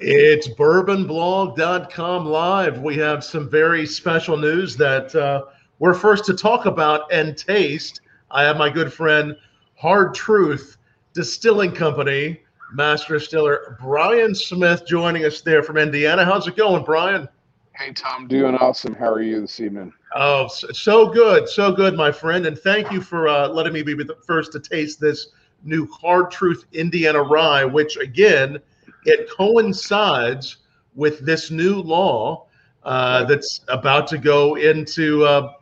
It's 0.00 0.48
bourbonblog.com 0.48 2.26
live. 2.26 2.80
We 2.80 2.96
have 2.96 3.22
some 3.22 3.48
very 3.48 3.86
special 3.86 4.36
news 4.36 4.76
that 4.76 5.14
uh, 5.14 5.44
we're 5.78 5.94
first 5.94 6.24
to 6.26 6.34
talk 6.34 6.66
about 6.66 7.12
and 7.12 7.36
taste. 7.36 8.00
I 8.30 8.42
have 8.42 8.56
my 8.56 8.70
good 8.70 8.92
friend, 8.92 9.36
Hard 9.76 10.14
Truth 10.14 10.78
Distilling 11.12 11.72
Company, 11.72 12.40
Master 12.72 13.18
Distiller 13.18 13.78
Brian 13.80 14.34
Smith 14.34 14.84
joining 14.84 15.24
us 15.24 15.40
there 15.42 15.62
from 15.62 15.76
Indiana. 15.76 16.24
How's 16.24 16.48
it 16.48 16.56
going, 16.56 16.84
Brian? 16.84 17.28
Hey, 17.76 17.92
Tom, 17.92 18.26
doing 18.26 18.56
awesome. 18.56 18.94
How 18.94 19.12
are 19.12 19.22
you 19.22 19.40
this 19.42 19.60
evening? 19.60 19.92
Oh, 20.14 20.48
so 20.48 21.08
good. 21.08 21.48
So 21.48 21.72
good, 21.72 21.94
my 21.96 22.10
friend. 22.10 22.46
And 22.46 22.58
thank 22.58 22.90
you 22.90 23.00
for 23.00 23.28
uh, 23.28 23.48
letting 23.48 23.72
me 23.72 23.82
be 23.82 23.94
the 23.94 24.16
first 24.26 24.52
to 24.52 24.60
taste 24.60 25.00
this 25.00 25.28
new 25.62 25.86
Hard 25.92 26.32
Truth 26.32 26.64
Indiana 26.72 27.22
Rye, 27.22 27.64
which 27.64 27.96
again, 27.96 28.60
it 29.04 29.28
coincides 29.30 30.58
with 30.94 31.24
this 31.24 31.50
new 31.50 31.80
law 31.80 32.46
uh, 32.84 33.24
that's 33.24 33.60
about 33.68 34.06
to 34.08 34.18
go 34.18 34.56
into 34.56 35.24
uh, 35.24 35.52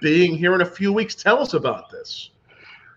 being 0.00 0.36
here 0.36 0.54
in 0.54 0.60
a 0.60 0.66
few 0.66 0.92
weeks. 0.92 1.14
Tell 1.14 1.40
us 1.40 1.54
about 1.54 1.90
this. 1.90 2.30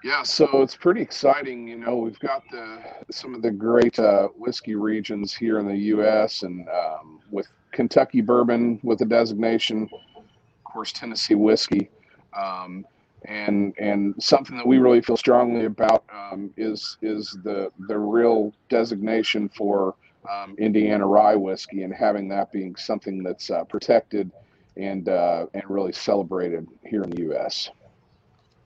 Yeah, 0.04 0.24
so 0.24 0.62
it's 0.64 0.76
pretty 0.76 1.02
exciting. 1.02 1.68
You 1.68 1.78
know, 1.78 1.96
we've 1.96 2.20
got 2.20 2.44
the 2.52 2.80
some 3.12 3.36
of 3.36 3.44
the 3.44 3.52
great 3.52 4.00
uh, 4.00 4.30
whiskey 4.30 4.74
regions 4.74 5.34
here 5.34 5.60
in 5.60 5.68
the 5.68 5.78
U.S. 5.78 6.42
and 6.42 6.68
um, 6.70 7.20
with 7.30 7.48
Kentucky 7.72 8.22
bourbon 8.22 8.80
with 8.84 9.02
a 9.02 9.06
designation, 9.06 9.88
of 10.16 10.24
course, 10.64 10.92
Tennessee 10.92 11.36
whiskey. 11.36 11.90
Um, 12.36 12.86
and 13.26 13.74
and 13.78 14.16
something 14.20 14.58
that 14.58 14.66
we 14.66 14.80
really 14.80 15.02
feel 15.02 15.18
strongly 15.18 15.66
about 15.66 16.04
um, 16.14 16.52
is 16.58 16.98
is 17.02 17.38
the 17.44 17.72
the 17.88 17.98
real 17.98 18.54
designation 18.70 19.48
for 19.50 19.96
um, 20.30 20.56
Indiana 20.58 21.06
rye 21.06 21.36
whiskey 21.36 21.84
and 21.84 21.94
having 21.94 22.28
that 22.30 22.52
being 22.52 22.76
something 22.76 23.24
that's 23.24 23.50
uh, 23.50 23.64
protected 23.66 24.32
and 24.78 25.10
uh, 25.10 25.46
and 25.54 25.64
really 25.68 25.92
celebrated 25.92 26.68
here 26.86 27.04
in 27.04 27.10
the 27.12 27.22
U.S. 27.24 27.70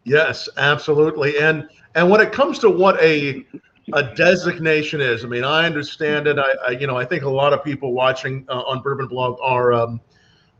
Yes, 0.03 0.47
absolutely. 0.57 1.37
And 1.39 1.67
and 1.95 2.09
when 2.09 2.21
it 2.21 2.31
comes 2.31 2.59
to 2.59 2.69
what 2.69 3.01
a 3.01 3.45
a 3.93 4.15
designation 4.15 5.01
is, 5.01 5.25
I 5.25 5.27
mean, 5.27 5.43
I 5.43 5.65
understand 5.65 6.27
it. 6.27 6.39
I, 6.39 6.53
I 6.65 6.69
you 6.71 6.87
know 6.87 6.97
I 6.97 7.05
think 7.05 7.23
a 7.23 7.29
lot 7.29 7.51
of 7.51 7.63
people 7.63 7.91
watching 7.91 8.45
uh, 8.47 8.61
on 8.61 8.81
Bourbon 8.81 9.07
Blog 9.07 9.37
are. 9.41 9.73
Um, 9.73 9.99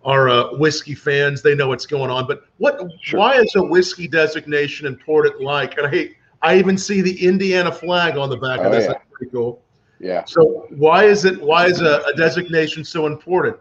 are 0.06 0.30
uh, 0.30 0.56
whiskey 0.56 0.96
fans. 0.96 1.42
They 1.42 1.56
know 1.56 1.68
what's 1.70 1.88
going 1.88 2.12
on. 2.12 2.28
But 2.28 2.46
what? 2.58 2.80
Sure. 3.02 3.20
Why 3.20 3.36
is 3.36 3.52
a 3.56 3.64
whiskey 3.64 4.08
designation 4.08 4.86
important? 4.86 5.42
Like, 5.42 5.78
and 5.78 5.88
I, 5.88 6.12
I 6.42 6.58
even 6.58 6.78
see 6.78 7.02
the 7.02 7.26
Indiana 7.26 7.72
flag 7.72 8.16
on 8.16 8.30
the 8.30 8.38
back 8.38 8.60
oh, 8.60 8.66
of 8.66 8.72
this. 8.72 8.86
Yeah. 8.86 8.94
That's 8.94 9.06
pretty 9.12 9.32
cool. 9.32 9.62
Yeah. 10.00 10.24
So 10.26 10.68
why 10.70 11.06
is 11.06 11.26
it? 11.26 11.42
Why 11.42 11.66
is 11.66 11.82
a, 11.82 12.04
a 12.06 12.14
designation 12.16 12.86
so 12.86 13.08
important? 13.08 13.58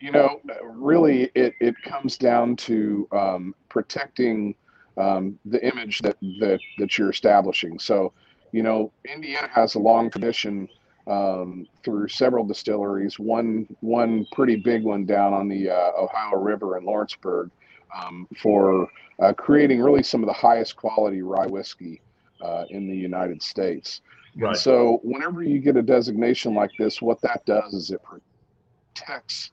You 0.00 0.10
know, 0.10 0.40
really, 0.64 1.30
it 1.34 1.54
it 1.60 1.80
comes 1.82 2.18
down 2.18 2.56
to 2.56 3.06
um, 3.12 3.54
protecting 3.68 4.56
um, 4.96 5.38
the 5.44 5.64
image 5.64 6.00
that 6.00 6.16
that 6.40 6.58
that 6.78 6.98
you're 6.98 7.10
establishing. 7.10 7.78
So, 7.78 8.12
you 8.50 8.62
know, 8.62 8.90
Indiana 9.04 9.48
has 9.54 9.76
a 9.76 9.78
long 9.78 10.10
tradition 10.10 10.68
um, 11.06 11.66
through 11.84 12.08
several 12.08 12.44
distilleries. 12.44 13.18
One 13.18 13.66
one 13.80 14.26
pretty 14.32 14.56
big 14.56 14.84
one 14.84 15.04
down 15.04 15.32
on 15.32 15.48
the 15.48 15.70
uh, 15.70 15.90
Ohio 15.98 16.36
River 16.36 16.78
in 16.78 16.84
Lawrenceburg 16.84 17.50
um, 17.96 18.26
for 18.40 18.88
uh, 19.20 19.32
creating 19.32 19.82
really 19.82 20.02
some 20.02 20.22
of 20.22 20.26
the 20.26 20.32
highest 20.32 20.76
quality 20.76 21.22
rye 21.22 21.46
whiskey 21.46 22.00
uh, 22.40 22.64
in 22.70 22.88
the 22.88 22.96
United 22.96 23.42
States. 23.42 24.00
Right. 24.34 24.56
so 24.56 24.98
whenever 25.02 25.42
you 25.42 25.58
get 25.58 25.76
a 25.76 25.82
designation 25.82 26.54
like 26.54 26.70
this, 26.78 27.02
what 27.02 27.20
that 27.20 27.44
does 27.44 27.74
is 27.74 27.90
it 27.90 28.00
protects 28.02 29.50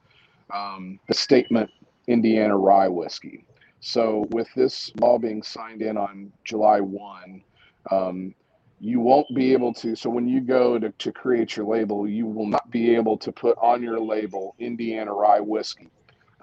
um, 0.54 1.00
the 1.10 1.14
statement 1.14 1.70
Indiana 2.08 2.58
rye 2.58 2.88
whiskey. 2.88 3.46
So 3.82 4.26
with 4.32 4.48
this 4.56 4.92
law 5.00 5.18
being 5.18 5.44
signed 5.44 5.82
in 5.82 5.98
on 5.98 6.32
July 6.44 6.80
1, 6.80 7.44
um, 7.92 8.34
you 8.80 9.00
won't 9.00 9.28
be 9.36 9.52
able 9.54 9.74
to 9.74 9.96
so 9.96 10.10
when 10.10 10.28
you 10.28 10.40
go 10.40 10.80
to, 10.80 10.90
to 10.92 11.12
create 11.12 11.58
your 11.58 11.66
label 11.66 12.08
you 12.08 12.26
will 12.26 12.48
not 12.48 12.70
be 12.72 12.96
able 12.96 13.18
to 13.18 13.32
put 13.32 13.58
on 13.62 13.84
your 13.84 14.00
label 14.00 14.56
indiana 14.60 15.12
rye 15.12 15.40
whiskey 15.40 15.90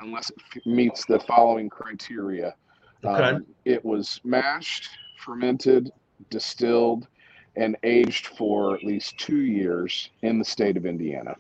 unless 0.00 0.30
it 0.30 0.36
f- 0.56 0.66
meets 0.66 1.04
the 1.04 1.18
following 1.20 1.68
criteria. 1.68 2.54
Okay. 3.04 3.22
Um, 3.22 3.46
it 3.64 3.84
was 3.84 4.20
mashed 4.24 4.88
fermented 5.18 5.90
distilled 6.30 7.06
and 7.56 7.76
aged 7.82 8.28
for 8.28 8.74
at 8.74 8.84
least 8.84 9.18
two 9.18 9.40
years 9.40 10.10
in 10.22 10.38
the 10.38 10.44
state 10.44 10.76
of 10.76 10.86
indiana. 10.86 11.34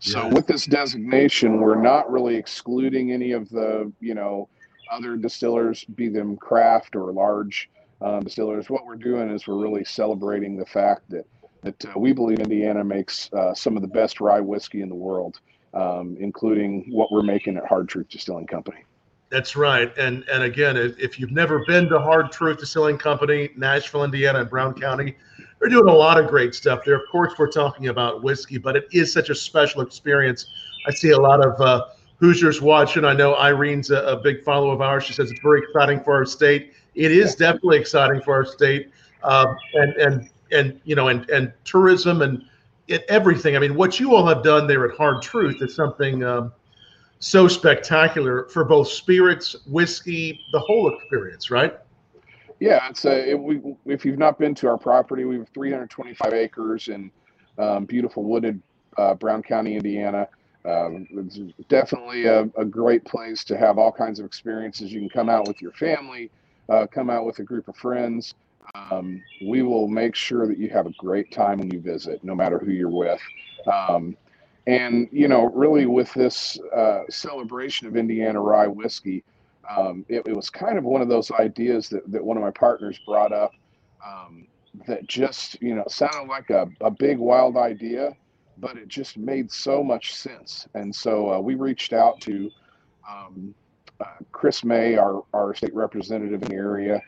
So 0.00 0.26
with 0.28 0.46
this 0.46 0.66
designation 0.66 1.60
we're 1.60 1.80
not 1.80 2.10
really 2.10 2.34
excluding 2.34 3.12
any 3.12 3.32
of 3.32 3.48
the 3.50 3.92
you 4.00 4.14
know 4.14 4.48
other 4.90 5.16
distillers 5.16 5.84
be 5.84 6.08
them 6.08 6.36
craft 6.36 6.96
or 6.96 7.12
large 7.12 7.70
um, 8.02 8.24
distillers. 8.24 8.68
What 8.68 8.86
we're 8.86 8.96
doing 8.96 9.30
is 9.30 9.46
we're 9.46 9.56
really 9.56 9.84
celebrating 9.84 10.56
the 10.56 10.66
fact 10.66 11.08
that 11.10 11.24
that 11.62 11.84
uh, 11.84 11.92
we 11.96 12.12
believe 12.12 12.40
Indiana 12.40 12.82
makes 12.82 13.32
uh, 13.32 13.54
some 13.54 13.76
of 13.76 13.82
the 13.82 13.88
best 13.88 14.20
rye 14.20 14.40
whiskey 14.40 14.82
in 14.82 14.88
the 14.88 14.94
world, 14.94 15.40
um, 15.74 16.16
including 16.18 16.84
what 16.90 17.12
we're 17.12 17.22
making 17.22 17.56
at 17.56 17.64
Hard 17.66 17.88
Truth 17.88 18.08
Distilling 18.08 18.48
Company. 18.48 18.84
That's 19.30 19.56
right, 19.56 19.96
and 19.96 20.24
and 20.30 20.42
again, 20.42 20.76
if 20.76 21.18
you've 21.18 21.30
never 21.30 21.64
been 21.66 21.88
to 21.88 21.98
Hard 21.98 22.32
Truth 22.32 22.58
Distilling 22.58 22.98
Company, 22.98 23.50
Nashville, 23.56 24.04
Indiana, 24.04 24.40
and 24.40 24.50
Brown 24.50 24.74
County, 24.74 25.16
they're 25.58 25.70
doing 25.70 25.88
a 25.88 25.94
lot 25.94 26.18
of 26.18 26.28
great 26.28 26.54
stuff 26.54 26.84
there. 26.84 26.96
Of 26.96 27.08
course, 27.10 27.34
we're 27.38 27.50
talking 27.50 27.88
about 27.88 28.22
whiskey, 28.22 28.58
but 28.58 28.76
it 28.76 28.88
is 28.92 29.12
such 29.12 29.30
a 29.30 29.34
special 29.34 29.80
experience. 29.80 30.46
I 30.86 30.90
see 30.90 31.10
a 31.10 31.18
lot 31.18 31.44
of 31.44 31.58
uh, 31.60 31.86
Hoosiers 32.18 32.60
watching. 32.60 33.04
I 33.04 33.14
know 33.14 33.34
Irene's 33.34 33.90
a, 33.90 34.02
a, 34.02 34.16
big 34.16 34.42
follower 34.44 34.74
of 34.74 34.80
ours. 34.80 35.04
She 35.04 35.12
says 35.12 35.30
it's 35.30 35.40
very 35.40 35.62
exciting 35.62 36.02
for 36.02 36.14
our 36.14 36.24
state 36.24 36.72
it 36.94 37.12
is 37.12 37.34
definitely 37.34 37.78
exciting 37.78 38.20
for 38.20 38.34
our 38.34 38.44
state, 38.44 38.90
um, 39.22 39.56
and 39.74 39.92
and 39.94 40.30
and 40.50 40.80
you 40.84 40.94
know, 40.94 41.08
and 41.08 41.28
and 41.30 41.52
tourism 41.64 42.22
and 42.22 42.44
it, 42.88 43.04
everything. 43.08 43.56
I 43.56 43.58
mean, 43.58 43.74
what 43.74 43.98
you 43.98 44.14
all 44.14 44.26
have 44.26 44.42
done 44.42 44.66
there 44.66 44.88
at 44.88 44.96
Hard 44.96 45.22
Truth 45.22 45.62
is 45.62 45.74
something 45.74 46.22
um, 46.24 46.52
so 47.18 47.48
spectacular 47.48 48.48
for 48.48 48.64
both 48.64 48.88
spirits, 48.88 49.56
whiskey, 49.66 50.40
the 50.52 50.58
whole 50.58 50.94
experience, 50.94 51.50
right? 51.50 51.78
Yeah, 52.60 52.88
it's 52.88 53.04
a. 53.04 53.30
It, 53.30 53.38
we, 53.38 53.60
if 53.86 54.04
you've 54.04 54.18
not 54.18 54.38
been 54.38 54.54
to 54.56 54.68
our 54.68 54.78
property, 54.78 55.24
we 55.24 55.38
have 55.38 55.48
325 55.48 56.32
acres 56.32 56.88
in 56.88 57.10
um, 57.58 57.84
beautiful 57.84 58.24
wooded 58.24 58.60
uh, 58.96 59.14
Brown 59.14 59.42
County, 59.42 59.76
Indiana. 59.76 60.28
Um, 60.64 61.08
it's 61.10 61.38
definitely 61.68 62.26
a, 62.26 62.42
a, 62.56 62.64
great 62.64 63.04
place 63.04 63.42
to 63.44 63.58
have 63.58 63.78
all 63.78 63.90
kinds 63.90 64.20
of 64.20 64.26
experiences. 64.26 64.92
You 64.92 65.00
can 65.00 65.08
come 65.08 65.28
out 65.28 65.48
with 65.48 65.60
your 65.60 65.72
family, 65.72 66.30
uh, 66.72 66.86
come 66.86 67.10
out 67.10 67.26
with 67.26 67.38
a 67.38 67.42
group 67.42 67.68
of 67.68 67.76
friends. 67.76 68.34
Um, 68.74 69.22
we 69.46 69.62
will 69.62 69.88
make 69.88 70.14
sure 70.14 70.46
that 70.46 70.56
you 70.56 70.70
have 70.70 70.86
a 70.86 70.92
great 70.92 71.30
time 71.30 71.58
when 71.58 71.70
you 71.70 71.80
visit, 71.80 72.24
no 72.24 72.34
matter 72.34 72.58
who 72.58 72.70
you're 72.70 72.88
with. 72.88 73.20
Um, 73.70 74.16
and, 74.66 75.08
you 75.12 75.28
know, 75.28 75.46
really 75.46 75.86
with 75.86 76.12
this 76.14 76.58
uh, 76.74 77.02
celebration 77.10 77.86
of 77.86 77.96
Indiana 77.96 78.40
rye 78.40 78.68
whiskey, 78.68 79.22
um, 79.68 80.06
it, 80.08 80.22
it, 80.26 80.34
was 80.34 80.48
kind 80.48 80.78
of 80.78 80.84
one 80.84 81.02
of 81.02 81.08
those 81.08 81.30
ideas 81.32 81.88
that, 81.90 82.10
that 82.10 82.24
one 82.24 82.36
of 82.36 82.42
my 82.42 82.50
partners 82.50 82.98
brought 83.06 83.32
up 83.32 83.52
um, 84.04 84.46
that 84.86 85.06
just, 85.06 85.60
you 85.60 85.74
know, 85.74 85.84
sounded 85.88 86.28
like 86.28 86.50
a, 86.50 86.68
a 86.80 86.90
big, 86.90 87.18
wild 87.18 87.56
idea, 87.56 88.16
but 88.58 88.76
it 88.76 88.88
just 88.88 89.18
made 89.18 89.50
so 89.52 89.82
much 89.82 90.14
sense. 90.14 90.66
And 90.74 90.94
so 90.94 91.34
uh, 91.34 91.40
we 91.40 91.54
reached 91.54 91.92
out 91.92 92.20
to 92.22 92.50
um, 93.08 93.54
Chris 94.32 94.64
May, 94.64 94.96
our, 94.96 95.24
our 95.32 95.54
state 95.54 95.74
representative 95.74 96.42
in 96.42 96.48
the 96.48 96.54
area, 96.54 97.00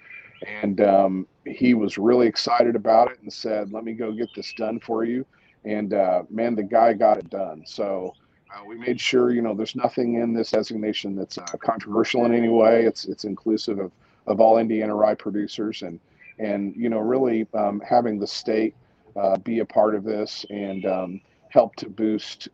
and 0.46 0.80
um, 0.80 1.26
he 1.46 1.74
was 1.74 1.98
really 1.98 2.26
excited 2.26 2.76
about 2.76 3.10
it 3.10 3.20
and 3.22 3.32
said, 3.32 3.72
"Let 3.72 3.84
me 3.84 3.92
go 3.92 4.12
get 4.12 4.28
this 4.34 4.52
done 4.56 4.80
for 4.80 5.04
you." 5.04 5.24
And 5.64 5.94
uh, 5.94 6.24
man, 6.30 6.54
the 6.54 6.62
guy 6.62 6.92
got 6.92 7.18
it 7.18 7.30
done. 7.30 7.64
So 7.66 8.14
uh, 8.54 8.64
we 8.66 8.76
made 8.76 9.00
sure, 9.00 9.32
you 9.32 9.42
know, 9.42 9.54
there's 9.54 9.74
nothing 9.74 10.14
in 10.14 10.32
this 10.34 10.50
designation 10.50 11.16
that's 11.16 11.38
uh, 11.38 11.44
controversial 11.58 12.24
in 12.26 12.34
any 12.34 12.48
way. 12.48 12.84
It's 12.84 13.04
it's 13.06 13.24
inclusive 13.24 13.78
of 13.78 13.92
of 14.26 14.40
all 14.40 14.58
Indiana 14.58 14.94
rye 14.94 15.14
producers, 15.14 15.82
and 15.82 15.98
and 16.38 16.74
you 16.76 16.88
know, 16.88 16.98
really 16.98 17.46
um, 17.54 17.80
having 17.80 18.18
the 18.18 18.26
state 18.26 18.74
uh, 19.16 19.36
be 19.38 19.60
a 19.60 19.64
part 19.64 19.94
of 19.94 20.04
this 20.04 20.44
and 20.50 20.84
um, 20.86 21.20
help 21.50 21.76
to 21.76 21.88
boost 21.88 22.48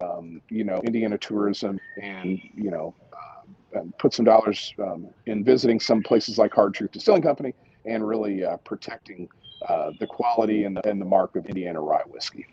um, 0.00 0.40
you 0.48 0.64
know, 0.64 0.80
Indiana 0.84 1.18
tourism 1.18 1.78
and, 2.00 2.40
you 2.54 2.70
know, 2.70 2.94
uh, 3.76 3.82
put 3.98 4.14
some 4.14 4.24
dollars 4.24 4.72
um, 4.78 5.08
in 5.26 5.44
visiting 5.44 5.78
some 5.78 6.02
places 6.02 6.38
like 6.38 6.54
Hard 6.54 6.74
Truth 6.74 6.92
Distilling 6.92 7.22
Company 7.22 7.54
and 7.84 8.06
really 8.06 8.44
uh, 8.44 8.56
protecting 8.58 9.28
uh, 9.68 9.90
the 9.98 10.06
quality 10.06 10.64
and 10.64 10.76
the, 10.76 10.88
and 10.88 11.00
the 11.00 11.04
mark 11.04 11.36
of 11.36 11.46
Indiana 11.46 11.80
rye 11.80 12.02
whiskey. 12.06 12.46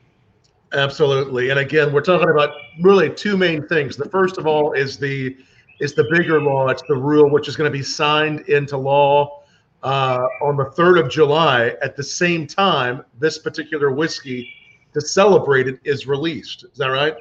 Absolutely. 0.74 1.50
And 1.52 1.60
again, 1.60 1.94
we're 1.94 2.02
talking 2.02 2.30
about 2.30 2.50
really 2.82 3.10
two 3.10 3.38
main 3.38 3.68
things. 3.68 3.96
The 3.96 4.10
first 4.10 4.38
of 4.38 4.48
all 4.48 4.74
is 4.74 4.98
the 4.98 5.38
is 5.80 5.94
the 5.94 6.06
bigger 6.10 6.42
law. 6.42 6.68
It's 6.70 6.84
the 6.84 6.96
rule 6.96 7.30
which 7.30 7.48
is 7.48 7.56
going 7.56 7.70
to 7.70 7.78
be 7.78 7.84
signed 7.84 8.42
into 8.42 8.78
law 8.78 9.44
uh, 9.84 10.26
on 10.42 10.56
the 10.56 10.66
3rd 10.66 11.02
of 11.02 11.12
July. 11.12 11.76
At 11.82 11.96
the 11.96 12.04
same 12.04 12.48
time, 12.48 13.04
this 13.20 13.38
particular 13.38 13.92
whiskey 13.92 14.54
to 14.94 15.02
celebrate 15.02 15.68
it 15.68 15.80
is 15.84 16.08
released. 16.08 16.64
Is 16.64 16.78
that 16.78 16.88
right? 16.88 17.18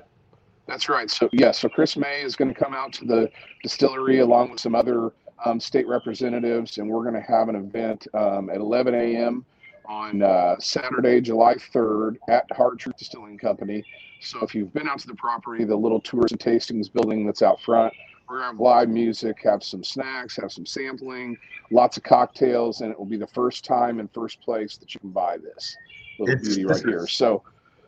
That's 0.67 0.89
right. 0.89 1.11
So 1.11 1.29
yeah, 1.33 1.53
so 1.53 1.69
Chris 1.69 1.97
May 1.97 2.23
is 2.23 2.37
going 2.37 2.53
to 2.53 2.59
come 2.59 2.75
out 2.75 2.93
to 2.95 3.05
the 3.05 3.31
distillery 3.63 4.21
along 4.21 4.51
with 4.51 4.61
some 4.61 4.75
other 4.75 5.13
um, 5.45 5.61
state 5.61 5.87
representatives, 5.87 6.79
and 6.79 6.89
we're 6.89 7.03
going 7.03 7.15
to 7.15 7.21
have 7.21 7.49
an 7.49 7.57
event 7.57 8.07
um, 8.15 8.49
at 8.49 8.57
11 8.57 8.95
a.m. 8.95 9.45
on 9.85 10.23
uh, 10.23 10.57
Saturday, 10.59 11.21
July 11.21 11.55
3rd 11.55 12.17
at 12.29 12.51
Hard 12.53 12.79
Truth 12.79 12.97
Distilling 12.99 13.37
Company. 13.37 13.85
So 14.21 14.41
if 14.43 14.55
you've 14.55 14.73
been 14.73 14.89
out 14.89 15.01
to 15.01 15.07
the 15.07 15.15
property, 15.15 15.65
the 15.65 15.77
little 15.77 16.01
tours 16.01 16.33
and 16.33 16.41
tastings 16.41 16.91
building 16.91 17.27
that's 17.27 17.43
out 17.43 17.61
front, 17.61 17.93
we're 18.29 18.37
going 18.39 18.45
to 18.45 18.53
have 18.53 18.61
live 18.61 18.89
music, 18.89 19.37
have 19.45 19.63
some 19.63 19.85
snacks, 19.85 20.37
have 20.37 20.51
some 20.51 20.65
sampling, 20.65 21.37
lots 21.71 21.99
of 21.99 22.05
cocktails, 22.05 22.81
and 22.81 22.91
it 22.91 22.99
will 22.99 23.05
be 23.05 23.19
the 23.19 23.27
first 23.27 23.67
time 23.67 24.01
and 24.01 24.11
first 24.15 24.41
place 24.41 24.79
that 24.79 24.95
you 24.95 25.01
can 25.01 25.11
buy 25.11 25.37
this 25.37 25.77
little 26.19 26.35
It's- 26.35 26.49
beauty 26.49 26.65
right 26.65 26.83
here. 26.83 27.07
So, 27.07 27.43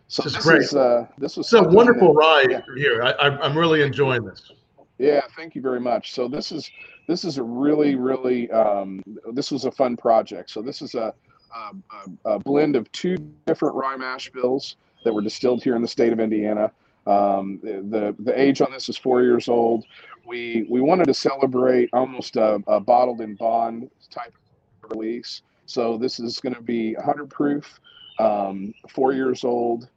so 0.08 0.22
this 0.22 0.36
is 0.36 0.44
great. 0.44 0.62
is 0.62 0.74
uh, 0.74 1.06
this 1.18 1.36
was 1.36 1.46
It's 1.46 1.54
a 1.54 1.62
wonderful 1.62 2.12
that- 2.14 2.18
ride 2.18 2.50
yeah. 2.50 2.60
here. 2.76 3.02
I, 3.02 3.28
I'm 3.28 3.56
really 3.56 3.82
enjoying 3.82 4.24
this. 4.24 4.52
Yeah, 4.98 5.20
thank 5.36 5.54
you 5.54 5.60
very 5.62 5.80
much. 5.80 6.12
So 6.12 6.26
this 6.28 6.52
is 6.52 6.70
this 7.06 7.24
is 7.24 7.38
a 7.38 7.42
really 7.42 7.96
really 7.96 8.50
um, 8.50 9.02
this 9.32 9.50
was 9.50 9.64
a 9.64 9.70
fun 9.70 9.96
project. 9.96 10.50
So 10.50 10.62
this 10.62 10.80
is 10.80 10.94
a, 10.94 11.12
a, 11.54 11.72
a, 12.28 12.34
a 12.34 12.38
blend 12.38 12.76
of 12.76 12.90
two 12.92 13.16
different 13.46 13.74
rye 13.74 13.96
mash 13.96 14.30
bills 14.30 14.76
that 15.04 15.12
were 15.12 15.22
distilled 15.22 15.62
here 15.62 15.76
in 15.76 15.82
the 15.82 15.88
state 15.88 16.12
of 16.12 16.20
Indiana. 16.20 16.70
Um, 17.06 17.60
the, 17.62 17.84
the 17.88 18.16
the 18.22 18.40
age 18.40 18.60
on 18.60 18.72
this 18.72 18.88
is 18.88 18.96
four 18.96 19.22
years 19.22 19.48
old. 19.48 19.84
We 20.24 20.66
we 20.68 20.80
wanted 20.80 21.06
to 21.06 21.14
celebrate 21.14 21.90
almost 21.92 22.36
a, 22.36 22.60
a 22.66 22.80
bottled 22.80 23.20
in 23.20 23.34
bond 23.34 23.90
type 24.10 24.34
release. 24.88 25.42
So 25.66 25.96
this 25.98 26.20
is 26.20 26.38
going 26.40 26.54
to 26.54 26.62
be 26.62 26.94
100 26.94 27.28
proof, 27.28 27.80
um, 28.18 28.72
four 28.88 29.12
years 29.12 29.44
old. 29.44 29.88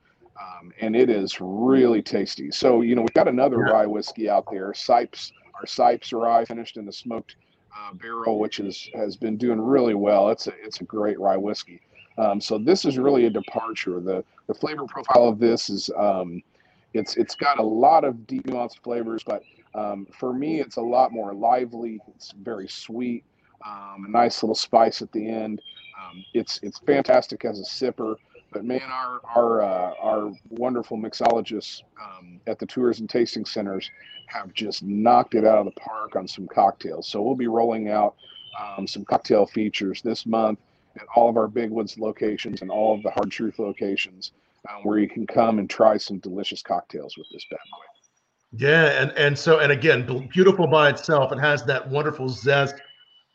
Um, 0.42 0.72
and 0.80 0.96
it 0.96 1.10
is 1.10 1.38
really 1.42 2.02
tasty. 2.02 2.52
So 2.52 2.82
you 2.82 2.96
know 2.96 3.02
we've 3.02 3.14
got 3.14 3.28
another 3.28 3.58
rye 3.58 3.86
whiskey 3.86 4.30
out 4.30 4.46
there, 4.52 4.72
Sipes. 4.72 5.32
Our 5.56 5.66
Sipes 5.66 6.14
rye 6.14 6.46
finished 6.46 6.78
in 6.78 6.86
the 6.86 6.94
smoked 6.94 7.36
uh, 7.78 7.94
barrel, 7.94 8.40
which 8.40 8.60
is 8.60 8.90
has 8.94 9.16
been 9.18 9.38
doing 9.38 9.60
really 9.60 9.96
well. 9.96 10.30
It's 10.30 10.48
a 10.48 10.54
it's 10.64 10.82
a 10.82 10.86
great 10.86 11.20
rye 11.20 11.38
whiskey. 11.38 11.82
Um, 12.18 12.42
so 12.42 12.58
this 12.58 12.86
is 12.86 12.98
really 12.98 13.26
a 13.26 13.30
departure. 13.30 14.00
the 14.00 14.24
The 14.48 14.54
flavor 14.54 14.86
profile 14.86 15.28
of 15.28 15.40
this 15.40 15.70
is 15.70 15.90
um, 15.98 16.42
it's 16.94 17.16
it's 17.18 17.36
got 17.36 17.60
a 17.60 17.64
lot 17.64 18.04
of 18.04 18.26
deep 18.28 18.46
nuanced 18.48 18.80
flavors, 18.84 19.24
but 19.24 19.42
um, 19.76 20.08
for 20.18 20.34
me 20.34 20.60
it's 20.60 20.78
a 20.78 20.82
lot 20.82 21.12
more 21.12 21.34
lively. 21.34 22.00
It's 22.16 22.32
very 22.32 22.68
sweet, 22.68 23.24
um, 23.66 24.06
a 24.08 24.12
nice 24.12 24.42
little 24.42 24.56
spice 24.56 25.02
at 25.02 25.12
the 25.12 25.28
end. 25.28 25.62
Um, 26.02 26.24
it's 26.34 26.60
it's 26.64 26.80
fantastic 26.80 27.46
as 27.46 27.60
a 27.60 27.64
sipper. 27.64 28.16
But 28.52 28.66
man, 28.66 28.82
our 28.84 29.22
our 29.36 29.62
uh, 29.62 29.94
our 30.02 30.32
wonderful 30.50 30.98
mixologists 30.98 31.82
um, 32.02 32.42
at 32.48 32.58
the 32.60 32.66
tours 32.66 33.00
and 33.00 33.10
tasting 33.10 33.46
centers 33.46 33.90
have 34.28 34.54
just 34.54 34.84
knocked 34.84 35.36
it 35.36 35.46
out 35.46 35.60
of 35.60 35.66
the 35.66 35.80
park 35.80 36.16
on 36.16 36.28
some 36.28 36.48
cocktails. 36.48 37.08
So 37.08 37.22
we'll 37.22 37.36
be 37.36 37.48
rolling 37.48 37.90
out 37.90 38.16
um, 38.60 38.88
some 38.88 39.06
cocktail 39.06 39.46
features 39.46 40.02
this 40.02 40.26
month 40.26 40.60
at 40.96 41.06
all 41.16 41.30
of 41.30 41.38
our 41.38 41.48
Big 41.48 41.70
Woods 41.70 41.98
locations 42.00 42.62
and 42.62 42.72
all 42.72 42.96
of 42.96 43.04
the 43.04 43.12
Hard 43.12 43.32
Truth 43.32 43.60
locations, 43.60 44.32
um, 44.70 44.84
where 44.84 45.00
you 45.00 45.08
can 45.08 45.28
come 45.28 45.60
and 45.60 45.70
try 45.70 45.98
some 45.98 46.18
delicious 46.20 46.62
cocktails 46.62 47.18
with 47.18 47.28
this 47.32 47.46
bad 47.50 47.60
boy. 47.72 47.86
Yeah, 48.58 49.02
and 49.02 49.12
and 49.12 49.38
so 49.38 49.60
and 49.60 49.72
again, 49.72 50.28
beautiful 50.32 50.66
by 50.66 50.90
itself. 50.90 51.32
It 51.32 51.40
has 51.40 51.64
that 51.66 51.88
wonderful 51.88 52.30
zest. 52.30 52.76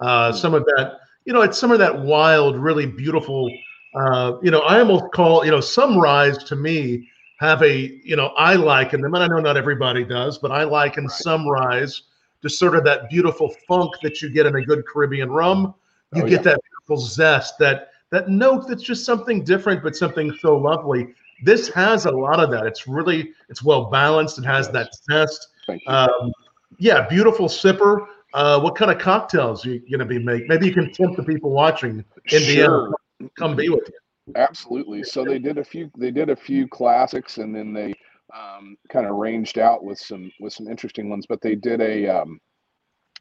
Uh, 0.01 0.33
Mm. 0.33 0.35
some 0.35 0.55
of 0.55 0.65
that, 0.77 0.99
you 1.25 1.33
know, 1.33 1.43
it's 1.43 1.57
some 1.57 1.71
of 1.71 1.79
that 1.79 2.01
wild, 2.03 2.57
really 2.57 2.85
beautiful. 2.87 3.49
Uh, 3.94 4.38
you 4.43 4.50
know, 4.50 4.61
I 4.61 4.79
almost 4.81 5.05
call 5.12 5.44
you 5.44 5.50
know 5.50 5.61
some 5.61 5.99
rise 5.99 6.38
to 6.44 6.56
me 6.56 7.08
have 7.41 7.62
a 7.62 8.00
you 8.05 8.17
know 8.17 8.29
I 8.37 8.55
liken 8.55 9.00
them, 9.00 9.14
and 9.14 9.23
I 9.23 9.26
know 9.29 9.38
not 9.41 9.56
everybody 9.56 10.05
does, 10.05 10.38
but 10.38 10.50
I 10.50 10.64
liken 10.64 11.05
Right. 11.05 11.12
some 11.12 11.49
rise 11.49 12.02
to 12.43 12.49
sort 12.49 12.75
of 12.76 12.85
that 12.85 13.08
beautiful 13.08 13.55
funk 13.67 13.93
that 14.02 14.20
you 14.20 14.31
get 14.31 14.46
in 14.46 14.56
a 14.56 14.62
good 14.64 14.85
Caribbean 14.87 15.31
rum. 15.31 15.75
You 16.14 16.23
Oh, 16.23 16.26
get 16.26 16.44
yeah. 16.44 16.52
that 16.52 16.61
beautiful 16.62 16.96
zest, 17.05 17.58
that 17.58 17.91
that 18.11 18.29
note 18.29 18.69
that's 18.69 18.82
just 18.82 19.05
something 19.05 19.43
different, 19.44 19.82
but 19.82 19.96
something 19.96 20.32
so 20.41 20.56
lovely. 20.56 21.14
This 21.43 21.69
has 21.70 22.06
a 22.06 22.11
lot 22.11 22.38
of 22.41 22.50
that. 22.50 22.67
It's 22.67 22.87
really 22.87 23.32
it's 23.49 23.62
well 23.62 23.87
balanced. 23.87 24.38
It 24.38 24.44
has 24.44 24.70
Yes. 24.73 24.73
that 24.73 24.94
zest. 25.29 25.49
Um, 25.87 26.32
yeah, 26.79 27.06
beautiful 27.08 27.46
sipper. 27.49 28.06
Uh, 28.35 28.61
what 28.61 28.75
kind 28.75 28.91
of 28.91 28.99
cocktails 28.99 29.64
are 29.64 29.70
you 29.70 29.79
going 29.81 30.00
to 30.00 30.05
be 30.05 30.19
making? 30.19 30.49
Maybe 30.49 30.67
you 30.67 30.75
can 30.75 30.93
tempt 30.93 31.17
the 31.17 31.23
people 31.23 31.50
watching 31.50 32.05
Indiana. 32.32 32.69
Sure. 32.69 32.94
Come 33.39 33.57
be 33.57 33.69
with 33.69 33.89
you. 33.89 34.35
Absolutely. 34.37 35.03
So 35.03 35.25
they 35.25 35.39
did 35.39 35.59
a 35.59 35.65
few. 35.65 35.91
They 35.99 36.11
did 36.11 36.31
a 36.31 36.37
few 36.37 36.67
classics, 36.67 37.39
and 37.39 37.55
then 37.55 37.73
they 37.73 37.95
um, 38.35 38.77
kind 38.89 39.07
of 39.07 39.17
ranged 39.17 39.59
out 39.59 39.85
with 39.85 39.99
some 39.99 40.31
with 40.41 40.53
some 40.53 40.69
interesting 40.69 41.09
ones. 41.11 41.27
But 41.29 41.41
they 41.41 41.55
did 41.55 41.81
a, 41.81 42.09
um, 42.09 42.41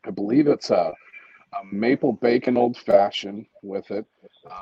I 0.05 0.11
believe 0.11 0.47
it's 0.47 0.69
a, 0.69 0.93
a 1.53 1.65
maple 1.75 2.13
bacon 2.13 2.57
old 2.57 2.77
fashioned 2.77 3.45
with 3.61 3.91
it. 3.91 4.05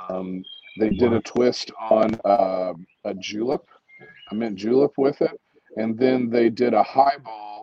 Um, 0.09 0.43
they 0.79 0.89
did 0.89 1.13
a 1.13 1.21
twist 1.21 1.71
on 1.79 2.19
uh, 2.25 2.73
a 3.05 3.13
julep, 3.15 3.65
a 4.31 4.35
mint 4.35 4.55
julep 4.55 4.93
with 4.97 5.21
it, 5.21 5.39
and 5.77 5.97
then 5.97 6.29
they 6.29 6.49
did 6.49 6.73
a 6.73 6.83
highball 6.83 7.60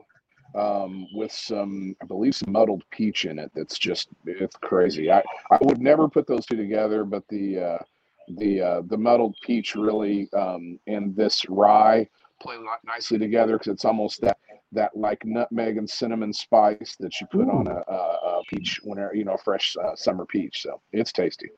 um, 0.58 1.06
with 1.14 1.32
some, 1.32 1.94
I 2.02 2.06
believe, 2.06 2.34
some 2.34 2.52
muddled 2.52 2.82
peach 2.90 3.24
in 3.24 3.38
it. 3.38 3.50
That's 3.54 3.78
just 3.78 4.08
it's 4.26 4.56
crazy. 4.56 5.10
I 5.10 5.22
I 5.50 5.58
would 5.60 5.80
never 5.80 6.08
put 6.08 6.26
those 6.26 6.46
two 6.46 6.56
together, 6.56 7.04
but 7.04 7.22
the 7.28 7.58
uh, 7.58 7.78
the 8.36 8.60
uh, 8.60 8.82
the 8.86 8.96
muddled 8.96 9.36
peach 9.42 9.74
really 9.74 10.28
um, 10.32 10.78
and 10.86 11.14
this 11.14 11.48
rye 11.48 12.08
play 12.40 12.56
nicely 12.84 13.18
together 13.18 13.54
because 13.58 13.72
it's 13.72 13.84
almost 13.84 14.20
that 14.20 14.38
that 14.72 14.96
like 14.96 15.24
nutmeg 15.24 15.76
and 15.76 15.88
cinnamon 15.88 16.32
spice 16.32 16.96
that 17.00 17.20
you 17.20 17.26
put 17.28 17.48
on 17.48 17.66
a, 17.66 17.82
a, 17.88 17.94
a 17.94 18.42
peach 18.48 18.80
whenever 18.82 19.14
you 19.14 19.24
know 19.24 19.34
a 19.34 19.38
fresh 19.38 19.76
uh, 19.82 19.94
summer 19.94 20.26
peach. 20.26 20.62
So 20.62 20.80
it's 20.92 21.12
tasty. 21.12 21.50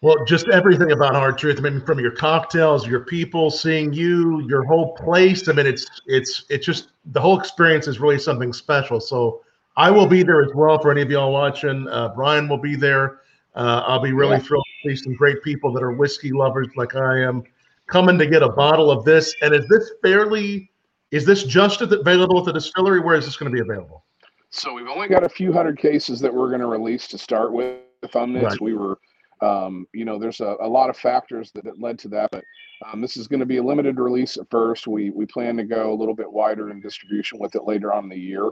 Well, 0.00 0.24
just 0.24 0.48
everything 0.48 0.92
about 0.92 1.14
Hard 1.14 1.38
Truth. 1.38 1.58
I 1.58 1.62
mean, 1.62 1.80
from 1.84 1.98
your 1.98 2.12
cocktails, 2.12 2.86
your 2.86 3.00
people, 3.00 3.50
seeing 3.50 3.92
you, 3.92 4.46
your 4.48 4.62
whole 4.64 4.94
place. 4.94 5.48
I 5.48 5.52
mean, 5.52 5.66
it's 5.66 5.86
it's 6.06 6.44
it's 6.48 6.64
just 6.64 6.88
the 7.06 7.20
whole 7.20 7.38
experience 7.38 7.88
is 7.88 7.98
really 7.98 8.18
something 8.18 8.52
special. 8.52 9.00
So 9.00 9.42
I 9.76 9.90
will 9.90 10.06
be 10.06 10.22
there 10.22 10.42
as 10.42 10.52
well 10.54 10.78
for 10.78 10.92
any 10.92 11.02
of 11.02 11.10
y'all 11.10 11.32
watching. 11.32 11.88
Uh, 11.88 12.08
Brian 12.14 12.48
will 12.48 12.58
be 12.58 12.76
there. 12.76 13.22
Uh, 13.56 13.82
I'll 13.86 14.00
be 14.00 14.12
really 14.12 14.36
Yeah. 14.36 14.42
thrilled 14.42 14.64
to 14.84 14.90
see 14.90 15.02
some 15.02 15.14
great 15.14 15.42
people 15.42 15.72
that 15.72 15.82
are 15.82 15.90
whiskey 15.90 16.30
lovers 16.30 16.68
like 16.76 16.94
I 16.94 17.20
am 17.22 17.42
coming 17.88 18.18
to 18.18 18.26
get 18.26 18.42
a 18.42 18.48
bottle 18.50 18.92
of 18.92 19.04
this. 19.04 19.34
And 19.42 19.52
is 19.52 19.66
this 19.68 19.92
fairly? 20.02 20.70
Is 21.10 21.24
this 21.24 21.42
just 21.42 21.80
available 21.80 22.38
at 22.38 22.44
the 22.44 22.52
distillery? 22.52 23.00
Where 23.00 23.16
is 23.16 23.24
this 23.24 23.36
going 23.36 23.50
to 23.50 23.54
be 23.54 23.62
available? 23.62 24.04
So 24.50 24.72
we've 24.74 24.86
only 24.86 25.08
got 25.08 25.24
a 25.24 25.28
few 25.28 25.52
hundred 25.52 25.78
cases 25.78 26.20
that 26.20 26.32
we're 26.32 26.48
going 26.48 26.60
to 26.60 26.66
release 26.66 27.08
to 27.08 27.18
start 27.18 27.52
with 27.52 27.80
on 28.14 28.32
this. 28.32 28.44
Right. 28.44 28.60
We 28.60 28.74
were, 28.74 28.98
um, 29.42 29.86
you 29.92 30.04
know, 30.04 30.18
there's 30.18 30.40
a, 30.40 30.56
a 30.60 30.68
lot 30.68 30.90
of 30.90 30.96
factors 30.96 31.50
that, 31.52 31.64
that 31.64 31.80
led 31.80 31.98
to 32.00 32.08
that, 32.08 32.30
but 32.30 32.44
um, 32.86 33.00
this 33.00 33.16
is 33.16 33.28
going 33.28 33.40
to 33.40 33.46
be 33.46 33.58
a 33.58 33.62
limited 33.62 33.98
release 33.98 34.36
at 34.36 34.50
first. 34.50 34.86
We 34.86 35.10
we 35.10 35.26
plan 35.26 35.56
to 35.56 35.64
go 35.64 35.92
a 35.92 35.94
little 35.94 36.14
bit 36.14 36.32
wider 36.32 36.70
in 36.70 36.80
distribution 36.80 37.38
with 37.38 37.54
it 37.54 37.64
later 37.64 37.92
on 37.92 38.04
in 38.04 38.10
the 38.10 38.18
year, 38.18 38.50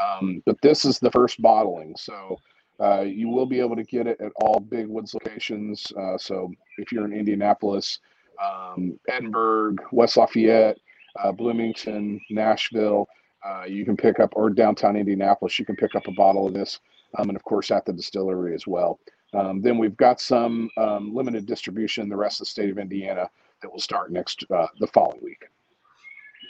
um, 0.00 0.42
but 0.46 0.60
this 0.62 0.84
is 0.84 0.98
the 0.98 1.10
first 1.10 1.40
bottling. 1.40 1.94
So 1.96 2.38
uh, 2.80 3.02
you 3.02 3.28
will 3.28 3.46
be 3.46 3.60
able 3.60 3.76
to 3.76 3.84
get 3.84 4.06
it 4.06 4.20
at 4.20 4.32
all 4.40 4.60
Big 4.60 4.86
Woods 4.86 5.14
locations. 5.14 5.92
Uh, 5.98 6.16
so 6.18 6.50
if 6.78 6.92
you're 6.92 7.04
in 7.04 7.12
Indianapolis, 7.12 7.98
um, 8.42 8.98
Edinburgh, 9.08 9.76
West 9.90 10.16
Lafayette, 10.16 10.78
uh, 11.22 11.32
Bloomington, 11.32 12.20
Nashville. 12.30 13.08
Uh, 13.44 13.64
you 13.64 13.84
can 13.84 13.96
pick 13.96 14.20
up, 14.20 14.32
or 14.34 14.50
downtown 14.50 14.96
Indianapolis, 14.96 15.58
you 15.58 15.64
can 15.64 15.76
pick 15.76 15.94
up 15.94 16.06
a 16.06 16.12
bottle 16.12 16.46
of 16.46 16.54
this, 16.54 16.80
um, 17.16 17.28
and 17.28 17.36
of 17.36 17.44
course 17.44 17.70
at 17.70 17.84
the 17.84 17.92
distillery 17.92 18.54
as 18.54 18.66
well. 18.66 18.98
Um, 19.34 19.60
then 19.60 19.78
we've 19.78 19.96
got 19.96 20.20
some 20.20 20.70
um, 20.76 21.14
limited 21.14 21.46
distribution 21.46 22.08
the 22.08 22.16
rest 22.16 22.40
of 22.40 22.46
the 22.46 22.50
state 22.50 22.70
of 22.70 22.78
Indiana 22.78 23.28
that 23.62 23.70
will 23.70 23.80
start 23.80 24.10
next 24.10 24.44
uh, 24.50 24.66
the 24.80 24.86
following 24.86 25.20
week. 25.22 25.44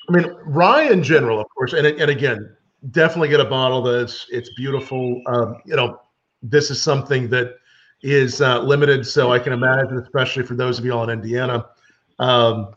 I 0.09 0.13
mean, 0.13 0.37
rye 0.47 0.85
in 0.85 1.03
general, 1.03 1.41
of 1.41 1.47
course, 1.55 1.73
and 1.73 1.87
and 1.87 2.11
again, 2.11 2.57
definitely 2.91 3.29
get 3.29 3.41
a 3.41 3.45
bottle 3.45 3.83
that's 3.83 4.27
it's 4.31 4.51
beautiful. 4.55 5.21
Um, 5.27 5.57
you 5.67 5.77
know, 5.77 6.01
this 6.43 6.71
is 6.71 6.81
something 6.81 7.29
that 7.31 7.57
is 8.03 8.41
uh, 8.41 8.63
limited, 8.63 9.07
so 9.07 9.33
I 9.33 9.39
can 9.39 9.53
imagine, 9.53 9.99
especially 9.99 10.45
for 10.45 10.55
those 10.55 10.79
of 10.79 10.85
you 10.85 10.93
all 10.93 11.05
in 11.05 11.11
Indiana, 11.11 11.67
um, 12.21 12.69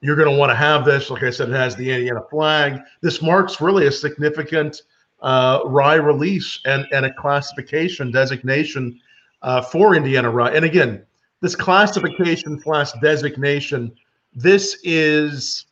you're 0.00 0.16
going 0.16 0.30
to 0.30 0.36
want 0.36 0.50
to 0.50 0.56
have 0.56 0.84
this. 0.84 1.10
Like 1.10 1.22
I 1.22 1.30
said, 1.30 1.50
it 1.50 1.54
has 1.54 1.76
the 1.76 1.90
Indiana 1.90 2.22
flag. 2.30 2.80
This 3.02 3.20
marks 3.20 3.60
really 3.60 3.86
a 3.86 3.92
significant 3.92 4.82
uh, 5.20 5.60
rye 5.66 5.96
release 5.96 6.60
and 6.64 6.86
and 6.92 7.04
a 7.06 7.12
classification 7.12 8.10
designation 8.10 8.98
uh, 9.42 9.62
for 9.62 9.94
Indiana 9.94 10.30
rye. 10.30 10.50
And 10.50 10.64
again, 10.64 11.04
this 11.40 11.56
classification 11.56 12.60
slash 12.60 12.92
designation, 13.00 13.92
this 14.34 14.78
is 14.84 15.66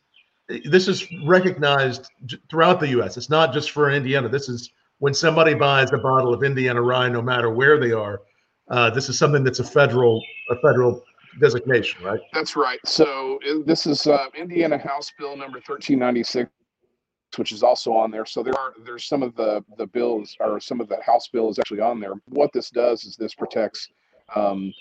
this 0.65 0.87
is 0.87 1.05
recognized 1.25 2.09
throughout 2.49 2.79
the 2.79 2.87
U.S. 2.89 3.17
It's 3.17 3.29
not 3.29 3.53
just 3.53 3.69
for 3.71 3.91
Indiana. 3.91 4.27
This 4.29 4.49
is 4.49 4.71
when 4.97 5.13
somebody 5.13 5.53
buys 5.53 5.91
a 5.91 5.97
bottle 5.97 6.33
of 6.33 6.43
Indiana 6.43 6.81
rye, 6.81 7.07
no 7.07 7.21
matter 7.21 7.51
where 7.51 7.79
they 7.79 7.91
are. 7.91 8.21
Uh, 8.69 8.89
this 8.89 9.09
is 9.09 9.17
something 9.17 9.43
that's 9.43 9.59
a 9.59 9.63
federal 9.63 10.21
a 10.49 10.55
federal 10.55 11.03
designation, 11.39 12.03
right? 12.03 12.19
That's 12.33 12.55
right. 12.55 12.79
So 12.85 13.39
this 13.65 13.85
is 13.85 14.07
uh, 14.07 14.25
Indiana 14.35 14.77
House 14.77 15.11
Bill 15.17 15.37
number 15.37 15.57
1396, 15.57 16.49
which 17.37 17.51
is 17.51 17.63
also 17.63 17.93
on 17.93 18.11
there. 18.11 18.25
So 18.25 18.43
there 18.43 18.57
are 18.57 18.73
there's 18.85 19.05
some 19.05 19.23
of 19.23 19.35
the 19.35 19.63
the 19.77 19.87
bills 19.87 20.35
or 20.39 20.59
some 20.59 20.81
of 20.81 20.89
the 20.89 21.01
House 21.01 21.27
bill 21.27 21.49
is 21.49 21.59
actually 21.59 21.81
on 21.81 21.99
there. 21.99 22.13
What 22.25 22.51
this 22.53 22.69
does 22.69 23.03
is 23.03 23.15
this 23.15 23.33
protects 23.33 23.89
um, 24.35 24.73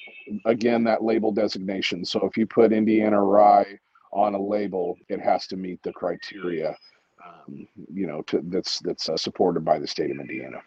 again 0.44 0.84
that 0.84 1.02
label 1.02 1.32
designation. 1.32 2.04
So 2.04 2.26
if 2.26 2.36
you 2.36 2.46
put 2.46 2.72
Indiana 2.72 3.20
rye 3.22 3.78
on 4.12 4.34
a 4.34 4.40
label, 4.40 4.96
it 5.08 5.20
has 5.20 5.46
to 5.48 5.56
meet 5.56 5.82
the 5.82 5.92
criteria, 5.92 6.74
um, 7.26 7.68
you 7.92 8.06
know, 8.06 8.22
to, 8.22 8.40
that's 8.44 8.78
that's 8.80 9.08
uh, 9.08 9.16
supported 9.16 9.64
by 9.64 9.78
the 9.78 9.86
state 9.86 10.10
of 10.10 10.18
Indiana. 10.18 10.58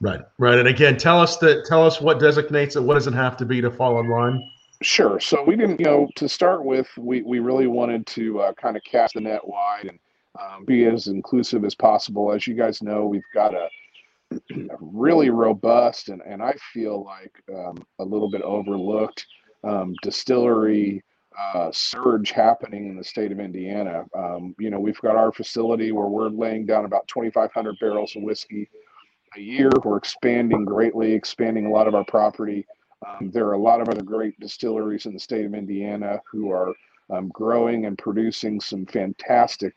Right, 0.00 0.20
right. 0.38 0.58
And 0.58 0.68
again, 0.68 0.96
tell 0.96 1.20
us 1.20 1.36
that 1.38 1.64
tell 1.64 1.86
us 1.86 2.00
what 2.00 2.18
designates 2.18 2.76
it. 2.76 2.82
What 2.82 2.94
does 2.94 3.06
it 3.06 3.14
have 3.14 3.36
to 3.38 3.46
be 3.46 3.60
to 3.60 3.70
fall 3.70 4.00
in 4.00 4.08
line? 4.08 4.42
Sure. 4.82 5.20
So 5.20 5.42
we 5.44 5.56
didn't, 5.56 5.78
you 5.78 5.86
know, 5.86 6.08
to 6.16 6.28
start 6.28 6.64
with, 6.64 6.88
we, 6.98 7.22
we 7.22 7.38
really 7.38 7.68
wanted 7.68 8.04
to 8.08 8.40
uh, 8.40 8.52
kind 8.54 8.76
of 8.76 8.82
cast 8.82 9.14
the 9.14 9.20
net 9.20 9.46
wide 9.46 9.86
and 9.86 9.98
um, 10.40 10.64
be 10.64 10.84
as 10.86 11.06
inclusive 11.08 11.64
as 11.64 11.74
possible. 11.74 12.32
As 12.32 12.46
you 12.46 12.54
guys 12.54 12.82
know, 12.82 13.06
we've 13.06 13.22
got 13.34 13.54
a, 13.54 13.68
a 14.32 14.76
really 14.80 15.30
robust 15.30 16.08
and, 16.08 16.22
and 16.22 16.42
I 16.42 16.54
feel 16.72 17.04
like 17.04 17.32
um, 17.54 17.84
a 17.98 18.04
little 18.04 18.30
bit 18.30 18.42
overlooked 18.42 19.26
um, 19.64 19.94
distillery 20.02 21.02
uh, 21.38 21.70
surge 21.72 22.30
happening 22.30 22.88
in 22.88 22.96
the 22.96 23.04
state 23.04 23.32
of 23.32 23.40
Indiana. 23.40 24.04
Um, 24.14 24.54
you 24.58 24.70
know, 24.70 24.80
we've 24.80 25.00
got 25.00 25.16
our 25.16 25.32
facility 25.32 25.92
where 25.92 26.06
we're 26.06 26.28
laying 26.28 26.66
down 26.66 26.84
about 26.84 27.08
2,500 27.08 27.78
barrels 27.80 28.14
of 28.16 28.22
whiskey 28.22 28.68
a 29.36 29.40
year. 29.40 29.70
We're 29.82 29.96
expanding 29.96 30.64
greatly, 30.64 31.12
expanding 31.12 31.66
a 31.66 31.70
lot 31.70 31.88
of 31.88 31.94
our 31.94 32.04
property. 32.04 32.66
Um, 33.06 33.30
there 33.30 33.46
are 33.46 33.54
a 33.54 33.58
lot 33.58 33.80
of 33.80 33.88
other 33.88 34.02
great 34.02 34.38
distilleries 34.40 35.06
in 35.06 35.14
the 35.14 35.20
state 35.20 35.44
of 35.44 35.54
Indiana 35.54 36.20
who 36.30 36.50
are 36.50 36.74
um, 37.10 37.28
growing 37.28 37.86
and 37.86 37.98
producing 37.98 38.60
some 38.60 38.86
fantastic 38.86 39.74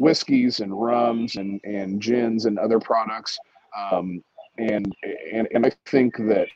whiskeys 0.00 0.60
and 0.60 0.72
rums 0.78 1.36
and, 1.36 1.60
and 1.62 2.00
gins 2.00 2.46
and 2.46 2.58
other 2.58 2.80
products. 2.80 3.38
Um, 3.78 4.24
and, 4.58 4.92
and, 5.32 5.46
and 5.54 5.66
I 5.66 5.70
think 5.86 6.16
that, 6.16 6.48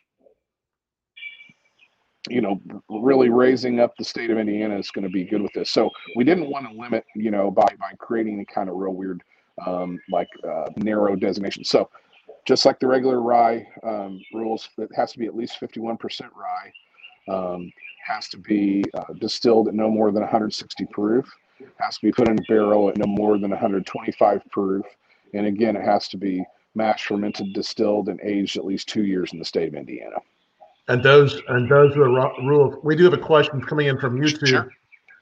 you 2.29 2.41
know, 2.41 2.61
really 2.89 3.29
raising 3.29 3.81
up 3.81 3.95
the 3.99 4.05
state 4.05 4.31
of 4.31 4.39
Indiana 4.39 4.79
is 4.79 4.91
going 4.91 5.05
to 5.05 5.11
be 5.11 5.25
good 5.25 5.43
with 5.43 5.53
this. 5.53 5.71
So 5.71 5.91
we 6.17 6.25
didn't 6.25 6.51
want 6.51 6.67
to 6.69 6.75
limit, 6.75 7.05
you 7.15 7.31
know, 7.31 7.51
by, 7.51 7.69
by 7.79 7.93
creating 7.99 8.35
any 8.35 8.47
kind 8.47 8.71
of 8.71 8.77
real 8.77 8.95
weird, 8.95 9.23
um, 9.67 10.01
like 10.11 10.29
uh, 10.43 10.71
narrow 10.77 11.15
designation. 11.15 11.65
So 11.65 11.91
just 12.47 12.65
like 12.65 12.81
the 12.81 12.87
regular 12.87 13.21
rye 13.21 13.67
um, 13.83 14.21
rules, 14.33 14.71
it 14.79 14.91
has 14.95 15.13
to 15.13 15.19
be 15.19 15.27
at 15.27 15.37
least 15.37 15.61
51% 15.61 15.99
rye, 16.35 16.73
um, 17.29 17.71
has 18.07 18.29
to 18.29 18.39
be 18.39 18.85
uh, 18.95 19.13
distilled 19.19 19.69
at 19.69 19.75
no 19.75 19.91
more 19.91 20.11
than 20.11 20.23
160 20.23 20.87
proof, 20.87 21.31
has 21.79 21.99
to 21.99 22.07
be 22.07 22.13
put 22.13 22.29
in 22.29 22.39
a 22.39 22.43
barrel 22.43 22.89
at 22.89 22.97
no 22.97 23.07
more 23.07 23.39
than 23.39 23.51
125 23.51 24.43
proof, 24.51 24.85
and 25.33 25.47
again, 25.47 25.77
it 25.77 25.85
has 25.85 26.09
to 26.09 26.17
be 26.17 26.45
mash 26.75 27.07
fermented, 27.07 27.53
distilled, 27.53 28.09
and 28.09 28.21
aged 28.23 28.57
at 28.57 28.65
least 28.65 28.89
two 28.89 29.05
years 29.05 29.33
in 29.33 29.39
the 29.39 29.45
state 29.45 29.69
of 29.69 29.75
Indiana. 29.75 30.17
And 30.89 31.03
those 31.03 31.41
and 31.49 31.71
those 31.71 31.97
are 31.97 32.05
the 32.05 32.33
rules. 32.43 32.77
We 32.83 32.95
do 32.97 33.05
have 33.05 33.15
a 33.15 33.19
question 33.19 33.61
coming 33.63 33.87
in 33.87 33.99
from 33.99 34.21
YouTube. 34.21 34.47
Sure. 34.47 34.71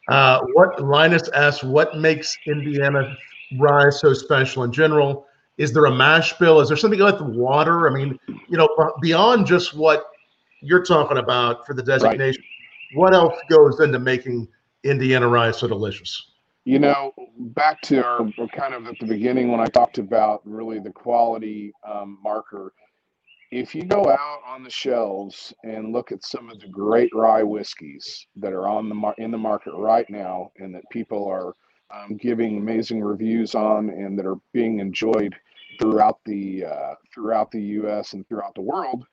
Uh, 0.09 0.41
what 0.55 0.83
Linus 0.83 1.29
asks, 1.29 1.62
what 1.62 1.97
makes 1.97 2.37
Indiana 2.47 3.17
rye 3.59 3.91
so 3.91 4.12
special 4.12 4.65
in 4.65 4.73
general? 4.73 5.27
Is 5.59 5.73
there 5.73 5.85
a 5.85 5.95
mash 5.95 6.33
bill? 6.39 6.61
Is 6.61 6.69
there 6.69 6.77
something 6.77 7.01
about 7.01 7.19
the 7.19 7.25
water? 7.25 7.89
I 7.89 7.95
mean, 7.95 8.19
you 8.49 8.57
know, 8.57 8.69
beyond 9.01 9.47
just 9.47 9.75
what 9.75 10.07
you're 10.61 10.83
talking 10.83 11.19
about 11.19 11.65
for 11.67 11.75
the 11.75 11.83
designation, 11.83 12.43
right. 12.43 12.99
what 12.99 13.15
else 13.15 13.39
goes 13.49 13.79
into 13.79 13.99
making 14.01 14.49
Indiana 14.85 15.29
rye 15.29 15.51
so 15.51 15.69
delicious? 15.69 16.31
You 16.65 16.79
know, 16.79 17.12
back 17.39 17.81
to 17.83 18.05
our 18.05 18.31
kind 18.57 18.75
of 18.75 18.87
at 18.87 18.95
the 19.01 19.07
beginning 19.07 19.51
when 19.51 19.61
I 19.61 19.67
talked 19.67 19.99
about 19.99 20.43
really 20.45 20.79
the 20.79 20.93
quality 20.93 21.73
um, 21.87 22.19
marker. 22.23 22.73
If 23.51 23.75
you 23.75 23.85
go 23.85 24.09
out 24.09 24.41
on 24.47 24.62
the 24.62 24.71
shelves 24.71 25.53
and 25.65 25.93
look 25.93 26.12
at 26.12 26.25
some 26.25 26.49
of 26.49 26.61
the 26.61 26.69
great 26.69 27.11
rye 27.15 27.43
whiskeys 27.43 28.27
that 28.37 28.53
are 28.53 28.69
on 28.69 28.89
the 28.89 28.95
mar- 28.95 29.15
in 29.19 29.31
the 29.31 29.39
market 29.39 29.75
right 29.75 30.09
now, 30.09 30.53
and 30.59 30.75
that 30.75 30.89
people 30.91 31.27
are 31.29 31.55
um, 31.93 32.17
giving 32.17 32.59
amazing 32.59 33.03
reviews 33.03 33.55
on 33.55 33.91
and 33.91 34.19
that 34.19 34.27
are 34.27 34.39
being 34.53 34.79
enjoyed 34.79 35.35
throughout 35.79 36.19
the 36.25 36.65
uh, 36.65 36.95
throughout 37.12 37.51
the 37.51 37.61
U.S. 37.61 38.15
and 38.15 38.27
throughout 38.29 38.55
the 38.55 38.62
world. 38.62 39.05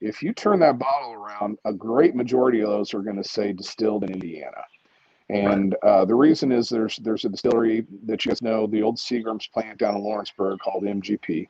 If 0.00 0.22
you 0.22 0.32
turn 0.32 0.60
that 0.60 0.78
bottle 0.78 1.12
around, 1.12 1.58
a 1.64 1.72
great 1.72 2.14
majority 2.14 2.60
of 2.60 2.68
those 2.68 2.94
are 2.94 3.02
going 3.02 3.22
to 3.22 3.28
say 3.28 3.52
distilled 3.52 4.04
in 4.04 4.12
Indiana. 4.12 4.62
And 5.30 5.74
uh, 5.82 6.04
the 6.04 6.14
reason 6.14 6.52
is 6.52 6.68
there's 6.68 6.96
there's 6.98 7.24
a 7.24 7.30
distillery 7.30 7.86
that 8.04 8.24
you 8.24 8.30
guys 8.30 8.42
know, 8.42 8.66
the 8.66 8.82
old 8.82 8.96
Seagram's 8.96 9.46
plant 9.46 9.78
down 9.78 9.96
in 9.96 10.02
Lawrenceburg 10.02 10.58
called 10.58 10.84
MGP. 10.84 11.48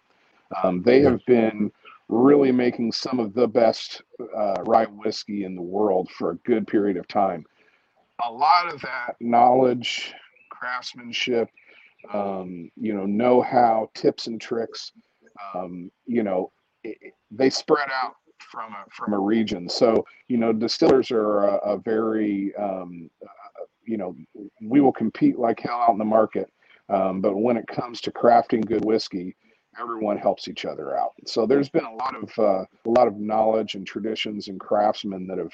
Um, 0.62 0.82
they 0.82 1.00
have 1.00 1.24
been 1.26 1.72
really 2.08 2.52
making 2.52 2.92
some 2.92 3.18
of 3.18 3.34
the 3.34 3.48
best 3.48 4.02
uh, 4.36 4.62
rye 4.66 4.84
whiskey 4.84 5.44
in 5.44 5.56
the 5.56 5.62
world 5.62 6.08
for 6.10 6.30
a 6.30 6.36
good 6.36 6.66
period 6.66 6.96
of 6.96 7.08
time. 7.08 7.44
A 8.24 8.30
lot 8.30 8.72
of 8.72 8.80
that 8.82 9.16
knowledge 9.20 10.14
craftsmanship, 10.50 11.48
um, 12.12 12.70
you 12.76 12.94
know, 12.94 13.06
know 13.06 13.42
how, 13.42 13.90
tips 13.94 14.28
and 14.28 14.40
tricks. 14.40 14.92
Um, 15.54 15.90
you 16.06 16.22
know, 16.22 16.52
it, 16.84 17.14
they 17.32 17.50
spread 17.50 17.88
out 17.90 18.14
from 18.38 18.72
a 18.72 18.84
from 18.90 19.14
a 19.14 19.18
region. 19.18 19.68
So 19.68 20.06
you 20.28 20.36
know, 20.36 20.52
distillers 20.52 21.10
are 21.10 21.48
a, 21.48 21.56
a 21.74 21.78
very 21.78 22.54
um, 22.56 23.10
you 23.86 23.96
know, 23.96 24.16
we 24.60 24.80
will 24.80 24.92
compete 24.92 25.38
like 25.38 25.60
hell 25.60 25.80
out 25.82 25.90
in 25.90 25.98
the 25.98 26.04
market, 26.04 26.50
um, 26.88 27.20
but 27.20 27.36
when 27.36 27.56
it 27.56 27.66
comes 27.66 28.00
to 28.02 28.10
crafting 28.10 28.64
good 28.64 28.84
whiskey, 28.84 29.36
everyone 29.80 30.16
helps 30.16 30.48
each 30.48 30.64
other 30.64 30.96
out. 30.96 31.12
So 31.26 31.46
there's 31.46 31.68
been 31.68 31.84
a 31.84 31.94
lot 31.94 32.14
of 32.14 32.30
uh, 32.38 32.62
a 32.62 32.90
lot 32.90 33.08
of 33.08 33.16
knowledge 33.16 33.74
and 33.74 33.86
traditions 33.86 34.48
and 34.48 34.60
craftsmen 34.60 35.26
that 35.26 35.38
have 35.38 35.52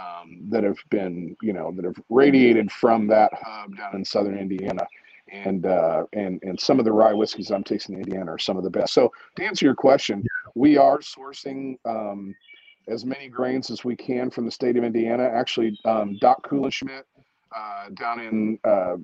um, 0.00 0.40
that 0.50 0.64
have 0.64 0.78
been, 0.90 1.36
you 1.42 1.52
know, 1.52 1.72
that 1.76 1.84
have 1.84 1.96
radiated 2.10 2.70
from 2.70 3.06
that 3.08 3.30
hub 3.40 3.76
down 3.76 3.96
in 3.96 4.04
southern 4.04 4.38
Indiana. 4.38 4.86
And 5.32 5.66
uh, 5.66 6.04
and 6.12 6.40
and 6.42 6.58
some 6.60 6.78
of 6.78 6.84
the 6.84 6.92
rye 6.92 7.12
whiskeys 7.12 7.50
I'm 7.50 7.64
tasting 7.64 7.96
in 7.96 8.02
Indiana 8.02 8.32
are 8.32 8.38
some 8.38 8.56
of 8.56 8.62
the 8.62 8.70
best. 8.70 8.94
So 8.94 9.12
to 9.34 9.44
answer 9.44 9.66
your 9.66 9.74
question, 9.74 10.24
we 10.54 10.76
are 10.76 10.98
sourcing 10.98 11.76
um, 11.84 12.32
as 12.86 13.04
many 13.04 13.28
grains 13.28 13.68
as 13.70 13.84
we 13.84 13.96
can 13.96 14.30
from 14.30 14.44
the 14.44 14.52
state 14.52 14.76
of 14.76 14.84
Indiana. 14.84 15.24
Actually, 15.24 15.76
um, 15.84 16.16
Doc 16.20 16.46
Kulenschmidt 16.48 17.02
uh, 17.54 17.88
down 17.94 18.20
in 18.20 18.58
uh, 18.64 18.96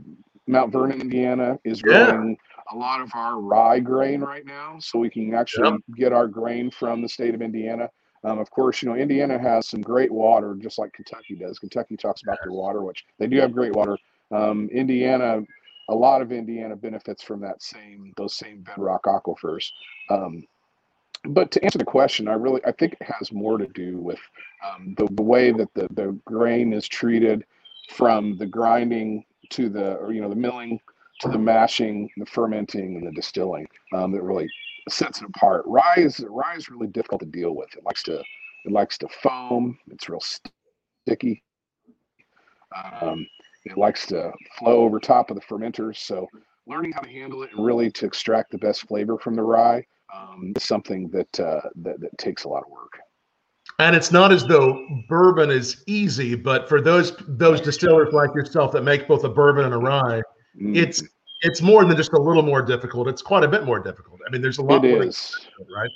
Mount 0.47 0.73
Vernon, 0.73 1.01
Indiana, 1.01 1.59
is 1.65 1.83
growing 1.83 2.31
yeah. 2.31 2.63
a 2.73 2.77
lot 2.77 3.01
of 3.01 3.11
our 3.15 3.41
rye 3.41 3.79
grain 3.79 4.21
right 4.21 4.45
now, 4.45 4.77
so 4.81 4.99
we 4.99 5.11
can 5.11 5.35
actually 5.35 5.71
yep. 5.71 5.81
get 5.97 6.13
our 6.13 6.27
grain 6.27 6.71
from 6.71 7.03
the 7.03 7.09
state 7.09 7.35
of 7.35 7.43
Indiana. 7.43 7.89
Um, 8.25 8.39
of 8.39 8.51
course, 8.51 8.83
you 8.83 8.89
know, 8.89 8.95
Indiana 8.95 9.39
has 9.39 9.69
some 9.69 9.81
great 9.81 10.13
water, 10.13 10.55
just 10.59 10.79
like 10.79 10.93
Kentucky 10.93 11.35
does. 11.35 11.59
Kentucky 11.59 11.97
talks 11.97 12.23
about 12.23 12.39
their 12.43 12.53
water, 12.53 12.83
which 12.83 13.05
they 13.19 13.27
do 13.27 13.41
have 13.41 13.53
great 13.53 13.73
water. 13.73 13.99
Um, 14.31 14.69
Indiana, 14.73 15.43
a 15.89 15.95
lot 15.95 16.23
of 16.23 16.31
Indiana 16.33 16.77
benefits 16.77 17.23
from 17.23 17.41
that 17.41 17.63
same 17.63 18.13
those 18.17 18.37
same 18.37 18.63
bedrock 18.63 19.05
aquifers. 19.05 19.69
Um, 20.09 20.45
but 21.25 21.51
to 21.53 21.65
answer 21.65 21.79
the 21.79 21.85
question, 21.85 22.29
I 22.29 22.35
really 22.35 22.61
I 22.65 22.73
think 22.73 22.95
it 22.95 23.03
has 23.03 23.33
more 23.33 23.59
to 23.59 23.67
do 23.67 23.99
with 23.99 24.21
um, 24.65 24.95
the, 24.97 25.09
the 25.13 25.23
way 25.23 25.51
that 25.53 25.73
the, 25.75 25.89
the 25.93 26.19
grain 26.25 26.73
is 26.73 26.87
treated 26.87 27.45
from 27.93 28.37
the 28.39 28.47
grinding 28.47 29.25
to 29.51 29.69
the 29.69 29.95
or, 29.97 30.13
you 30.13 30.21
know 30.21 30.29
the 30.29 30.37
milling 30.37 30.81
to 31.21 31.29
the 31.29 31.39
mashing, 31.39 32.11
the 32.17 32.27
fermenting, 32.27 32.97
and 32.97 33.07
the 33.07 33.13
distilling 33.13 33.67
um, 33.95 34.11
that 34.13 34.23
really 34.23 34.49
sets 34.89 35.21
it 35.21 35.29
apart. 35.29 35.63
Rye 35.67 35.99
is 35.99 36.25
rye 36.29 36.57
is 36.57 36.69
really 36.69 36.89
difficult 36.89 37.21
to 37.21 37.27
deal 37.27 37.55
with. 37.55 37.69
It 37.77 37.85
likes 37.85 38.03
to 38.05 38.19
it 38.65 38.73
likes 38.73 38.99
to 38.99 39.09
foam. 39.09 39.79
It's 39.91 40.09
real 40.09 40.23
sticky. 41.07 41.43
Um, 43.01 43.27
it 43.65 43.77
likes 43.77 44.07
to 44.07 44.33
flow 44.59 44.81
over 44.81 44.99
top 44.99 45.31
of 45.31 45.37
the 45.37 45.43
fermenters. 45.43 45.99
So 45.99 46.29
learning 46.67 46.93
how 46.93 47.01
to 47.01 47.11
handle 47.11 47.43
it 47.43 47.51
and 47.55 47.65
really 47.65 47.91
to 47.91 48.07
extract 48.07 48.51
the 48.51 48.59
best 48.59 48.87
flavor 48.89 49.19
from 49.19 49.35
the 49.35 49.43
rye 49.43 49.85
um, 50.15 50.53
is 50.57 50.65
something 50.65 51.09
that, 51.09 51.41
uh, 51.41 51.61
that 51.77 52.01
that 52.01 52.17
takes 52.19 52.45
a 52.45 52.49
lot 52.49 52.65
of 52.65 52.71
work. 52.71 52.99
And 53.83 53.97
it's 53.97 54.13
not 54.13 54.31
as 54.31 54.47
though 54.47 54.87
bourbon 55.09 55.51
is 55.51 55.83
easy, 55.89 56.37
but 56.37 56.69
for 56.69 56.81
those 56.81 57.17
those 57.27 57.61
distillers 57.61 58.13
like 58.13 58.33
yourself 58.33 58.71
that 58.73 58.83
make 58.83 59.09
both 59.09 59.25
a 59.25 59.29
bourbon 59.29 59.65
and 59.65 59.75
a 59.75 59.77
rye, 59.77 60.23
mm. 60.57 60.77
it's 60.77 61.03
it's 61.41 61.61
more 61.61 61.85
than 61.85 61.97
just 61.97 62.13
a 62.13 62.21
little 62.21 62.45
more 62.45 62.63
difficult. 62.63 63.09
It's 63.09 63.23
quite 63.23 63.43
a 63.43 63.49
bit 63.49 63.65
more 63.65 63.81
difficult. 63.81 64.21
I 64.25 64.31
mean, 64.31 64.41
there's 64.41 64.59
a 64.59 64.63
lot 64.63 64.85
it 64.85 64.93
more, 64.93 65.03
is. 65.03 65.35
right? 65.75 65.91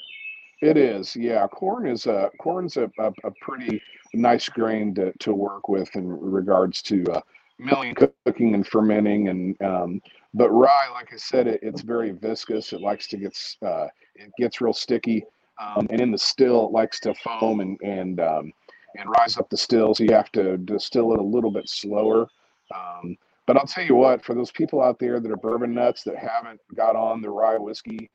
It 0.62 0.76
is, 0.76 1.14
yeah. 1.14 1.46
Corn 1.46 1.86
is 1.86 2.06
a 2.06 2.28
corn's 2.40 2.76
a, 2.76 2.90
a, 2.98 3.12
a, 3.22 3.30
pretty 3.40 3.80
nice 4.14 4.48
grain 4.48 4.92
to, 4.96 5.12
to 5.18 5.32
work 5.32 5.68
with 5.68 5.94
in 5.94 6.08
regards 6.08 6.82
to 6.82 7.04
uh, 7.12 7.20
milling, 7.60 7.94
cooking, 7.94 8.54
and 8.54 8.66
fermenting. 8.66 9.28
And 9.28 9.62
um, 9.62 10.00
but 10.34 10.50
rye, 10.50 10.88
like 10.92 11.12
I 11.12 11.18
said, 11.18 11.46
it, 11.46 11.60
it's 11.62 11.82
very 11.82 12.10
viscous. 12.10 12.72
It 12.72 12.80
likes 12.80 13.06
to 13.08 13.16
get 13.16 13.38
uh, 13.64 13.86
it 14.16 14.32
gets 14.40 14.60
real 14.60 14.72
sticky, 14.72 15.24
um, 15.58 15.86
and 15.90 16.00
in 16.00 16.10
the 16.10 16.18
still, 16.18 16.66
it 16.66 16.72
likes 16.72 17.00
to 17.00 17.14
foam 17.14 17.60
and 17.60 17.78
and 17.82 18.20
um, 18.20 18.52
and 18.98 19.10
rise 19.18 19.36
up 19.36 19.48
the 19.50 19.56
still, 19.56 19.94
so 19.94 20.04
you 20.04 20.12
have 20.12 20.32
to 20.32 20.56
distill 20.58 21.12
it 21.12 21.18
a 21.18 21.22
little 21.22 21.50
bit 21.50 21.68
slower. 21.68 22.28
Um, 22.74 23.16
but 23.46 23.56
I'll 23.56 23.66
tell 23.66 23.84
you 23.84 23.94
what, 23.94 24.24
for 24.24 24.34
those 24.34 24.50
people 24.50 24.82
out 24.82 24.98
there 24.98 25.20
that 25.20 25.30
are 25.30 25.36
bourbon 25.36 25.74
nuts 25.74 26.02
that 26.04 26.16
haven't 26.16 26.60
got 26.74 26.96
on 26.96 27.20
the 27.20 27.30
rye 27.30 27.58
whiskey 27.58 28.10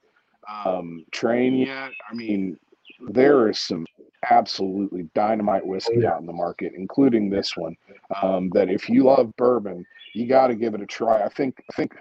um, 0.65 1.05
train 1.12 1.53
yet, 1.53 1.91
I 2.10 2.13
mean, 2.13 2.57
there 3.00 3.50
is 3.50 3.60
some 3.60 3.86
absolutely 4.29 5.10
dynamite 5.15 5.65
whiskey 5.65 6.05
out 6.05 6.19
in 6.19 6.25
the 6.25 6.33
market, 6.33 6.74
including 6.75 7.29
this 7.29 7.55
one. 7.55 7.75
Um, 8.21 8.50
that 8.53 8.69
if 8.69 8.89
you 8.89 9.03
love 9.03 9.33
bourbon, 9.38 9.86
you 10.13 10.27
got 10.27 10.48
to 10.48 10.55
give 10.55 10.74
it 10.74 10.81
a 10.81 10.86
try. 10.86 11.24
I 11.24 11.29
think 11.29 11.63
I 11.69 11.74
think 11.75 11.95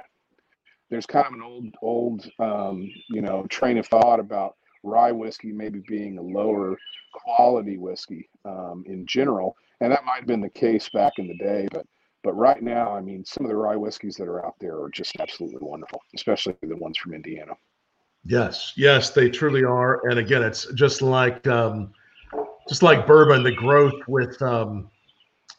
there's 0.90 1.06
kind 1.06 1.26
of 1.26 1.32
an 1.34 1.42
old 1.42 1.74
old 1.82 2.30
um, 2.38 2.90
you 3.08 3.22
know 3.22 3.46
train 3.46 3.78
of 3.78 3.86
thought 3.86 4.18
about 4.18 4.56
rye 4.82 5.12
whiskey 5.12 5.52
maybe 5.52 5.82
being 5.86 6.18
a 6.18 6.22
lower 6.22 6.76
quality 7.12 7.76
whiskey 7.76 8.28
um, 8.44 8.84
in 8.86 9.06
general, 9.06 9.56
and 9.80 9.92
that 9.92 10.04
might 10.04 10.18
have 10.18 10.26
been 10.26 10.40
the 10.40 10.50
case 10.50 10.88
back 10.88 11.14
in 11.18 11.28
the 11.28 11.36
day, 11.36 11.68
but 11.72 11.86
but 12.22 12.34
right 12.34 12.62
now, 12.62 12.94
I 12.94 13.00
mean, 13.00 13.24
some 13.24 13.46
of 13.46 13.50
the 13.50 13.56
rye 13.56 13.76
whiskeys 13.76 14.16
that 14.16 14.28
are 14.28 14.44
out 14.44 14.54
there 14.60 14.78
are 14.82 14.90
just 14.90 15.16
absolutely 15.18 15.60
wonderful, 15.62 16.02
especially 16.14 16.54
the 16.60 16.76
ones 16.76 16.98
from 16.98 17.14
Indiana. 17.14 17.52
Yes, 18.26 18.74
yes, 18.76 19.10
they 19.10 19.30
truly 19.30 19.64
are. 19.64 20.06
And 20.08 20.18
again, 20.18 20.42
it's 20.42 20.70
just 20.74 21.00
like 21.00 21.46
um, 21.46 21.92
just 22.68 22.82
like 22.82 23.06
bourbon, 23.06 23.42
the 23.42 23.52
growth 23.52 24.00
with 24.06 24.40
um, 24.42 24.90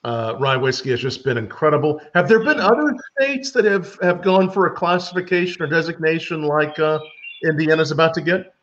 uh, 0.04 0.36
rye 0.40 0.58
whiskey 0.58 0.92
has 0.92 1.00
just 1.00 1.24
been 1.24 1.38
incredible. 1.38 2.00
Have 2.14 2.28
there 2.28 2.40
been 2.40 2.60
other 2.60 2.96
states 3.20 3.52
that 3.52 3.66
have 3.66 3.98
have 4.02 4.22
gone 4.22 4.50
for 4.52 4.68
a 4.68 4.72
classification 4.72 5.64
or 5.64 5.68
designation 5.68 6.44
like 6.44 6.78
uh, 6.78 7.00
Indiana's 7.44 7.92
about 7.92 8.14
to 8.16 8.22
get? 8.22 8.54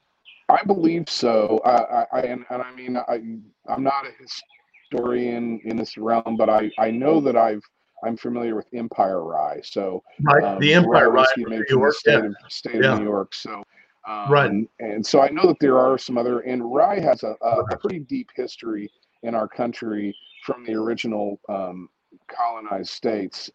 I 0.49 0.63
believe 0.65 1.09
so. 1.09 1.61
I, 1.65 2.07
I 2.13 2.21
and, 2.23 2.45
and 2.51 2.63
I 2.63 2.75
mean, 2.75 2.97
I 2.97 3.23
I'm 3.71 3.83
not 3.83 4.07
a 4.07 4.11
historian 4.19 5.61
in 5.65 5.77
this 5.77 5.97
realm, 5.99 6.37
but 6.37 6.49
I 6.49 6.71
I 6.79 6.91
know 6.91 7.21
that 7.21 7.37
I've 7.37 7.63
I'm 8.05 8.17
familiar 8.17 8.55
with 8.55 8.67
Empire 8.73 9.23
Rye. 9.25 9.61
So 9.63 10.03
right, 10.23 10.43
um, 10.43 10.61
the 10.61 10.75
Empire 10.75 11.11
Rye, 11.11 11.27
made 11.37 11.67
from 11.69 11.83
the 11.83 11.93
state, 11.93 12.13
yeah. 12.13 12.27
of, 12.27 12.35
state 12.49 12.83
yeah. 12.83 12.93
of 12.93 13.01
New 13.01 13.05
York. 13.05 13.35
So 13.35 13.63
um, 14.07 14.31
right, 14.31 14.51
and 14.79 15.05
so 15.05 15.21
I 15.21 15.29
know 15.29 15.47
that 15.47 15.61
there 15.61 15.79
are 15.79 15.99
some 15.99 16.17
other, 16.17 16.41
and 16.41 16.73
rye 16.73 17.01
has 17.01 17.23
a, 17.25 17.37
a 17.43 17.77
pretty 17.77 17.99
deep 17.99 18.31
history 18.35 18.91
in 19.23 19.35
our 19.35 19.49
country 19.49 20.17
from 20.47 20.65
the 20.65 20.75
original 20.75 21.39
um, 21.49 21.91
colonized 22.29 22.91
states. 22.91 23.51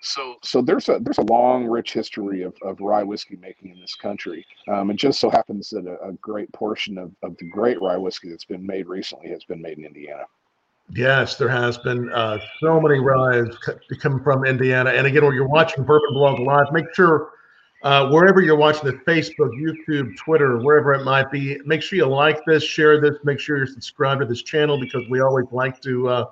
So, 0.00 0.36
so 0.42 0.62
there's 0.62 0.88
a 0.88 0.98
there's 1.00 1.18
a 1.18 1.22
long, 1.22 1.66
rich 1.66 1.92
history 1.92 2.42
of, 2.42 2.54
of 2.62 2.80
rye 2.80 3.02
whiskey 3.02 3.36
making 3.36 3.72
in 3.72 3.80
this 3.80 3.94
country. 3.94 4.46
Um, 4.68 4.90
it 4.90 4.94
just 4.94 5.18
so 5.18 5.28
happens 5.28 5.70
that 5.70 5.86
a, 5.86 6.08
a, 6.08 6.12
great 6.14 6.52
portion 6.52 6.98
of, 6.98 7.12
of 7.22 7.36
the 7.38 7.48
great 7.48 7.80
rye 7.82 7.96
whiskey 7.96 8.30
that's 8.30 8.44
been 8.44 8.64
made 8.64 8.86
recently 8.86 9.28
has 9.30 9.44
been 9.44 9.60
made 9.60 9.78
in 9.78 9.84
Indiana. 9.84 10.24
Yes, 10.94 11.36
there 11.36 11.48
has 11.48 11.76
been 11.78 12.10
uh, 12.12 12.38
so 12.60 12.80
many 12.80 12.98
ryes 12.98 13.48
come 14.00 14.22
from 14.22 14.44
Indiana. 14.44 14.90
And 14.90 15.06
again, 15.06 15.24
when 15.24 15.34
you're 15.34 15.48
watching 15.48 15.84
Bourbon 15.84 16.14
Blog 16.14 16.38
Live, 16.40 16.72
make 16.72 16.94
sure 16.94 17.30
uh, 17.82 18.08
wherever 18.08 18.40
you're 18.40 18.56
watching 18.56 18.90
this, 18.90 19.00
Facebook, 19.06 19.50
YouTube, 19.60 20.16
Twitter, 20.16 20.58
wherever 20.58 20.94
it 20.94 21.04
might 21.04 21.30
be, 21.30 21.60
make 21.64 21.82
sure 21.82 21.96
you 21.96 22.06
like 22.06 22.40
this, 22.46 22.64
share 22.64 23.00
this, 23.00 23.16
make 23.22 23.38
sure 23.38 23.58
you're 23.58 23.66
subscribed 23.66 24.20
to 24.20 24.26
this 24.26 24.42
channel 24.42 24.80
because 24.80 25.06
we 25.08 25.20
always 25.20 25.46
like 25.52 25.80
to 25.82 26.08
uh, 26.08 26.24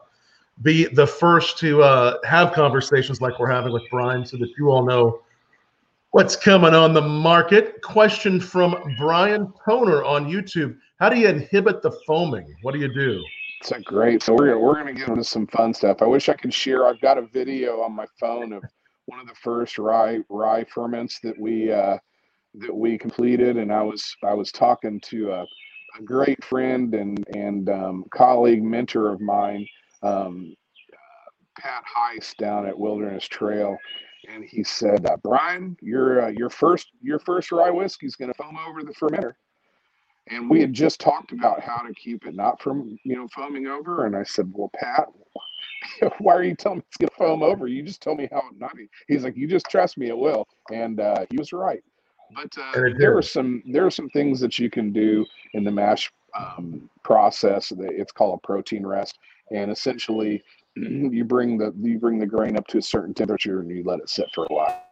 be 0.63 0.87
the 0.87 1.07
first 1.07 1.59
to 1.59 1.83
uh, 1.83 2.19
have 2.25 2.53
conversations 2.53 3.21
like 3.21 3.39
we're 3.39 3.51
having 3.51 3.73
with 3.73 3.83
Brian 3.91 4.25
so 4.25 4.37
that 4.39 4.49
you 4.59 4.71
all 4.71 4.85
know 4.85 5.23
what's 6.13 6.37
coming 6.37 6.75
on 6.75 6.95
the 6.95 7.03
market. 7.03 7.83
Question 7.83 8.41
from 8.41 8.77
Brian 8.99 9.53
Toner 9.65 10.03
on 10.05 10.27
YouTube 10.27 10.77
How 10.99 11.09
do 11.09 11.19
you 11.19 11.29
inhibit 11.29 11.83
the 11.83 11.93
foaming? 12.07 12.57
What 12.63 12.73
do 12.73 12.79
you 12.79 12.93
do? 12.93 13.23
It's 13.61 13.73
a 13.73 13.81
great. 13.81 14.23
So 14.23 14.35
we're 14.35 14.59
we're 14.59 14.75
gonna 14.75 14.95
get 14.95 15.09
into 15.09 15.25
some 15.25 15.47
fun 15.47 15.75
stuff. 15.75 16.03
I 16.03 16.07
wish 16.07 16.29
I 16.29 16.35
could 16.35 16.53
share. 16.53 16.87
I've 16.87 17.01
got 17.01 17.19
a 17.19 17.23
video 17.23 17.81
on 17.81 17.93
my 17.93 18.07
phone 18.19 18.53
of 18.53 18.63
one 19.07 19.21
of 19.21 19.27
the 19.27 19.35
first 19.35 19.79
rye 19.79 20.21
rye 20.29 20.65
ferments 20.65 21.21
that 21.21 21.39
we 21.39 21.73
uh, 21.73 21.99
that 22.55 22.75
we 22.75 22.99
completed, 22.99 23.57
and 23.57 23.73
I 23.73 23.83
was 23.83 24.17
I 24.23 24.35
was 24.35 24.53
talking 24.53 25.01
to 25.07 25.33
a, 25.33 25.47
a 25.99 26.03
great 26.05 26.43
friend 26.45 26.95
and 26.95 27.27
and 27.35 27.69
um, 27.69 28.05
colleague 28.11 28.63
mentor 28.63 29.13
of 29.13 29.21
mine, 29.21 29.67
um, 30.07 30.55
uh, 30.93 31.61
Pat 31.61 31.85
Heist 31.97 32.37
down 32.37 32.67
at 32.67 32.79
Wilderness 32.79 33.27
Trail, 33.27 33.77
and 34.29 34.45
he 34.45 34.63
said, 34.63 35.07
uh, 35.07 35.17
"Brian, 35.23 35.77
your 35.81 36.27
uh, 36.27 36.29
your 36.29 36.51
first 36.51 36.89
your 37.03 37.19
first 37.19 37.53
rye 37.53 37.71
whiskey 37.71 38.07
is 38.07 38.17
going 38.17 38.33
to 38.33 38.43
foam 38.43 38.59
over 38.69 38.83
the 38.83 38.95
fermenter." 38.95 39.35
And 40.29 40.51
we 40.51 40.61
had 40.61 40.73
just 40.73 41.01
talked 41.01 41.31
about 41.31 41.61
how 41.61 41.83
to 41.83 41.95
keep 41.95 42.27
it 42.27 42.35
not 42.35 42.61
from 42.61 42.99
you 43.05 43.17
know 43.17 43.29
foaming 43.35 43.67
over, 43.67 44.07
and 44.07 44.17
I 44.17 44.25
said, 44.25 44.51
"Well, 44.53 44.71
Pat, 44.75 45.09
why 46.19 46.35
are 46.35 46.43
you 46.43 46.55
telling 46.55 46.79
me 46.79 46.85
it's 46.89 46.97
gonna 46.97 47.11
foam 47.17 47.43
over? 47.43 47.67
You 47.67 47.83
just 47.83 48.03
told 48.03 48.19
me 48.19 48.29
how 48.31 48.43
not. 48.57 48.73
He's 49.09 49.25
like, 49.25 49.37
you 49.37 49.47
just 49.47 49.67
trust 49.71 49.99
me, 49.99 50.09
it 50.09 50.17
will. 50.17 50.47
And 50.73 51.01
uh, 51.01 51.27
he 51.31 51.37
was 51.37 51.53
right. 51.53 51.83
But 52.35 52.53
uh, 52.59 52.91
there 52.99 53.17
are 53.17 53.23
some 53.23 53.63
there 53.67 53.87
are 53.87 53.91
some 53.91 54.09
things 54.11 54.41
that 54.41 54.59
you 54.59 54.69
can 54.69 54.93
do 54.93 55.25
in 55.55 55.65
the 55.65 55.71
mash 55.71 56.11
um, 56.39 56.91
process. 57.05 57.73
It's 57.77 58.13
called 58.13 58.41
a 58.43 58.47
protein 58.47 58.85
rest, 58.85 59.19
and 59.51 59.71
essentially, 59.71 60.43
you 60.77 61.25
bring 61.25 61.59
the 61.59 61.73
you 61.81 61.99
bring 61.99 62.19
the 62.19 62.27
grain 62.27 62.57
up 62.57 62.67
to 62.69 62.79
a 62.79 62.83
certain 62.83 63.15
temperature 63.15 63.61
and 63.61 63.71
you 63.71 63.83
let 63.85 64.01
it 64.01 64.09
sit 64.09 64.27
for 64.35 64.45
a 64.45 64.55
while. 64.55 64.83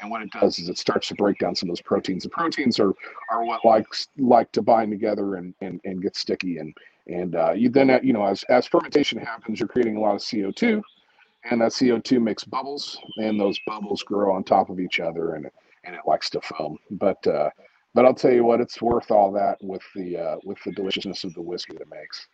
And 0.00 0.10
what 0.10 0.22
it 0.22 0.30
does 0.30 0.58
is 0.58 0.70
it 0.70 0.78
starts 0.78 1.08
to 1.08 1.14
break 1.14 1.38
down 1.38 1.54
some 1.54 1.68
of 1.68 1.76
those 1.76 1.82
proteins. 1.82 2.22
The 2.22 2.30
proteins 2.30 2.80
are 2.80 2.94
are 3.30 3.44
what 3.44 3.64
likes 3.64 4.08
like 4.18 4.50
to 4.52 4.62
bind 4.62 4.90
together 4.90 5.36
and 5.36 5.54
and, 5.60 5.80
and 5.84 6.02
get 6.02 6.16
sticky 6.16 6.58
and 6.58 6.74
and 7.10 7.34
uh, 7.34 7.52
you 7.52 7.68
then, 7.68 7.98
you 8.02 8.12
know, 8.12 8.24
as, 8.24 8.44
as 8.44 8.66
fermentation 8.66 9.18
happens, 9.18 9.58
you're 9.58 9.68
creating 9.68 9.96
a 9.96 10.00
lot 10.00 10.14
of 10.14 10.20
CO2, 10.20 10.80
and 11.50 11.60
that 11.60 11.72
CO2 11.72 12.22
makes 12.22 12.44
bubbles, 12.44 12.98
and 13.16 13.40
those 13.40 13.58
bubbles 13.66 14.02
grow 14.02 14.32
on 14.34 14.44
top 14.44 14.70
of 14.70 14.78
each 14.80 15.00
other, 15.00 15.34
and 15.34 15.50
and 15.84 15.94
it 15.94 16.02
likes 16.06 16.30
to 16.30 16.40
foam. 16.42 16.78
But 16.90 17.26
uh, 17.26 17.50
but 17.94 18.04
I'll 18.04 18.14
tell 18.14 18.32
you 18.32 18.44
what, 18.44 18.60
it's 18.60 18.80
worth 18.80 19.10
all 19.10 19.32
that 19.32 19.58
with 19.60 19.82
the 19.94 20.16
uh, 20.16 20.36
with 20.44 20.58
the 20.64 20.72
deliciousness 20.72 21.24
of 21.24 21.34
the 21.34 21.42
whiskey 21.42 21.72
that 21.74 21.82
it 21.82 21.88
makes. 21.90 22.28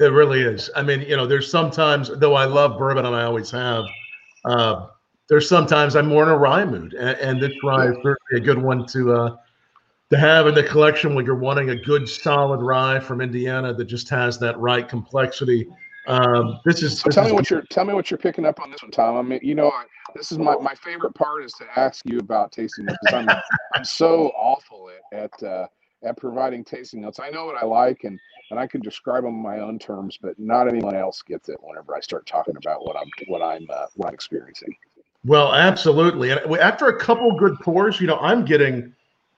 It 0.00 0.12
really 0.12 0.40
is. 0.40 0.70
I 0.74 0.82
mean, 0.82 1.02
you 1.02 1.14
know, 1.14 1.26
there's 1.26 1.50
sometimes, 1.50 2.10
though 2.16 2.34
I 2.34 2.46
love 2.46 2.78
bourbon 2.78 3.04
and 3.04 3.14
I 3.14 3.24
always 3.24 3.50
have, 3.50 3.84
uh, 4.46 4.86
there's 5.28 5.46
sometimes 5.46 5.94
I'm 5.94 6.06
more 6.06 6.22
in 6.22 6.30
a 6.30 6.36
rye 6.36 6.64
mood, 6.64 6.94
and, 6.94 7.18
and 7.18 7.40
this 7.40 7.52
rye 7.62 7.88
is 7.88 7.96
certainly 7.96 8.36
a 8.36 8.40
good 8.40 8.58
one 8.58 8.86
to 8.86 9.12
uh, 9.12 9.36
to 10.10 10.18
have 10.18 10.48
in 10.48 10.54
the 10.54 10.62
collection 10.62 11.14
when 11.14 11.24
you're 11.24 11.36
wanting 11.36 11.70
a 11.70 11.76
good 11.76 12.08
solid 12.08 12.60
rye 12.62 12.98
from 12.98 13.20
Indiana 13.20 13.72
that 13.74 13.84
just 13.84 14.08
has 14.08 14.38
that 14.40 14.58
right 14.58 14.88
complexity. 14.88 15.68
Um, 16.08 16.58
this 16.64 16.82
is. 16.82 17.02
This 17.02 17.14
tell 17.14 17.26
is, 17.26 17.30
me 17.30 17.36
what 17.36 17.50
you're 17.50 17.62
tell 17.70 17.84
me 17.84 17.92
what 17.92 18.10
you're 18.10 18.18
picking 18.18 18.46
up 18.46 18.58
on 18.58 18.70
this 18.70 18.82
one, 18.82 18.90
Tom. 18.90 19.16
I 19.16 19.22
mean, 19.22 19.38
you 19.42 19.54
know, 19.54 19.68
I, 19.68 19.84
this 20.16 20.32
is 20.32 20.38
my, 20.38 20.56
my 20.56 20.74
favorite 20.74 21.14
part 21.14 21.44
is 21.44 21.52
to 21.60 21.66
ask 21.78 22.02
you 22.06 22.18
about 22.18 22.50
tasting 22.50 22.86
notes. 22.86 22.98
I'm 23.12 23.28
I'm 23.74 23.84
so 23.84 24.32
awful 24.34 24.90
at 25.12 25.30
at, 25.40 25.42
uh, 25.42 25.66
at 26.02 26.16
providing 26.16 26.64
tasting 26.64 27.02
notes. 27.02 27.20
I 27.20 27.30
know 27.30 27.46
what 27.46 27.56
I 27.56 27.64
like 27.64 28.04
and 28.04 28.18
and 28.50 28.58
I 28.58 28.66
can 28.66 28.80
describe 28.80 29.22
them 29.22 29.34
in 29.34 29.42
my 29.42 29.60
own 29.60 29.78
terms, 29.78 30.18
but 30.20 30.36
not 30.38 30.66
anyone 30.66 30.96
else 30.96 31.22
gets 31.22 31.48
it 31.48 31.58
whenever 31.62 31.94
I 31.94 32.00
start 32.00 32.26
talking 32.26 32.56
about 32.56 32.84
what 32.84 32.96
I'm 32.96 33.08
what 33.28 33.42
I'm 33.42 33.66
uh, 33.72 33.86
what 33.94 34.08
I'm 34.08 34.14
experiencing. 34.14 34.74
Well, 35.24 35.52
absolutely. 35.52 36.30
And 36.30 36.40
after 36.56 36.88
a 36.88 36.98
couple 36.98 37.36
good 37.38 37.58
pours, 37.60 38.00
you 38.00 38.06
know, 38.06 38.16
I'm 38.18 38.44
getting 38.44 38.94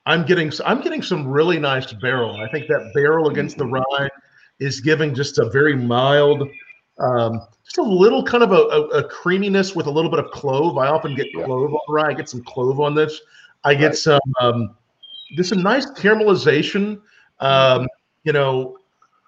I'm 0.06 0.24
getting 0.24 0.52
I'm 0.64 0.80
getting 0.80 1.02
some 1.02 1.26
really 1.26 1.58
nice 1.58 1.92
barrel. 1.92 2.36
I 2.40 2.48
think 2.50 2.68
that 2.68 2.92
barrel 2.94 3.28
against 3.28 3.58
the 3.58 3.66
rye 3.66 4.08
is 4.58 4.80
giving 4.80 5.14
just 5.14 5.38
a 5.38 5.50
very 5.50 5.76
mild, 5.76 6.48
um, 6.98 7.40
just 7.64 7.78
a 7.78 7.82
little 7.82 8.22
kind 8.22 8.44
of 8.44 8.52
a, 8.52 8.54
a, 8.54 8.80
a, 8.98 9.08
creaminess 9.08 9.74
with 9.74 9.86
a 9.86 9.90
little 9.90 10.10
bit 10.10 10.20
of 10.20 10.30
clove. 10.30 10.78
I 10.78 10.86
often 10.86 11.16
get 11.16 11.32
clove 11.32 11.72
on 11.72 11.80
rye. 11.88 12.10
I 12.10 12.14
get 12.14 12.28
some 12.28 12.44
clove 12.44 12.80
on 12.80 12.94
this. 12.94 13.20
I 13.64 13.74
get 13.74 13.88
right. 13.88 13.96
some 13.96 14.20
um, 14.40 14.76
just 15.34 15.52
a 15.52 15.56
nice 15.56 15.86
caramelization. 15.86 17.00
Um, 17.40 17.88
you 18.24 18.32
know, 18.32 18.78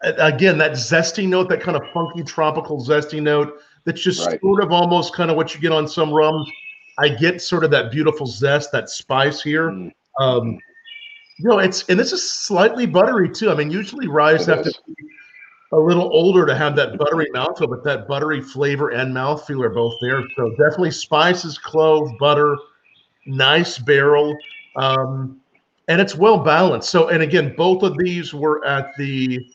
again 0.03 0.59
that 0.59 0.73
zesty 0.73 1.29
note, 1.29 1.49
that 1.49 1.61
kind 1.61 1.77
of 1.77 1.83
funky 1.93 2.23
tropical 2.23 2.85
zesty 2.85 3.21
note. 3.21 3.61
That's 3.85 4.03
just 4.03 4.27
right. 4.27 4.41
sort 4.41 4.63
of 4.63 4.73
almost 4.73 5.15
kind 5.15 5.31
of 5.31 5.37
what 5.37 5.55
you 5.55 5.61
get 5.61 5.73
on 5.73 5.87
some 5.87 6.13
rums. 6.13 6.49
I 6.99 7.09
get 7.09 7.43
sort 7.43 7.65
of 7.65 7.71
that 7.73 7.91
beautiful 7.91 8.27
zest, 8.27 8.73
that 8.73 8.89
spice 8.89 9.43
here. 9.43 9.71
Mm. 9.71 9.91
Um, 10.19 10.59
you 11.39 11.49
know, 11.49 11.59
it's 11.59 11.85
and 11.89 11.99
this 11.99 12.13
is 12.13 12.33
slightly 12.33 12.87
buttery 12.87 13.29
too. 13.29 13.51
I 13.51 13.55
mean, 13.55 13.71
usually 13.71 14.07
ryes 14.07 14.47
have 14.47 14.63
to 14.63 14.73
be 14.87 14.95
a 15.73 15.79
little 15.79 16.09
older 16.13 16.47
to 16.47 16.55
have 16.55 16.77
that 16.77 16.97
buttery 16.97 17.27
mouthfeel, 17.35 17.69
but 17.69 17.83
that 17.85 18.07
buttery 18.07 18.41
flavor 18.41 18.91
and 18.91 19.13
mouthfeel 19.13 19.65
are 19.65 19.71
both 19.71 19.95
there. 20.01 20.23
So 20.37 20.51
definitely 20.51 20.93
spices, 20.93 21.59
clove, 21.59 22.09
butter, 22.21 22.57
nice 23.27 23.79
barrel, 23.79 24.37
um, 24.77 25.41
and 25.89 26.01
it's 26.01 26.15
well 26.15 26.39
balanced. 26.39 26.91
So, 26.91 27.09
and 27.09 27.23
again, 27.23 27.55
both 27.57 27.83
of 27.83 27.97
these 27.99 28.33
were 28.35 28.65
at 28.65 28.93
the 28.97 29.47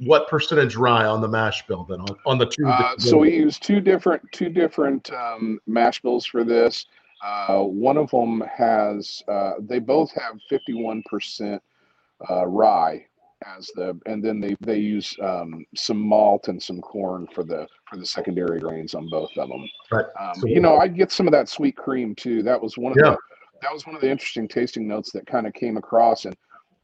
what 0.00 0.28
percentage 0.28 0.76
rye 0.76 1.06
on 1.06 1.20
the 1.20 1.28
mash 1.28 1.66
bill 1.66 1.84
then 1.84 2.00
on, 2.00 2.16
on 2.26 2.38
the 2.38 2.46
two? 2.46 2.66
Uh, 2.66 2.96
so 2.98 3.18
we 3.18 3.34
use 3.34 3.58
two 3.58 3.80
different 3.80 4.22
two 4.32 4.48
different 4.48 5.10
um, 5.12 5.60
mash 5.66 6.00
bills 6.00 6.24
for 6.24 6.44
this. 6.44 6.86
Uh, 7.24 7.62
one 7.62 7.96
of 7.96 8.08
them 8.12 8.40
has, 8.42 9.24
uh, 9.26 9.54
they 9.58 9.80
both 9.80 10.12
have 10.12 10.38
51% 10.48 11.58
uh, 12.30 12.46
rye 12.46 13.04
as 13.56 13.70
the 13.76 13.98
and 14.06 14.22
then 14.22 14.40
they 14.40 14.56
they 14.60 14.78
use 14.78 15.16
um, 15.22 15.64
some 15.76 16.00
malt 16.00 16.48
and 16.48 16.60
some 16.60 16.80
corn 16.80 17.26
for 17.32 17.44
the 17.44 17.66
for 17.88 17.96
the 17.96 18.04
secondary 18.06 18.58
grains 18.58 18.94
on 18.94 19.08
both 19.08 19.30
of 19.36 19.48
them. 19.48 19.68
Right. 19.92 20.06
Um, 20.18 20.34
So- 20.34 20.48
you 20.48 20.60
know, 20.60 20.76
I 20.76 20.88
get 20.88 21.12
some 21.12 21.28
of 21.28 21.32
that 21.32 21.48
sweet 21.48 21.76
cream 21.76 22.14
too. 22.14 22.42
That 22.42 22.60
was 22.60 22.76
one 22.76 22.92
of 22.92 22.98
Yeah. 23.00 23.10
the 23.10 23.18
that 23.62 23.72
was 23.72 23.86
one 23.86 23.94
of 23.94 24.00
the 24.00 24.10
interesting 24.10 24.48
tasting 24.48 24.86
notes 24.86 25.12
that 25.12 25.26
kind 25.26 25.46
of 25.46 25.52
came 25.54 25.76
across 25.76 26.24
and 26.24 26.36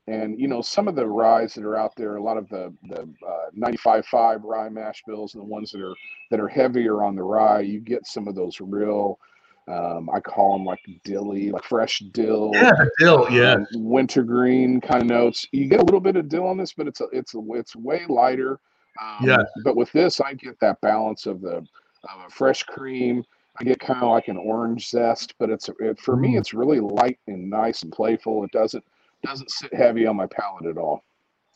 and 0.06 0.38
you 0.38 0.48
know 0.48 0.60
some 0.60 0.86
of 0.86 0.96
the 0.96 1.06
ryes 1.06 1.54
that 1.54 1.64
are 1.64 1.76
out 1.76 1.96
there, 1.96 2.16
a 2.16 2.22
lot 2.22 2.36
of 2.36 2.48
the 2.48 2.72
the 2.88 3.02
uh, 3.26 3.50
95.5 3.56 4.40
rye 4.44 4.68
mash 4.68 5.02
bills 5.06 5.34
and 5.34 5.42
the 5.42 5.46
ones 5.46 5.70
that 5.72 5.80
are 5.80 5.94
that 6.30 6.40
are 6.40 6.48
heavier 6.48 7.02
on 7.02 7.14
the 7.16 7.22
rye, 7.22 7.60
you 7.60 7.80
get 7.80 8.06
some 8.06 8.28
of 8.28 8.34
those 8.34 8.60
real. 8.60 9.18
Um, 9.66 10.10
I 10.12 10.20
call 10.20 10.52
them 10.52 10.66
like 10.66 10.80
dilly, 11.04 11.50
like 11.50 11.64
fresh 11.64 12.00
dill 12.12 12.50
Yeah, 12.54 12.72
dill. 12.98 13.26
Yeah. 13.30 13.54
um, 13.54 13.66
wintergreen 13.72 14.78
kind 14.78 15.00
of 15.00 15.08
notes. 15.08 15.46
You 15.52 15.68
get 15.68 15.80
a 15.80 15.84
little 15.84 16.00
bit 16.00 16.16
of 16.16 16.28
dill 16.28 16.46
on 16.46 16.58
this, 16.58 16.74
but 16.74 16.86
it's 16.86 17.00
a, 17.00 17.06
it's 17.12 17.34
a, 17.34 17.40
it's 17.52 17.74
way 17.74 18.04
lighter. 18.06 18.60
Um, 19.00 19.24
Yes. 19.26 19.44
But 19.64 19.74
with 19.74 19.90
this, 19.92 20.20
I 20.20 20.34
get 20.34 20.60
that 20.60 20.82
balance 20.82 21.24
of 21.24 21.40
the 21.40 21.56
of 21.56 22.26
a 22.26 22.30
fresh 22.30 22.62
cream. 22.62 23.24
I 23.60 23.64
get 23.64 23.78
kind 23.78 24.02
of 24.02 24.10
like 24.10 24.28
an 24.28 24.36
orange 24.36 24.88
zest, 24.88 25.34
but 25.38 25.48
it's 25.50 25.68
it, 25.80 25.98
for 26.00 26.16
me, 26.16 26.34
Mm. 26.34 26.38
it's 26.40 26.52
really 26.54 26.80
light 26.80 27.18
and 27.28 27.48
nice 27.48 27.82
and 27.82 27.92
playful. 27.92 28.44
It 28.44 28.50
doesn't 28.52 28.84
doesn't 29.24 29.50
sit 29.50 29.72
heavy 29.72 30.06
on 30.06 30.16
my 30.16 30.26
palate 30.26 30.66
at 30.66 30.76
all. 30.76 31.02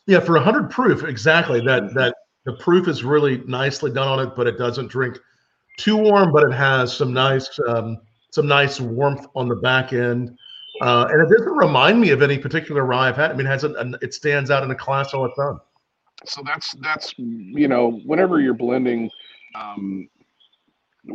Yeah, 0.07 0.19
for 0.21 0.35
a 0.37 0.39
100 0.39 0.71
proof, 0.71 1.03
exactly. 1.03 1.59
That 1.61 1.93
that 1.93 2.15
the 2.45 2.53
proof 2.53 2.87
is 2.87 3.03
really 3.03 3.39
nicely 3.45 3.91
done 3.91 4.07
on 4.07 4.19
it, 4.25 4.35
but 4.35 4.47
it 4.47 4.57
doesn't 4.57 4.87
drink 4.87 5.17
too 5.77 5.97
warm, 5.97 6.31
but 6.31 6.43
it 6.43 6.53
has 6.53 6.95
some 6.95 7.13
nice 7.13 7.49
um, 7.67 7.97
some 8.31 8.47
nice 8.47 8.79
warmth 8.79 9.27
on 9.35 9.47
the 9.49 9.55
back 9.57 9.91
end. 9.93 10.37
Uh, 10.81 11.07
and 11.11 11.21
it 11.21 11.37
doesn't 11.37 11.51
remind 11.57 11.99
me 11.99 12.11
of 12.11 12.21
any 12.21 12.37
particular 12.37 12.85
rye 12.85 13.09
I've 13.09 13.17
had. 13.17 13.31
I 13.31 13.33
mean, 13.33 13.45
it 13.45 13.49
has 13.49 13.65
a, 13.65 13.73
an 13.73 13.97
it 14.01 14.13
stands 14.13 14.49
out 14.49 14.63
in 14.63 14.71
a 14.71 14.75
class 14.75 15.13
all 15.13 15.25
its 15.25 15.37
own. 15.37 15.59
so 16.25 16.41
that's 16.45 16.73
that's 16.81 17.13
you 17.17 17.67
know 17.67 17.99
whenever 18.05 18.39
you're 18.39 18.53
blending 18.53 19.09
um, 19.55 20.07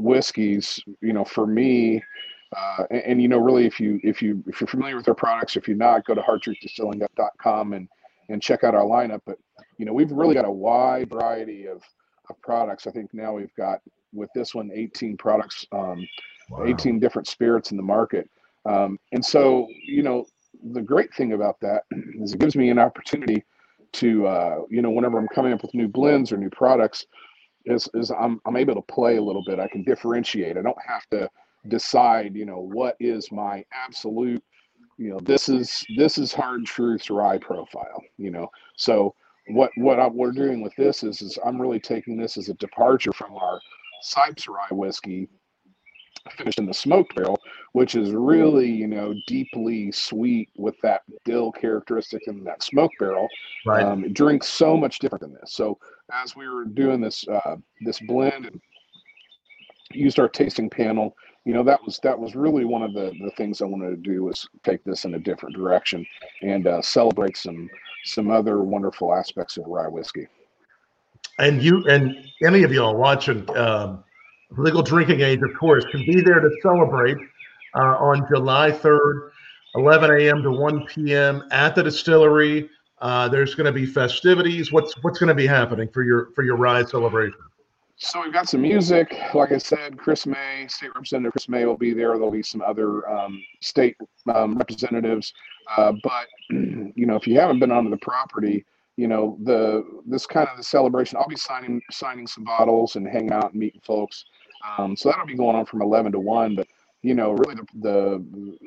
whiskeys 0.03 0.81
you 1.01 1.13
know 1.13 1.25
for 1.25 1.47
me 1.47 2.03
uh, 2.57 2.85
and, 2.91 3.03
and, 3.03 3.23
you 3.23 3.29
know 3.29 3.39
really 3.39 3.67
if 3.67 3.81
you 3.81 3.99
if 4.03 4.23
you 4.23 4.43
if 4.47 4.61
you're 4.61 4.69
familiar 4.69 4.97
with 4.97 5.09
our 5.09 5.15
products 5.15 5.57
if 5.57 5.67
you're 5.67 5.77
not 5.77 6.05
go 6.07 6.15
to 6.15 6.21
hardtruthdistilling.com 6.21 7.73
and 7.73 7.89
and 8.29 8.43
check 8.43 8.65
out 8.65 8.75
our 8.75 8.85
lineup. 8.85 9.21
But 9.27 9.39
you 9.79 9.85
know 9.85 9.93
we've 9.93 10.13
really 10.13 10.35
got 10.35 10.45
a 10.45 10.51
wide 10.51 11.11
variety 11.11 11.67
of, 11.67 11.83
of 12.31 12.41
products. 12.43 12.87
I 12.87 12.91
think 12.91 13.13
now 13.13 13.35
we've 13.35 13.55
got 13.57 13.81
with 14.13 14.31
this 14.35 14.55
one 14.55 14.71
18 14.73 15.17
products 15.17 15.67
um, 15.73 16.07
18 16.65 17.01
different 17.01 17.27
spirits 17.27 17.71
in 17.71 17.77
the 17.77 17.83
market. 17.83 18.29
Um, 18.67 18.99
and 19.13 19.25
so, 19.25 19.67
you 19.85 20.03
know, 20.03 20.25
the 20.73 20.81
great 20.81 21.13
thing 21.15 21.33
about 21.33 21.61
that 21.61 21.83
is 22.21 22.33
it 22.33 22.39
gives 22.39 22.57
me 22.57 22.71
an 22.71 22.79
opportunity 22.79 23.45
to, 23.95 24.27
uh, 24.27 24.59
you 24.71 24.83
know, 24.83 24.91
whenever 24.91 25.19
I'm 25.19 25.29
coming 25.29 25.53
up 25.53 25.63
with 25.63 25.75
new 25.75 25.89
blends 25.89 26.33
or 26.33 26.37
new 26.37 26.51
products, 26.51 27.07
is, 27.67 27.89
is 27.95 28.11
I'm, 28.11 28.41
I'm 28.47 28.57
able 28.57 28.75
to 28.75 28.83
play 28.83 29.17
a 29.17 29.23
little 29.23 29.45
bit. 29.45 29.59
I 29.59 29.69
can 29.69 29.83
differentiate. 29.85 30.57
I 30.57 30.63
don't 30.63 30.77
have 30.87 31.09
to 31.11 31.31
decide, 31.69 32.35
you 32.35 32.45
know, 32.45 32.59
what 32.59 32.97
is 33.01 33.33
my 33.33 33.65
absolute, 33.73 34.43
you 34.99 35.11
know, 35.11 35.19
this 35.21 35.49
is 35.49 35.85
this 35.97 36.19
is 36.19 36.33
hard 36.33 36.65
truth's 36.67 37.11
rye 37.11 37.39
profile, 37.39 38.03
you 38.17 38.31
know. 38.31 38.49
So 38.77 39.15
what 39.49 39.71
what 39.77 39.99
I, 39.99 40.07
we're 40.07 40.33
doing 40.33 40.63
with 40.63 40.75
this 40.77 41.03
is 41.03 41.21
is 41.21 41.39
I'm 41.45 41.61
really 41.61 41.81
taking 41.81 42.17
this 42.17 42.37
as 42.37 42.49
a 42.49 42.55
departure 42.55 43.13
from 43.13 43.35
our 43.35 43.61
Sipes 44.05 44.49
rye 44.49 44.69
whiskey 44.71 45.29
finished 46.33 46.59
in 46.59 46.67
the 46.67 46.75
smoked 46.75 47.15
barrel, 47.15 47.39
which 47.73 47.95
is 47.95 48.11
really, 48.13 48.71
you 48.71 48.87
know, 48.87 49.15
deeply 49.27 49.93
sweet 49.93 50.49
with 50.57 50.75
that 50.83 51.03
dill 51.25 51.53
characteristic 51.53 52.23
in 52.27 52.45
that 52.45 52.63
smoke 52.63 52.93
barrel. 52.99 53.29
Right. 53.67 53.83
Um, 53.83 54.05
it 54.05 54.15
drinks 54.15 54.49
so 54.49 54.77
much 54.77 54.99
different 54.99 55.23
than 55.23 55.35
this. 55.35 55.53
So 55.53 55.79
as 56.13 56.35
we 56.35 56.49
were 56.49 56.65
doing 56.65 57.01
this 57.01 57.27
uh, 57.29 57.57
this 57.83 58.01
blend 58.01 58.47
and 58.47 58.61
used 59.93 60.19
our 60.19 60.29
tasting 60.29 60.71
panel, 60.71 61.17
you 61.45 61.53
know, 61.53 61.63
that 61.63 61.83
was 61.85 61.99
that 62.03 62.19
was 62.19 62.35
really 62.35 62.65
one 62.65 62.83
of 62.83 62.95
the 62.95 63.13
the 63.23 63.31
things 63.37 63.61
I 63.61 63.67
wanted 63.67 63.91
to 63.91 63.97
do 63.97 64.25
was 64.25 64.49
take 64.63 64.83
this 64.85 65.05
in 65.05 65.15
a 65.15 65.19
different 65.19 65.55
direction 65.55 66.07
and 66.43 66.67
uh, 66.67 66.83
celebrate 66.83 67.37
some 67.37 67.69
some 68.05 68.31
other 68.31 68.63
wonderful 68.63 69.15
aspects 69.15 69.57
of 69.57 69.67
rye 69.67 69.89
whiskey. 69.89 70.27
and 71.39 71.63
you 71.63 71.85
and 71.87 72.17
any 72.43 72.63
of 72.63 72.73
y'all 72.73 72.97
watching 72.97 73.49
um, 73.57 74.05
legal 74.51 74.83
drinking 74.83 75.21
age 75.21 75.41
of 75.43 75.55
course 75.59 75.85
can 75.91 76.05
be 76.07 76.21
there 76.21 76.41
to 76.41 76.51
celebrate 76.63 77.17
uh, 77.75 77.97
on 77.99 78.27
july 78.33 78.71
3rd 78.71 79.31
11 79.75 80.11
a.m 80.21 80.43
to 80.43 80.51
1 80.51 80.87
p.m 80.87 81.43
at 81.51 81.75
the 81.75 81.83
distillery 81.83 82.69
uh, 83.01 83.29
there's 83.29 83.55
going 83.55 83.67
to 83.67 83.73
be 83.73 83.87
festivities 83.87 84.73
what's 84.73 84.95
what's 85.03 85.19
going 85.19 85.29
to 85.29 85.35
be 85.35 85.47
happening 85.47 85.89
for 85.89 86.03
your 86.03 86.31
for 86.35 86.45
your 86.45 86.57
ride 86.57 86.89
celebration 86.89 87.39
So 87.97 88.23
we've 88.23 88.33
got 88.33 88.49
some 88.49 88.63
music. 88.63 89.17
Like 89.35 89.53
I 89.53 89.59
said, 89.59 89.97
Chris 89.97 90.27
May, 90.27 90.67
State 90.69 90.89
Representative 90.95 91.33
Chris 91.33 91.49
May 91.49 91.65
will 91.65 91.77
be 91.77 91.95
there. 91.95 92.13
There'll 92.15 92.31
be 92.31 92.43
some 92.43 92.61
other 92.61 93.09
um, 93.09 93.41
state 93.61 93.97
um, 94.35 94.59
representatives. 94.59 95.33
Uh, 95.77 95.93
but 96.03 96.27
you 96.51 97.07
know, 97.07 97.15
if 97.15 97.27
you 97.27 97.39
haven't 97.39 97.61
been 97.61 97.71
onto 97.71 97.91
the 97.91 97.97
property, 97.99 98.65
you 98.97 99.09
know 99.09 99.37
the 99.43 99.85
this 100.07 100.27
kind 100.27 100.49
of 100.49 100.57
the 100.57 100.63
celebration. 100.63 101.19
I'll 101.19 101.29
be 101.29 101.37
signing 101.37 101.81
signing 101.91 102.27
some 102.27 102.45
bottles 102.45 102.97
and 102.97 103.07
hanging 103.07 103.33
out 103.33 103.53
and 103.53 103.61
meeting 103.61 103.81
folks. 103.85 104.25
Um, 104.79 104.97
so 104.97 105.09
that'll 105.09 105.27
be 105.27 105.35
going 105.35 105.57
on 105.57 105.67
from 105.67 105.83
11 105.83 106.13
to 106.13 106.19
1. 106.19 106.57
But 106.57 106.69
you 107.03 107.15
know, 107.15 107.33
really 107.33 107.57
the, 107.57 107.67
the 107.83 108.59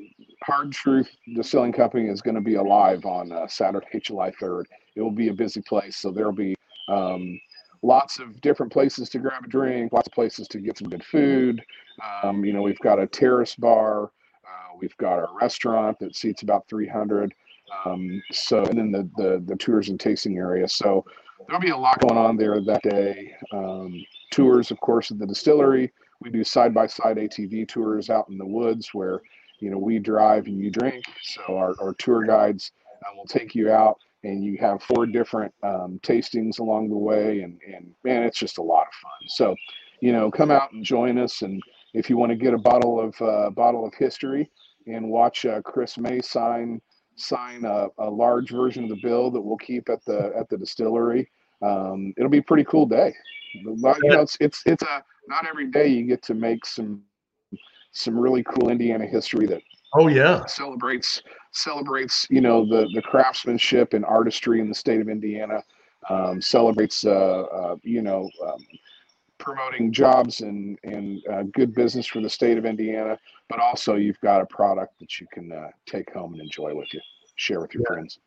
Hard 0.44 0.72
Truth 0.72 1.10
Distilling 1.36 1.74
Company 1.74 2.08
is 2.08 2.22
going 2.22 2.36
to 2.36 2.42
be 2.42 2.56
alive 2.56 3.04
on 3.06 3.32
uh, 3.32 3.48
Saturday, 3.48 4.00
July 4.02 4.32
3rd. 4.32 4.66
It 4.96 5.02
will 5.02 5.12
be 5.12 5.30
a 5.30 5.34
busy 5.34 5.62
place, 5.62 5.98
so 5.98 6.12
there'll 6.12 6.32
be 6.32 6.56
um, 6.88 7.40
lots 7.82 8.20
of 8.20 8.40
different 8.42 8.72
places 8.72 9.10
to 9.10 9.20
grab 9.20 9.44
a 9.44 9.48
drink, 9.48 9.92
lots 9.92 10.08
of 10.08 10.14
places 10.14 10.48
to 10.50 10.60
get 10.60 10.78
some 10.78 10.90
good 10.90 11.04
food. 11.04 11.64
Um, 12.24 12.46
you 12.46 12.54
know, 12.54 12.62
we've 12.62 12.80
got 12.80 13.00
a 13.00 13.08
terrace 13.08 13.56
bar, 13.56 14.04
uh, 14.04 14.78
we've 14.80 14.98
got 14.98 15.18
a 15.18 15.28
restaurant 15.40 15.98
that 16.00 16.16
seats 16.16 16.44
about 16.44 16.68
300. 16.68 17.34
Um, 17.86 18.22
so, 18.32 18.64
and 18.66 18.78
then 18.78 18.92
the, 18.92 19.10
the 19.18 19.44
the 19.46 19.56
tours 19.56 19.90
and 19.90 20.00
tasting 20.00 20.38
area. 20.38 20.68
So 20.68 21.06
there'll 21.48 21.62
be 21.62 21.70
a 21.70 21.78
lot 21.78 22.00
going 22.00 22.18
on 22.18 22.38
there 22.38 22.60
that 22.62 22.84
day. 22.84 23.36
Um, 23.52 24.04
tours, 24.32 24.72
of 24.72 24.80
course, 24.80 25.12
of 25.12 25.20
the 25.20 25.28
distillery. 25.28 25.92
We 26.22 26.30
do 26.30 26.44
side 26.44 26.74
by 26.74 26.88
side 26.88 27.18
ATV 27.18 27.68
tours 27.68 28.10
out 28.10 28.30
in 28.30 28.38
the 28.38 28.46
woods 28.46 28.94
where 28.94 29.22
you 29.60 29.70
know 29.70 29.78
we 29.78 30.00
drive 30.00 30.48
and 30.48 30.60
you 30.60 30.72
drink. 30.72 31.04
So 31.22 31.58
our, 31.58 31.76
our 31.82 31.94
tour 31.96 32.26
guides 32.26 32.72
uh, 33.06 33.16
will 33.16 33.26
take 33.26 33.54
you 33.54 33.72
out 33.72 34.00
and 34.24 34.44
you 34.44 34.58
have 34.60 34.82
four 34.84 35.06
different 35.06 35.54
um, 35.64 36.00
tastings 36.04 36.60
along 36.60 36.90
the 36.90 36.98
way 36.98 37.42
and 37.42 37.60
and 37.74 37.92
man 38.04 38.24
it's 38.24 38.38
just 38.38 38.58
a 38.58 38.62
lot 38.62 38.88
of 38.88 38.94
fun 38.94 39.28
so 39.28 39.56
you 40.02 40.12
know 40.12 40.30
come 40.32 40.52
out 40.52 40.72
and 40.74 40.84
join 40.84 41.18
us 41.18 41.42
and 41.42 41.62
if 41.94 42.10
you 42.10 42.18
want 42.18 42.30
to 42.30 42.36
get 42.36 42.54
a 42.54 42.58
bottle 42.58 43.00
of 43.00 43.20
uh, 43.22 43.50
bottle 43.52 43.86
of 43.86 43.94
history 43.94 44.50
and 44.88 45.08
watch 45.08 45.46
uh, 45.46 45.62
chris 45.62 45.98
may 45.98 46.22
sign 46.22 46.82
sign 47.18 47.66
a, 47.66 47.88
a 48.00 48.10
large 48.10 48.50
version 48.50 48.84
of 48.84 48.90
the 48.90 49.00
bill 49.02 49.32
that 49.32 49.42
we'll 49.42 49.58
keep 49.58 49.90
at 49.90 50.04
the 50.06 50.32
at 50.38 50.48
the 50.50 50.58
distillery 50.58 51.30
um, 51.62 52.14
it'll 52.18 52.30
be 52.30 52.38
a 52.38 52.44
pretty 52.44 52.64
cool 52.64 52.86
day 52.86 53.14
you 53.54 53.76
know, 53.76 54.22
it's, 54.22 54.38
it's 54.40 54.62
it's 54.66 54.84
a 54.84 55.04
not 55.28 55.48
every 55.48 55.68
day 55.68 55.88
you 55.88 56.04
get 56.04 56.22
to 56.22 56.34
make 56.34 56.66
some 56.66 57.02
some 57.92 58.18
really 58.18 58.44
cool 58.44 58.70
indiana 58.70 59.06
history 59.06 59.48
that 59.48 59.62
oh 59.96 60.08
yeah 60.08 60.46
celebrates 60.46 61.22
celebrates 61.58 62.28
you 62.30 62.42
know 62.42 62.66
the 62.66 62.88
the 62.94 63.02
craftsmanship 63.02 63.94
and 63.94 64.06
artistry 64.06 64.60
in 64.60 64.70
the 64.70 64.76
state 64.76 65.02
of 65.02 65.10
Indiana. 65.10 65.64
Um, 66.10 66.40
celebrates 66.40 67.06
uh, 67.06 67.42
uh, 67.42 67.76
you 67.84 68.02
know 68.02 68.30
um, 68.46 68.66
promoting 69.48 69.92
jobs 69.94 70.42
and 70.42 70.78
and 70.84 71.22
uh, 71.32 71.44
good 71.54 71.74
business 71.74 72.06
for 72.06 72.22
the 72.22 72.30
state 72.30 72.58
of 72.58 72.66
Indiana, 72.66 73.18
but 73.50 73.60
also 73.60 73.96
you've 73.96 74.20
got 74.20 74.42
a 74.42 74.46
product 74.48 75.00
that 75.00 75.20
you 75.20 75.28
can 75.32 75.52
uh, 75.52 75.70
take 75.86 76.12
home 76.14 76.34
and 76.34 76.42
enjoy 76.42 76.76
with 76.76 76.94
you, 76.94 77.00
share 77.36 77.62
with 77.62 77.74
your 77.74 77.84
Yeah. 77.84 77.94
friends. 77.96 78.20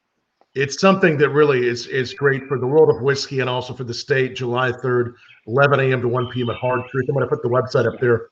it's 0.54 0.80
something 0.80 1.16
that 1.18 1.30
really 1.30 1.68
is 1.68 1.86
is 1.86 2.12
great 2.14 2.42
for 2.48 2.58
the 2.58 2.66
world 2.66 2.88
of 2.94 3.02
whiskey 3.02 3.38
and 3.40 3.48
also 3.50 3.72
for 3.74 3.84
the 3.84 3.94
state. 3.94 4.34
July 4.34 4.72
3rd 4.72 5.14
11 5.46 5.78
a.m 5.80 6.00
to 6.00 6.08
1 6.08 6.28
p.m 6.32 6.50
at 6.50 6.56
hard 6.56 6.80
truth. 6.88 7.04
I'm 7.08 7.14
going 7.14 7.24
to 7.28 7.30
put 7.34 7.42
the 7.42 7.48
website 7.48 7.86
up 7.92 8.00
there 8.00 8.28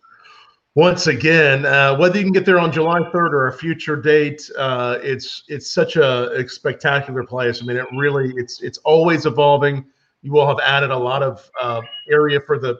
once 0.74 1.07
again. 1.09 1.64
Uh, 1.66 1.96
whether 1.96 2.16
you 2.18 2.24
can 2.24 2.33
get 2.33 2.44
there 2.44 2.59
on 2.59 2.72
july 2.72 3.01
3rd 3.14 3.33
or 3.38 3.46
a 3.48 3.53
future 3.53 3.96
date 3.96 4.40
uh, 4.59 4.98
it's 5.03 5.44
it's 5.48 5.68
such 5.72 5.96
a, 5.96 6.31
a 6.33 6.48
spectacular 6.48 7.22
place. 7.24 7.62
I 7.62 7.66
mean 7.66 7.77
it 7.77 7.87
really 7.96 8.33
it's 8.37 8.62
it's 8.62 8.79
always 8.79 9.24
evolving 9.27 9.85
you 10.22 10.33
will 10.33 10.46
have 10.46 10.59
added 10.61 10.90
a 10.90 10.98
lot 10.98 11.22
of 11.22 11.50
uh, 11.61 11.81
area 12.11 12.40
for 12.40 12.59
the 12.59 12.78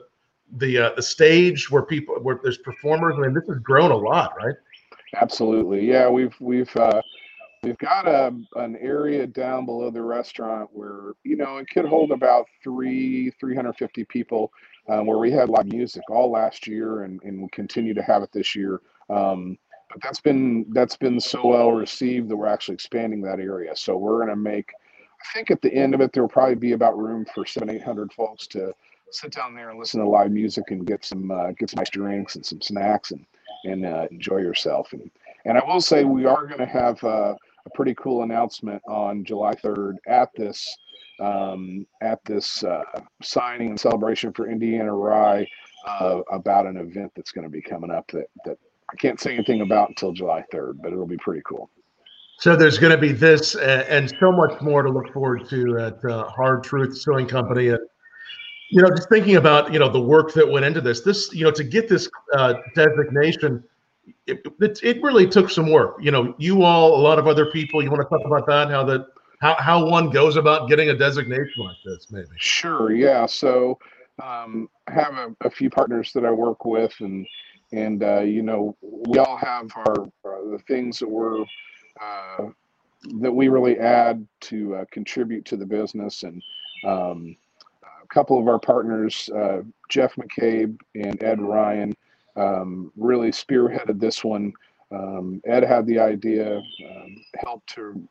the 0.57 0.77
uh, 0.77 0.95
the 0.95 1.01
stage 1.01 1.69
where 1.69 1.83
people 1.83 2.15
where 2.21 2.39
there's 2.41 2.57
performers 2.57 3.13
i 3.17 3.21
mean 3.21 3.33
this 3.33 3.47
has 3.47 3.59
grown 3.59 3.91
a 3.91 3.95
lot 3.95 4.33
right 4.37 4.55
Absolutely, 5.15 5.87
yeah. 5.87 6.07
We've 6.07 6.35
we've 6.39 6.73
uh, 6.75 7.01
we've 7.63 7.77
got 7.77 8.07
a 8.07 8.33
an 8.55 8.75
area 8.77 9.25
down 9.25 9.65
below 9.65 9.89
the 9.89 10.01
restaurant 10.01 10.69
where 10.71 11.13
you 11.23 11.35
know 11.35 11.57
it 11.57 11.69
could 11.69 11.85
hold 11.85 12.11
about 12.11 12.45
three 12.63 13.31
three 13.39 13.55
hundred 13.55 13.75
fifty 13.77 14.03
people, 14.05 14.51
um, 14.87 15.05
where 15.05 15.17
we 15.17 15.31
had 15.31 15.49
live 15.49 15.65
music 15.65 16.03
all 16.09 16.31
last 16.31 16.67
year 16.67 17.03
and 17.03 17.21
and 17.23 17.41
we 17.41 17.49
continue 17.49 17.93
to 17.93 18.03
have 18.03 18.21
it 18.21 18.31
this 18.31 18.55
year. 18.55 18.81
Um, 19.09 19.57
but 19.89 20.01
that's 20.03 20.21
been 20.21 20.65
that's 20.69 20.97
been 20.97 21.19
so 21.19 21.47
well 21.47 21.71
received 21.71 22.29
that 22.29 22.37
we're 22.37 22.45
actually 22.45 22.75
expanding 22.75 23.21
that 23.23 23.39
area. 23.39 23.75
So 23.75 23.97
we're 23.97 24.17
going 24.17 24.29
to 24.29 24.35
make 24.35 24.71
I 25.21 25.33
think 25.33 25.51
at 25.51 25.61
the 25.61 25.73
end 25.73 25.93
of 25.93 26.01
it, 26.01 26.13
there 26.13 26.23
will 26.23 26.29
probably 26.29 26.55
be 26.55 26.73
about 26.73 26.97
room 26.97 27.25
for 27.33 27.45
seven, 27.45 27.69
eight 27.69 27.83
hundred 27.83 28.13
folks 28.13 28.47
to 28.47 28.73
sit 29.11 29.31
down 29.31 29.55
there 29.55 29.69
and 29.69 29.79
listen 29.79 29.99
to 29.99 30.07
live 30.07 30.31
music 30.31 30.65
and 30.71 30.85
get 30.85 31.03
some 31.03 31.31
uh, 31.31 31.51
get 31.51 31.69
some 31.69 31.77
nice 31.77 31.89
drinks 31.89 32.35
and 32.35 32.45
some 32.45 32.61
snacks 32.61 33.11
and 33.11 33.25
and 33.65 33.85
uh, 33.85 34.07
enjoy 34.11 34.37
yourself. 34.37 34.93
And 34.93 35.09
and 35.45 35.57
I 35.57 35.65
will 35.65 35.81
say 35.81 36.03
we 36.03 36.25
are 36.25 36.45
going 36.45 36.59
to 36.59 36.65
have 36.65 37.03
uh, 37.03 37.35
a 37.65 37.69
pretty 37.73 37.95
cool 37.95 38.23
announcement 38.23 38.81
on 38.87 39.23
July 39.23 39.55
3rd 39.55 39.95
at 40.07 40.29
this 40.35 40.77
um, 41.19 41.85
at 42.01 42.23
this 42.25 42.63
uh, 42.63 42.83
signing 43.21 43.69
and 43.69 43.79
celebration 43.79 44.31
for 44.31 44.49
Indiana 44.49 44.93
Rye 44.93 45.47
uh, 45.85 46.21
about 46.31 46.65
an 46.65 46.77
event 46.77 47.11
that's 47.15 47.31
going 47.31 47.43
to 47.43 47.51
be 47.51 47.61
coming 47.61 47.91
up 47.91 48.07
that 48.11 48.27
that 48.45 48.57
I 48.91 48.95
can't 48.95 49.19
say 49.19 49.35
anything 49.35 49.61
about 49.61 49.89
until 49.89 50.11
July 50.11 50.43
3rd, 50.51 50.81
but 50.81 50.91
it'll 50.91 51.05
be 51.05 51.17
pretty 51.17 51.41
cool. 51.45 51.69
So 52.39 52.55
there's 52.55 52.77
going 52.77 52.91
to 52.91 52.97
be 52.97 53.11
this 53.11 53.55
and, 53.55 53.81
and 53.81 54.13
so 54.17 54.31
much 54.31 54.61
more 54.61 54.81
to 54.81 54.89
look 54.89 55.11
forward 55.11 55.49
to 55.49 55.77
at 55.77 56.05
uh, 56.05 56.29
Hard 56.29 56.63
Truth 56.63 56.91
Distilling 56.91 57.27
Company. 57.27 57.67
And 57.67 57.79
you 58.69 58.81
know, 58.81 58.89
just 58.89 59.09
thinking 59.09 59.35
about 59.35 59.73
you 59.73 59.79
know 59.79 59.89
the 59.89 59.99
work 59.99 60.33
that 60.33 60.49
went 60.49 60.63
into 60.63 60.79
this, 60.79 61.01
this 61.01 61.33
you 61.33 61.43
know 61.43 61.51
to 61.51 61.65
get 61.65 61.89
this 61.89 62.09
uh, 62.33 62.53
designation, 62.75 63.61
it, 64.25 64.41
it, 64.61 64.79
it 64.81 65.03
really 65.03 65.27
took 65.27 65.49
some 65.49 65.69
work. 65.69 65.97
You 65.99 66.11
know, 66.11 66.33
you 66.37 66.63
all, 66.63 66.95
a 66.95 67.01
lot 67.01 67.19
of 67.19 67.27
other 67.27 67.51
people. 67.51 67.83
You 67.83 67.91
want 67.91 68.03
to 68.03 68.07
talk 68.07 68.25
about 68.25 68.47
that? 68.47 68.69
How 68.69 68.85
that 68.85 69.07
how 69.41 69.55
how 69.55 69.85
one 69.85 70.09
goes 70.09 70.37
about 70.37 70.69
getting 70.69 70.91
a 70.91 70.95
designation 70.95 71.65
like 71.65 71.75
this, 71.83 72.07
maybe? 72.09 72.27
Sure. 72.37 72.93
Yeah. 72.93 73.25
So 73.25 73.77
um, 74.23 74.69
I 74.87 74.93
have 74.93 75.13
a, 75.15 75.35
a 75.41 75.49
few 75.49 75.69
partners 75.69 76.13
that 76.13 76.23
I 76.23 76.31
work 76.31 76.63
with, 76.63 76.93
and 77.01 77.27
and 77.73 78.01
uh, 78.01 78.21
you 78.21 78.43
know 78.43 78.77
we 78.81 79.17
all 79.17 79.35
have 79.35 79.69
our 79.75 80.03
uh, 80.03 80.51
the 80.51 80.63
things 80.69 80.99
that 80.99 81.09
we're 81.09 81.43
uh, 82.01 82.45
that 83.19 83.31
we 83.31 83.47
really 83.47 83.79
add 83.79 84.25
to 84.41 84.75
uh, 84.75 84.85
contribute 84.91 85.45
to 85.45 85.57
the 85.57 85.65
business. 85.65 86.23
And 86.23 86.41
um, 86.85 87.35
a 87.83 88.07
couple 88.13 88.39
of 88.39 88.47
our 88.47 88.59
partners 88.59 89.29
uh, 89.35 89.61
jeff 89.89 90.15
mccabe 90.15 90.77
and 90.95 91.21
ed 91.23 91.41
ryan 91.41 91.95
um, 92.39 92.91
really 92.95 93.31
spearheaded 93.31 93.99
this 93.99 94.23
one. 94.23 94.53
Um, 94.91 95.41
ed 95.45 95.63
had 95.63 95.85
the 95.85 95.99
idea 95.99 96.57
um, 96.57 97.15
helped 97.37 97.67
to 97.75 98.07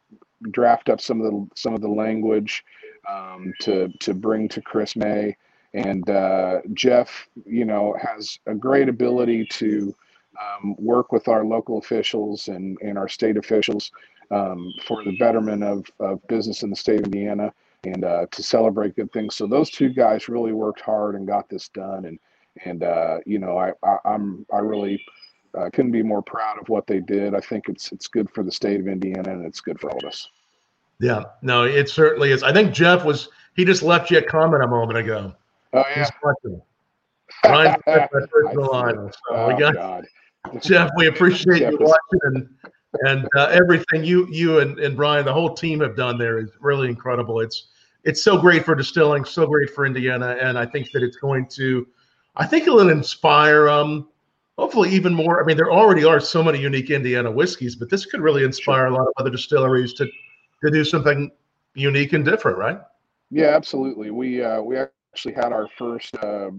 draft 0.53 0.89
up 0.89 1.01
some 1.01 1.21
of 1.21 1.31
the 1.31 1.49
some 1.57 1.75
of 1.75 1.81
the 1.81 1.89
language 1.89 2.65
um, 3.11 3.53
to 3.61 3.89
to 4.01 4.15
bring 4.15 4.49
to 4.51 4.61
chris 4.63 4.95
may. 4.95 5.37
And 5.75 6.09
uh, 6.09 6.61
Jeff, 6.73 7.29
you 7.45 7.65
know, 7.65 7.95
has 8.01 8.39
a 8.47 8.55
great 8.55 8.89
ability 8.89 9.47
to 9.53 9.95
um, 10.41 10.75
work 10.79 11.13
with 11.13 11.29
our 11.29 11.45
local 11.45 11.79
officials 11.79 12.49
and, 12.49 12.79
and 12.83 12.99
our 12.99 13.09
state 13.09 13.37
officials 13.37 13.91
um, 14.31 14.73
for 14.87 15.05
the 15.05 15.17
betterment 15.19 15.63
of, 15.63 15.85
of 16.01 16.27
business 16.29 16.63
in 16.63 16.71
the 16.71 16.77
state 16.77 17.01
of 17.01 17.07
Indiana 17.07 17.53
and 17.85 18.05
uh, 18.05 18.27
to 18.31 18.43
celebrate 18.43 18.97
good 18.97 19.13
things. 19.13 19.37
So 19.37 19.47
those 19.47 19.71
two 19.71 19.89
guys 19.91 20.29
really 20.29 20.53
worked 20.53 20.81
hard 20.81 21.15
and 21.15 21.27
got 21.27 21.49
this 21.49 21.69
done. 21.69 22.05
And 22.05 22.19
and 22.65 22.83
uh, 22.83 23.19
you 23.25 23.39
know, 23.39 23.57
I, 23.57 23.73
I 23.85 24.15
am 24.15 24.45
I 24.53 24.59
really 24.59 25.05
uh, 25.57 25.71
couldn't 25.73 25.93
be 25.93 26.03
more 26.03 26.23
proud 26.23 26.59
of 26.61 26.69
what 26.69 26.87
they 26.87 27.01
did. 27.01 27.35
I 27.35 27.41
think 27.41 27.69
it's 27.69 27.93
it's 27.93 28.09
good 28.09 28.29
for 28.31 28.43
the 28.43 28.53
state 28.53 28.81
of 28.81 28.89
Indiana 28.89 29.33
and 29.33 29.45
it's 29.45 29.61
good 29.61 29.81
for 29.81 29.91
all 29.91 29.99
of 29.99 30.05
us. 30.05 30.29
Yeah, 31.01 31.23
no, 31.43 31.65
it 31.65 31.89
certainly 31.89 32.33
is. 32.33 32.43
I 32.43 32.53
think 32.53 32.73
Jeff 32.73 33.05
was 33.05 33.29
he 33.55 33.65
just 33.65 33.83
left 33.83 34.11
you 34.11 34.19
a 34.19 34.23
comment 34.23 34.65
a 34.65 34.69
moment 34.69 34.99
ago. 34.99 35.33
Oh 35.73 35.85
yeah. 35.95 36.09
Ryan, 37.45 37.77
my 37.87 38.09
personal 38.31 38.75
idol. 38.75 39.11
So 39.13 39.37
oh, 39.37 39.49
we 39.49 39.55
got 39.55 39.75
God. 39.75 40.07
Jeff. 40.63 40.91
We 40.97 41.09
appreciate 41.09 41.61
you 41.61 41.79
watching 41.81 42.21
and 42.25 42.49
and 43.05 43.29
uh, 43.37 43.47
everything 43.47 44.03
you 44.05 44.27
you 44.31 44.61
and, 44.61 44.79
and 44.79 44.97
Brian, 44.97 45.25
the 45.25 45.33
whole 45.33 45.55
team 45.55 45.81
have 45.81 45.97
done 45.97 46.19
there 46.19 46.39
is 46.39 46.51
really 46.61 46.89
incredible. 46.89 47.41
It's 47.41 47.69
it's 48.05 48.23
so 48.23 48.39
great 48.39 48.65
for 48.65 48.75
distilling, 48.75 49.25
so 49.25 49.47
great 49.47 49.71
for 49.71 49.85
Indiana, 49.85 50.37
and 50.41 50.59
I 50.59 50.65
think 50.65 50.91
that 50.93 51.03
it's 51.03 51.17
going 51.17 51.47
to, 51.49 51.87
I 52.37 52.47
think 52.47 52.67
it'll 52.67 52.89
inspire 52.89 53.69
um 53.69 54.09
hopefully 54.59 54.91
even 54.91 55.15
more. 55.15 55.43
I 55.43 55.47
mean, 55.47 55.57
there 55.57 55.71
already 55.71 56.05
are 56.05 56.19
so 56.21 56.43
many 56.43 56.61
unique 56.61 56.91
Indiana 56.91 57.31
whiskeys, 57.31 57.77
but 57.77 57.91
this 57.91 58.07
could 58.07 58.21
really 58.21 58.45
inspire 58.45 58.87
a 58.87 58.91
lot 58.91 59.07
of 59.07 59.13
other 59.19 59.31
distilleries 59.31 59.93
to 59.95 60.07
to 60.65 60.71
do 60.71 60.85
something 60.85 61.31
unique 61.75 62.13
and 62.13 62.25
different, 62.25 62.59
right? 62.59 62.81
Yeah, 63.31 63.49
absolutely. 63.49 64.11
We 64.11 64.43
uh, 64.43 64.63
we 64.63 64.77
actually 64.77 65.35
had 65.35 65.53
our 65.53 65.69
first 65.77 66.15
uh, 66.17 66.51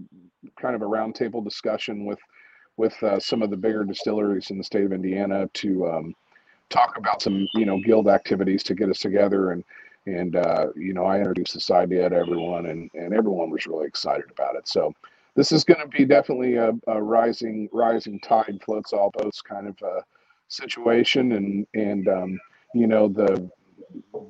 kind 0.60 0.74
of 0.74 0.82
a 0.82 0.86
roundtable 0.86 1.42
discussion 1.42 2.04
with 2.06 2.18
with 2.80 3.00
uh, 3.02 3.20
some 3.20 3.42
of 3.42 3.50
the 3.50 3.56
bigger 3.56 3.84
distilleries 3.84 4.50
in 4.50 4.56
the 4.56 4.64
state 4.64 4.84
of 4.84 4.92
Indiana 4.92 5.48
to 5.52 5.86
um, 5.86 6.14
talk 6.70 6.96
about 6.96 7.20
some 7.20 7.46
you 7.54 7.66
know 7.66 7.78
guild 7.84 8.08
activities 8.08 8.62
to 8.64 8.74
get 8.74 8.88
us 8.88 8.98
together 8.98 9.52
and 9.52 9.62
and 10.06 10.34
uh, 10.34 10.68
you 10.74 10.94
know 10.94 11.04
I 11.04 11.18
introduced 11.18 11.52
this 11.52 11.70
idea 11.70 12.08
to 12.08 12.16
everyone 12.16 12.66
and 12.66 12.90
and 12.94 13.12
everyone 13.12 13.50
was 13.50 13.66
really 13.66 13.86
excited 13.86 14.30
about 14.30 14.56
it. 14.56 14.66
So 14.66 14.94
this 15.36 15.52
is 15.52 15.62
going 15.62 15.80
to 15.80 15.86
be 15.86 16.04
definitely 16.06 16.54
a, 16.56 16.72
a, 16.88 17.00
rising 17.00 17.68
rising 17.72 18.18
tide 18.20 18.60
floats 18.64 18.92
all 18.92 19.10
boats 19.10 19.42
kind 19.42 19.68
of 19.68 19.76
a 19.82 20.02
situation 20.48 21.32
and 21.32 21.66
and 21.74 22.08
um, 22.08 22.40
you 22.74 22.86
know 22.86 23.08
the 23.08 23.50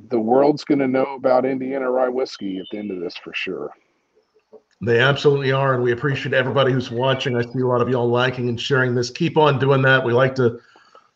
the 0.08 0.20
world's 0.20 0.64
going 0.64 0.80
to 0.80 0.88
know 0.88 1.14
about 1.14 1.46
Indiana 1.46 1.88
rye 1.88 2.08
whiskey 2.08 2.58
at 2.58 2.66
the 2.72 2.78
end 2.78 2.90
of 2.90 2.98
this 2.98 3.16
for 3.16 3.32
sure. 3.32 3.70
They 4.82 5.00
absolutely 5.00 5.52
are, 5.52 5.74
and 5.74 5.82
we 5.82 5.92
appreciate 5.92 6.34
everybody 6.34 6.72
who's 6.72 6.90
watching. 6.90 7.36
I 7.36 7.42
see 7.42 7.60
a 7.60 7.66
lot 7.66 7.82
of 7.82 7.88
y'all 7.90 8.08
liking 8.08 8.48
and 8.48 8.58
sharing 8.58 8.94
this. 8.94 9.10
Keep 9.10 9.36
on 9.36 9.58
doing 9.58 9.82
that. 9.82 10.02
We 10.02 10.14
like 10.14 10.34
to 10.36 10.58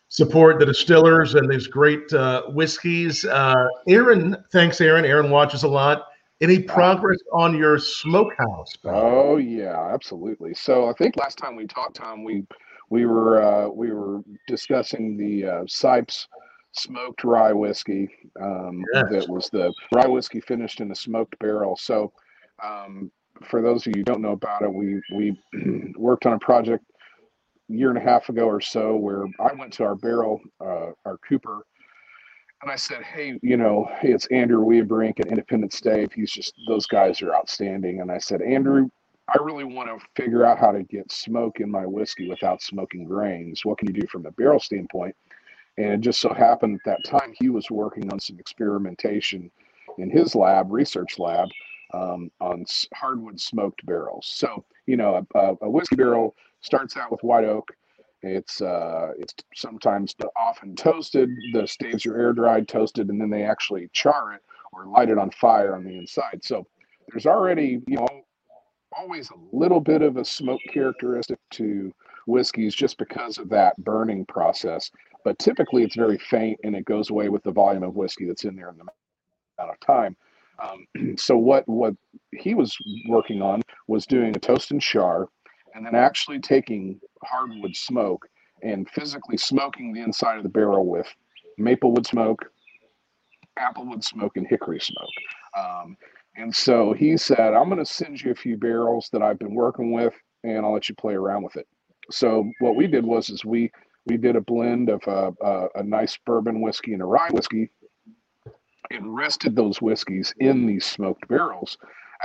support 0.09 0.59
the 0.59 0.66
distillers 0.66 1.35
and 1.35 1.50
these 1.50 1.66
great 1.66 2.12
uh, 2.12 2.42
whiskeys. 2.48 3.24
Uh, 3.24 3.66
Aaron, 3.88 4.37
thanks, 4.53 4.81
Aaron. 4.83 5.07
Aaron 5.07 5.31
watches 5.31 5.62
a 5.62 5.68
lot. 5.68 6.09
Any 6.42 6.59
progress 6.59 7.18
on 7.33 7.57
your 7.57 7.79
smokehouse? 7.79 8.72
Oh 8.85 9.37
yeah, 9.37 9.92
absolutely. 9.94 10.53
So 10.53 10.90
I 10.90 10.92
think 10.92 11.16
last 11.16 11.38
time 11.38 11.57
we 11.57 11.66
talked, 11.66 11.96
Tom, 11.96 12.22
we 12.22 12.44
we 12.90 13.07
were 13.07 13.42
uh, 13.42 13.68
we 13.68 13.92
were 13.92 14.20
discussing 14.46 15.16
the 15.16 15.46
uh, 15.46 15.62
Sipes 15.62 16.27
smoked 16.72 17.24
rye 17.24 17.53
whiskey. 17.53 18.11
Um, 18.42 18.85
yes. 18.92 19.05
That 19.11 19.29
was 19.29 19.48
the 19.48 19.72
rye 19.94 20.07
whiskey 20.07 20.40
finished 20.40 20.81
in 20.81 20.90
a 20.90 20.94
smoked 20.94 21.38
barrel. 21.38 21.77
So 21.77 22.12
um, 22.62 23.11
for 23.42 23.62
those 23.62 23.87
of 23.87 23.97
you 23.97 24.05
don't 24.05 24.20
know 24.20 24.33
about 24.33 24.62
it, 24.62 24.73
we 24.73 25.01
we 25.14 25.38
worked 25.97 26.27
on 26.27 26.35
a 26.35 26.38
project 26.38 26.85
a 27.70 27.73
year 27.73 27.88
and 27.88 27.99
a 27.99 28.03
half 28.03 28.29
ago 28.29 28.44
or 28.47 28.61
so 28.61 28.97
where 28.97 29.25
I 29.40 29.53
went 29.55 29.73
to 29.75 29.85
our 29.85 29.94
barrel, 29.94 30.40
uh, 30.61 30.90
our 31.05 31.18
Cooper, 31.29 31.64
and 32.62 32.70
I 32.70 32.77
said, 32.77 33.03
"Hey, 33.03 33.38
you 33.42 33.57
know, 33.57 33.88
hey, 34.01 34.12
it's 34.12 34.27
Andrew 34.27 34.64
Wiehebrink 34.64 35.20
at 35.20 35.27
Independent 35.27 35.73
Stave. 35.73 36.12
He's 36.12 36.31
just 36.31 36.55
those 36.68 36.87
guys 36.87 37.23
are 37.23 37.35
outstanding." 37.35 38.01
And 38.01 38.11
I 38.11 38.18
said, 38.18 38.42
"Andrew, 38.42 38.88
I 39.29 39.42
really 39.42 39.64
want 39.64 39.88
to 39.88 40.07
figure 40.20 40.44
out 40.44 40.59
how 40.59 40.73
to 40.73 40.83
get 40.83 41.11
smoke 41.11 41.61
in 41.61 41.70
my 41.70 41.87
whiskey 41.87 42.29
without 42.29 42.62
smoking 42.62 43.05
grains. 43.05 43.64
What 43.64 43.79
can 43.79 43.88
you 43.88 44.01
do 44.01 44.07
from 44.07 44.27
a 44.27 44.33
barrel 44.33 44.61
standpoint?" 44.61 45.16
And 45.77 45.92
it 45.92 46.01
just 46.01 46.20
so 46.20 46.33
happened 46.33 46.77
at 46.77 46.90
that 46.90 47.05
time 47.11 47.35
he 47.38 47.49
was 47.49 47.70
working 47.70 48.12
on 48.12 48.20
some 48.20 48.38
experimentation 48.38 49.51
in 49.99 50.11
his 50.11 50.35
lab, 50.35 50.73
research 50.73 51.18
lab, 51.18 51.49
um, 51.95 52.31
on 52.41 52.65
hardwood 52.95 53.41
smoked 53.41 53.85
barrels. 53.87 54.27
So, 54.27 54.65
you 54.87 54.97
know, 54.97 55.27
a, 55.35 55.57
a, 55.63 55.71
whiskey 55.71 55.97
barrel 55.97 56.35
starts 56.61 56.97
out 56.97 57.11
with 57.11 57.23
white 57.23 57.45
oak. 57.45 57.71
It's 58.23 58.61
uh, 58.63 59.13
it's 59.19 59.35
sometimes 59.55 60.15
often 60.37 60.75
toasted. 60.75 61.29
The 61.53 61.67
staves 61.67 62.07
are 62.07 62.19
air 62.19 62.33
dried, 62.33 62.69
toasted, 62.69 63.11
and 63.11 63.21
then 63.21 63.31
they 63.31 63.43
actually 63.43 63.91
char 63.93 64.33
it 64.33 64.41
or 64.73 64.87
light 64.87 65.11
it 65.11 65.19
on 65.19 65.31
fire 65.31 65.77
on 65.77 65.85
the 65.85 65.97
inside. 65.99 66.41
So 66.43 66.67
there's 67.09 67.27
already, 67.27 67.83
you 67.87 67.97
know, 67.97 68.09
always 68.97 69.31
a 69.31 69.57
little 69.57 69.81
bit 69.81 70.03
of 70.03 70.17
a 70.17 70.25
smoke 70.25 70.61
characteristic 70.73 71.39
to 71.53 71.93
whiskeys 72.27 72.75
just 72.75 72.97
because 72.97 73.37
of 73.37 73.51
that 73.51 73.77
burning 73.85 74.25
process. 74.25 74.91
But 75.23 75.39
typically 75.39 75.83
it's 75.83 75.97
very 75.97 76.19
faint 76.19 76.59
and 76.65 76.75
it 76.75 76.87
goes 76.87 77.11
away 77.11 77.29
with 77.29 77.43
the 77.43 77.53
volume 77.53 77.83
of 77.83 77.95
whiskey 77.95 78.27
that's 78.27 78.45
in 78.45 78.57
there 78.57 78.71
in 78.71 78.77
the 78.77 78.83
amount 78.83 79.77
of 79.77 79.87
time. 79.87 80.17
Um, 80.62 81.17
so 81.17 81.37
what 81.37 81.67
what 81.69 81.95
he 82.33 82.55
was 82.55 82.77
working 83.09 83.43
on 83.43 83.62
was 83.87 84.07
doing 84.07 84.35
a 84.37 84.40
toast 84.40 84.71
and 84.71 84.81
char, 84.81 85.29
and 85.75 85.85
then 85.85 85.95
actually 85.95 86.38
taking 86.40 87.01
hardwood 87.25 87.77
smoke 87.77 88.27
and 88.62 88.88
physically 88.90 89.37
smoking 89.37 89.93
the 89.93 90.01
inside 90.01 90.37
of 90.37 90.43
the 90.43 90.49
barrel 90.49 90.87
with 90.87 91.07
maple 91.59 91.93
wood 91.93 92.07
smoke, 92.07 92.51
applewood 93.59 94.03
smoke, 94.03 94.37
and 94.37 94.47
hickory 94.47 94.81
smoke. 94.81 95.09
Um, 95.57 95.97
and 96.37 96.55
so 96.55 96.93
he 96.93 97.17
said, 97.17 97.55
"I'm 97.55 97.69
going 97.69 97.85
to 97.85 97.90
send 97.90 98.21
you 98.21 98.33
a 98.33 98.37
few 98.37 98.57
barrels 98.57 99.09
that 99.12 99.23
I've 99.23 99.38
been 99.38 99.55
working 99.55 99.93
with, 99.93 100.14
and 100.43 100.64
I'll 100.64 100.73
let 100.73 100.88
you 100.88 100.95
play 100.95 101.14
around 101.14 101.43
with 101.43 101.57
it." 101.57 101.67
So 102.11 102.51
what 102.61 102.77
we 102.77 102.87
did 102.87 103.05
was 103.05 103.31
is 103.31 103.45
we 103.45 103.71
we 104.07 104.17
did 104.17 104.37
a 104.37 104.40
blend 104.40 104.90
of 104.90 105.03
a, 105.07 105.33
a, 105.40 105.69
a 105.77 105.83
nice 105.83 106.19
bourbon 106.27 106.61
whiskey 106.61 106.93
and 106.93 107.01
a 107.01 107.07
rye 107.07 107.31
whiskey 107.31 107.71
and 108.95 109.15
rested 109.15 109.55
those 109.55 109.83
whiskeys 109.83 110.35
in 110.39 110.67
these 110.67 110.85
smoked 110.85 111.27
barrels 111.29 111.79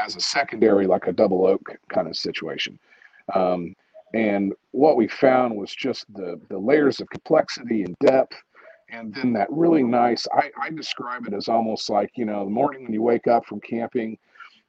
as 0.03 0.15
a 0.15 0.21
secondary, 0.21 0.87
like 0.87 1.07
a 1.07 1.13
double 1.13 1.45
oak 1.45 1.77
kind 1.89 2.07
of 2.07 2.15
situation. 2.15 2.79
Um, 3.33 3.75
and 4.13 4.53
what 4.71 4.97
we 4.97 5.07
found 5.07 5.55
was 5.55 5.73
just 5.73 6.11
the, 6.13 6.39
the 6.49 6.57
layers 6.57 6.99
of 6.99 7.09
complexity 7.09 7.83
and 7.83 7.95
depth 7.99 8.35
and 8.91 9.13
then 9.13 9.33
that 9.33 9.47
really 9.51 9.83
nice. 9.83 10.27
I, 10.33 10.51
I 10.61 10.69
describe 10.69 11.27
it 11.27 11.33
as 11.33 11.47
almost 11.47 11.89
like 11.89 12.11
you 12.15 12.25
know 12.25 12.43
the 12.43 12.51
morning 12.51 12.83
when 12.83 12.93
you 12.93 13.01
wake 13.01 13.27
up 13.27 13.45
from 13.45 13.61
camping, 13.61 14.17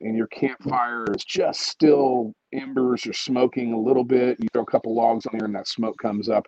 and 0.00 0.16
your 0.16 0.26
campfire 0.28 1.04
is 1.14 1.24
just 1.24 1.60
still 1.62 2.34
embers 2.52 3.06
or 3.06 3.12
smoking 3.12 3.72
a 3.72 3.80
little 3.80 4.04
bit. 4.04 4.38
You 4.40 4.48
throw 4.52 4.62
a 4.62 4.66
couple 4.66 4.94
logs 4.94 5.26
on 5.26 5.38
there, 5.38 5.46
and 5.46 5.54
that 5.54 5.68
smoke 5.68 5.98
comes 5.98 6.28
up. 6.28 6.46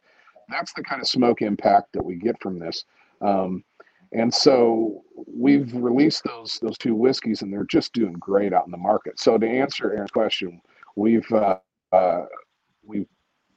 That's 0.49 0.73
the 0.75 0.83
kind 0.83 1.01
of 1.01 1.09
smoke 1.09 1.43
impact 1.43 1.93
that 1.93 2.05
we 2.05 2.17
get 2.17 2.41
from 2.43 2.59
this. 2.59 2.85
Um, 3.21 3.65
and 4.13 4.33
so 4.33 5.03
we've 5.27 5.73
released 5.75 6.25
those 6.25 6.59
those 6.61 6.79
two 6.79 6.95
whiskeys, 6.95 7.43
and 7.43 7.53
they're 7.53 7.65
just 7.65 7.93
doing 7.93 8.15
great 8.15 8.53
out 8.53 8.67
in 8.67 8.71
the 8.71 8.77
market. 8.77 9.19
So 9.19 9.39
to 9.39 9.47
answer 9.47 9.93
Aaron's 9.93 10.11
question, 10.11 10.61
we've 10.97 11.31
uh, 11.33 11.59
uh, 11.93 12.27
we've 12.85 13.07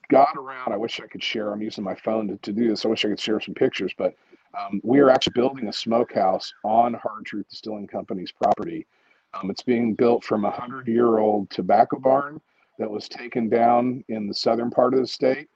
got 0.10 0.36
around. 0.38 0.74
I 0.74 0.78
wish 0.78 1.00
I 1.00 1.08
could 1.08 1.24
share. 1.24 1.52
I'm 1.52 1.62
using 1.62 1.84
my 1.84 1.96
phone 1.96 2.28
to, 2.28 2.38
to 2.38 2.52
do 2.52 2.70
this. 2.70 2.86
I 2.86 2.90
wish 2.90 3.06
I 3.06 3.10
could 3.10 3.20
share 3.20 3.40
some 3.40 3.56
pictures, 3.56 3.94
but 3.98 4.16
um, 4.58 4.80
we 4.84 5.00
are 5.00 5.10
actually 5.10 5.34
building 5.36 5.68
a 5.68 5.74
smokehouse 5.74 6.54
on 6.64 6.94
Hard 6.94 7.26
Truth 7.26 7.50
Distilling 7.50 7.88
Company's 7.88 8.32
property. 8.32 8.86
Um, 9.34 9.50
it's 9.50 9.64
being 9.64 9.94
built 9.94 10.24
from 10.24 10.46
a 10.46 10.52
hundred 10.52 10.88
year 10.88 11.18
old 11.18 11.50
tobacco 11.50 12.00
barn 12.00 12.40
that 12.80 12.90
was 12.90 13.10
taken 13.10 13.50
down 13.50 14.04
in 14.08 14.28
the 14.28 14.34
southern 14.34 14.70
part 14.70 14.94
of 14.94 15.00
the 15.02 15.08
state. 15.08 15.50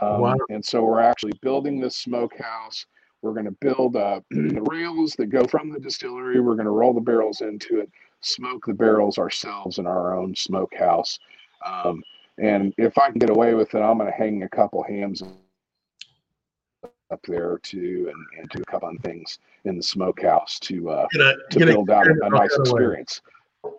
Um, 0.00 0.20
wow. 0.20 0.36
And 0.50 0.64
so 0.64 0.82
we're 0.82 1.00
actually 1.00 1.32
building 1.42 1.80
this 1.80 1.96
smokehouse. 1.96 2.86
We're 3.22 3.32
going 3.32 3.46
to 3.46 3.56
build 3.60 3.96
uh, 3.96 4.20
rails 4.30 5.14
that 5.18 5.26
go 5.26 5.44
from 5.44 5.70
the 5.70 5.80
distillery. 5.80 6.40
We're 6.40 6.54
going 6.54 6.66
to 6.66 6.70
roll 6.70 6.92
the 6.92 7.00
barrels 7.00 7.40
into 7.40 7.80
it, 7.80 7.90
smoke 8.20 8.66
the 8.66 8.74
barrels 8.74 9.18
ourselves 9.18 9.78
in 9.78 9.86
our 9.86 10.16
own 10.16 10.34
smokehouse. 10.34 11.18
Um, 11.64 12.02
and 12.38 12.74
if 12.76 12.98
I 12.98 13.10
can 13.10 13.18
get 13.18 13.30
away 13.30 13.54
with 13.54 13.74
it, 13.74 13.80
I'm 13.80 13.98
going 13.98 14.10
to 14.10 14.16
hang 14.16 14.42
a 14.42 14.48
couple 14.48 14.82
hams 14.82 15.22
up 17.10 17.20
there 17.26 17.58
too, 17.62 18.10
and, 18.12 18.40
and 18.40 18.50
do 18.50 18.60
a 18.60 18.64
couple 18.70 18.88
of 18.88 18.98
things 18.98 19.38
in 19.64 19.76
the 19.76 19.82
smokehouse 19.82 20.58
to 20.60 20.90
uh, 20.90 21.06
gonna, 21.12 21.34
build 21.66 21.90
out 21.90 22.06
a, 22.08 22.28
nice 22.30 22.54
experience. 22.58 23.22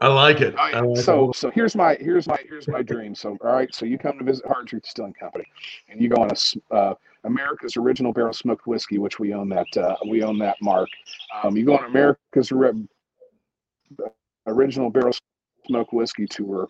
I 0.01 0.07
like 0.07 0.41
it. 0.41 0.55
I 0.55 0.79
like 0.79 1.03
so, 1.03 1.29
it. 1.29 1.35
so 1.35 1.49
here's 1.51 1.75
my 1.75 1.97
here's 1.99 2.27
my 2.27 2.37
here's 2.47 2.67
my 2.67 2.81
dream. 2.81 3.15
So, 3.15 3.37
all 3.41 3.53
right, 3.53 3.73
so 3.73 3.85
you 3.85 3.97
come 3.97 4.17
to 4.17 4.23
visit 4.23 4.45
Hard 4.45 4.67
Truth 4.67 4.83
Distilling 4.83 5.13
Company, 5.13 5.45
and 5.89 6.01
you 6.01 6.09
go 6.09 6.21
on 6.21 6.29
a 6.31 6.75
uh, 6.75 6.95
America's 7.27 7.77
Original 7.77 8.13
Barrel 8.13 8.33
Smoked 8.33 8.65
Whiskey, 8.65 8.97
which 8.97 9.19
we 9.19 9.33
own 9.33 9.49
that 9.49 9.77
uh, 9.77 9.95
we 10.09 10.23
own 10.23 10.39
that 10.39 10.57
mark. 10.61 10.89
Um, 11.43 11.55
you 11.55 11.65
go 11.65 11.77
on 11.77 11.85
America's 11.85 12.51
Original 14.47 14.89
Barrel 14.89 15.13
Smoked 15.67 15.93
Whiskey 15.93 16.25
tour, 16.25 16.67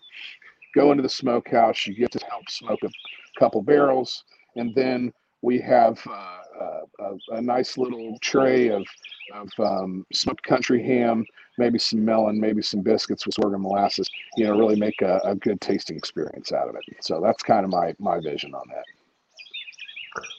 go 0.74 0.90
into 0.90 1.02
the 1.02 1.08
smokehouse. 1.08 1.86
You 1.86 1.94
get 1.94 2.12
to 2.12 2.20
help 2.28 2.48
smoke 2.50 2.80
a 2.84 2.90
couple 3.38 3.62
barrels, 3.62 4.24
and 4.56 4.74
then 4.74 5.12
we 5.42 5.60
have 5.60 6.00
uh, 6.06 6.38
uh, 6.60 6.80
a, 7.00 7.36
a, 7.36 7.40
nice 7.40 7.78
little 7.78 8.18
tray 8.20 8.70
of, 8.70 8.84
of 9.32 9.48
um, 9.60 10.04
smoked 10.12 10.42
country 10.42 10.82
ham, 10.82 11.24
maybe 11.56 11.78
some 11.78 12.04
melon, 12.04 12.40
maybe 12.40 12.60
some 12.60 12.80
biscuits 12.80 13.24
with 13.24 13.36
sorghum 13.36 13.62
molasses. 13.62 14.08
You 14.36 14.46
know, 14.46 14.58
really 14.58 14.74
make 14.74 15.00
a, 15.00 15.20
a 15.24 15.36
good 15.36 15.60
tasting 15.60 15.96
experience 15.96 16.50
out 16.52 16.68
of 16.68 16.74
it. 16.74 16.82
So 17.00 17.20
that's 17.20 17.42
kind 17.42 17.64
of 17.64 17.70
my 17.70 17.94
my 18.00 18.18
vision 18.18 18.52
on 18.54 18.66
that. 18.70 18.84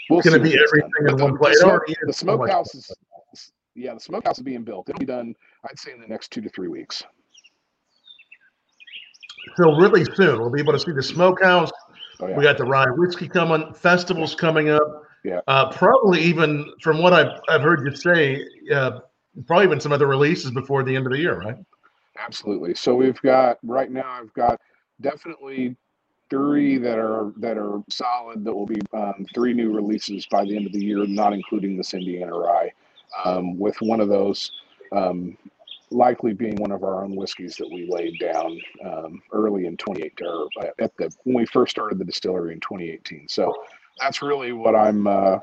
We'll 0.09 0.19
it's 0.19 0.29
going 0.29 0.41
to 0.41 0.49
be 0.49 0.57
everything 0.57 0.91
in 1.07 1.17
one 1.21 1.37
place. 1.37 1.59
The, 1.59 1.95
the 2.07 2.13
smokehouse 2.13 2.73
is, 2.75 2.91
yeah, 3.75 3.93
the 3.93 3.99
smokehouse 3.99 4.37
is 4.37 4.43
being 4.43 4.63
built. 4.63 4.89
It'll 4.89 4.99
be 4.99 5.05
done, 5.05 5.35
I'd 5.63 5.79
say, 5.79 5.91
in 5.91 6.01
the 6.01 6.07
next 6.07 6.31
two 6.31 6.41
to 6.41 6.49
three 6.49 6.67
weeks. 6.67 7.03
So 9.55 9.75
really 9.75 10.05
soon, 10.15 10.39
we'll 10.39 10.49
be 10.49 10.59
able 10.59 10.73
to 10.73 10.79
see 10.79 10.91
the 10.91 11.03
smokehouse. 11.03 11.71
Oh, 12.19 12.27
yeah. 12.27 12.37
We 12.37 12.43
got 12.43 12.57
the 12.57 12.65
rye 12.65 12.85
whiskey 12.97 13.27
coming, 13.27 13.73
festivals 13.73 14.35
coming 14.35 14.69
up. 14.69 15.03
Yeah. 15.23 15.41
Uh, 15.47 15.71
probably 15.71 16.21
even 16.21 16.73
from 16.81 17.01
what 17.01 17.13
I've, 17.13 17.39
I've 17.47 17.61
heard 17.61 17.85
you 17.85 17.95
say, 17.95 18.45
uh, 18.73 18.99
probably 19.47 19.65
even 19.65 19.79
some 19.79 19.91
other 19.91 20.07
releases 20.07 20.51
before 20.51 20.83
the 20.83 20.95
end 20.95 21.05
of 21.05 21.11
the 21.11 21.19
year, 21.19 21.37
right? 21.39 21.55
Absolutely. 22.17 22.73
So 22.73 22.95
we've 22.95 23.21
got 23.21 23.57
right 23.63 23.89
now. 23.89 24.09
I've 24.09 24.33
got 24.33 24.59
definitely 24.99 25.77
three 26.29 26.77
that 26.77 26.99
are 26.99 27.33
that 27.37 27.57
are 27.57 27.83
solid. 27.89 28.43
That 28.45 28.53
will 28.53 28.65
be 28.65 28.81
um, 28.93 29.25
three 29.33 29.53
new 29.53 29.71
releases 29.73 30.25
by 30.27 30.43
the 30.45 30.55
end 30.55 30.65
of 30.65 30.73
the 30.73 30.83
year, 30.83 31.05
not 31.05 31.33
including 31.33 31.77
this 31.77 31.93
Indiana 31.93 32.33
rye. 32.33 32.71
Um, 33.25 33.57
with 33.57 33.75
one 33.81 33.99
of 33.99 34.07
those 34.07 34.51
um, 34.91 35.35
likely 35.91 36.33
being 36.33 36.55
one 36.57 36.71
of 36.71 36.83
our 36.83 37.03
own 37.03 37.15
whiskeys 37.15 37.55
that 37.57 37.69
we 37.69 37.89
laid 37.89 38.19
down 38.19 38.59
um, 38.85 39.21
early 39.31 39.65
in 39.65 39.75
2018 39.77 40.27
or 40.27 40.47
at 40.79 40.95
the 40.97 41.11
when 41.23 41.35
we 41.35 41.45
first 41.45 41.71
started 41.71 41.97
the 41.97 42.05
distillery 42.05 42.53
in 42.53 42.59
2018. 42.59 43.27
So 43.27 43.53
that's 43.99 44.21
really 44.21 44.51
what 44.51 44.75
I'm 44.75 45.07
uh, 45.07 45.39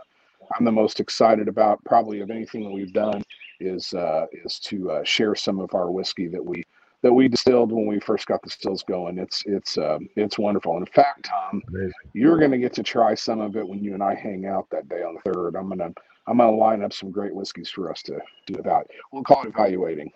I'm 0.57 0.65
the 0.65 0.73
most 0.73 1.01
excited 1.01 1.49
about. 1.49 1.83
Probably 1.85 2.21
of 2.21 2.31
anything 2.31 2.63
that 2.65 2.71
we've 2.71 2.93
done 2.93 3.23
is 3.61 3.93
uh, 3.95 4.27
is 4.45 4.59
to 4.61 4.91
uh, 4.91 5.05
share 5.05 5.35
some 5.35 5.61
of 5.61 5.75
our 5.75 5.91
whiskey 5.91 6.29
that 6.29 6.45
we 6.45 6.65
that 7.07 7.13
we 7.13 7.29
distilled 7.29 7.71
when 7.71 7.87
we 7.87 8.01
first 8.01 8.27
got 8.27 8.43
the 8.43 8.51
stills 8.51 8.83
going. 8.83 9.17
It's 9.17 9.45
it's 9.47 9.79
uh, 9.79 10.01
it's 10.17 10.41
wonderful. 10.41 10.77
In 10.77 10.87
fact, 10.87 11.27
Tom, 11.27 11.63
Amazing. 11.69 11.93
you're 12.15 12.37
going 12.37 12.51
to 12.51 12.59
get 12.59 12.73
to 12.75 12.83
try 12.83 13.15
some 13.15 13.41
of 13.41 13.57
it 13.57 13.67
when 13.67 13.83
you 13.83 13.95
and 13.95 14.03
I 14.03 14.17
hang 14.17 14.45
out 14.47 14.67
that 14.71 14.89
day 14.89 15.05
on 15.05 15.15
the 15.15 15.33
third. 15.33 15.55
I'm 15.55 15.69
gonna 15.69 15.93
I'm 16.27 16.39
gonna 16.39 16.51
line 16.51 16.83
up 16.83 16.93
some 16.93 17.13
great 17.13 17.33
whiskeys 17.33 17.71
for 17.71 17.93
us 17.93 18.03
to 18.03 18.19
do 18.47 18.55
about. 18.57 18.91
We'll 19.13 19.23
call 19.23 19.45
it 19.45 19.51
evaluating. 19.51 20.11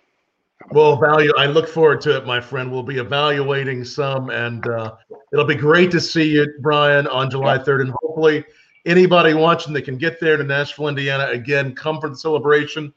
Well, 0.72 0.96
value. 0.96 1.32
I 1.38 1.46
look 1.46 1.68
forward 1.68 2.00
to 2.02 2.16
it, 2.16 2.26
my 2.26 2.40
friend. 2.40 2.72
We'll 2.72 2.82
be 2.82 2.98
evaluating 2.98 3.84
some, 3.84 4.30
and 4.30 4.66
uh, 4.66 4.96
it'll 5.32 5.46
be 5.46 5.54
great 5.54 5.92
to 5.92 6.00
see 6.00 6.28
you, 6.28 6.52
Brian, 6.60 7.06
on 7.06 7.30
July 7.30 7.56
3rd. 7.56 7.82
And 7.82 7.94
hopefully, 8.02 8.44
anybody 8.84 9.32
watching 9.32 9.72
that 9.74 9.82
can 9.82 9.96
get 9.96 10.20
there 10.20 10.36
to 10.36 10.44
Nashville, 10.44 10.88
Indiana, 10.88 11.28
again, 11.28 11.74
come 11.74 11.98
for 11.98 12.10
the 12.10 12.16
celebration. 12.16 12.92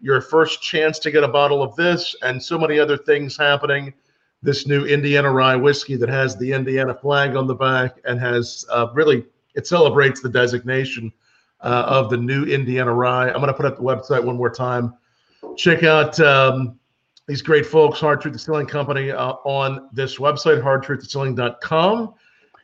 Your 0.00 0.20
first 0.20 0.62
chance 0.62 0.98
to 1.00 1.10
get 1.10 1.24
a 1.24 1.28
bottle 1.28 1.62
of 1.62 1.74
this, 1.76 2.14
and 2.22 2.42
so 2.42 2.58
many 2.58 2.78
other 2.78 2.96
things 2.96 3.36
happening. 3.36 3.92
This 4.42 4.66
new 4.66 4.84
Indiana 4.84 5.30
Rye 5.30 5.56
whiskey 5.56 5.96
that 5.96 6.08
has 6.08 6.36
the 6.36 6.52
Indiana 6.52 6.94
flag 6.94 7.36
on 7.36 7.46
the 7.46 7.54
back 7.54 7.98
and 8.04 8.20
has 8.20 8.64
uh, 8.70 8.88
really 8.94 9.24
it 9.54 9.66
celebrates 9.66 10.20
the 10.20 10.28
designation 10.28 11.12
uh, 11.62 11.84
of 11.86 12.10
the 12.10 12.16
new 12.16 12.44
Indiana 12.44 12.92
Rye. 12.92 13.28
I'm 13.28 13.36
going 13.36 13.48
to 13.48 13.54
put 13.54 13.66
up 13.66 13.76
the 13.76 13.82
website 13.82 14.22
one 14.22 14.36
more 14.36 14.50
time. 14.50 14.94
Check 15.56 15.82
out. 15.82 16.20
Um, 16.20 16.78
these 17.26 17.42
great 17.42 17.66
folks, 17.66 17.98
Hard 17.98 18.20
Truth 18.20 18.34
Distilling 18.34 18.66
Company, 18.66 19.10
uh, 19.10 19.32
on 19.44 19.88
this 19.92 20.18
website, 20.18 20.62
hardtruthdistilling.com. 20.62 22.14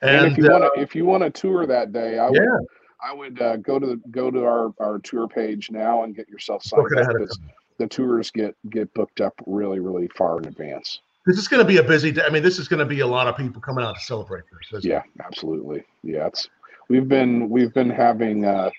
And, 0.03 0.27
and 0.27 0.33
if 0.33 0.39
you 0.39 0.47
uh, 0.47 0.59
want 0.59 0.75
to, 0.75 0.81
if 0.81 0.95
you 0.95 1.05
want 1.05 1.23
to 1.25 1.31
tour 1.31 1.67
that 1.67 1.93
day, 1.93 2.19
I 2.19 2.29
yeah. 2.31 2.41
would, 2.41 2.67
I 3.03 3.13
would 3.13 3.41
uh, 3.41 3.57
go 3.57 3.79
to 3.79 3.87
the, 3.87 3.97
go 4.11 4.31
to 4.31 4.45
our, 4.45 4.73
our 4.79 4.99
tour 5.01 5.27
page 5.27 5.71
now 5.71 6.05
and 6.05 6.15
get 6.15 6.29
yourself 6.29 6.63
signed 6.63 6.87
up 6.99 7.09
because 7.09 7.39
the 7.79 7.87
tours 7.87 8.31
get 8.31 8.55
get 8.71 8.93
booked 8.95 9.21
up 9.21 9.35
really 9.47 9.81
really 9.81 10.09
far 10.09 10.39
in 10.39 10.47
advance. 10.47 11.01
This 11.27 11.39
is 11.39 11.49
going 11.49 11.63
to 11.63 11.67
be 11.67 11.79
a 11.79 11.83
busy 11.83 12.11
day. 12.13 12.23
I 12.25 12.31
mean, 12.31 12.43
this 12.43 12.59
is 12.59 12.69
going 12.69 12.81
to 12.81 12.87
be 12.87 13.01
a 13.01 13.07
lot 13.07 13.29
of 13.29 13.37
people 13.37 13.61
coming 13.61 13.85
out 13.85 13.95
to 13.95 14.01
celebrate 14.01 14.45
this. 14.71 14.85
Yeah, 14.85 14.99
it? 14.99 15.25
absolutely. 15.25 15.85
Yeah, 16.03 16.27
it's 16.27 16.49
we've 16.89 17.09
been 17.09 17.49
we've 17.49 17.73
been 17.73 17.91
having 17.91 18.45
uh, 18.45 18.71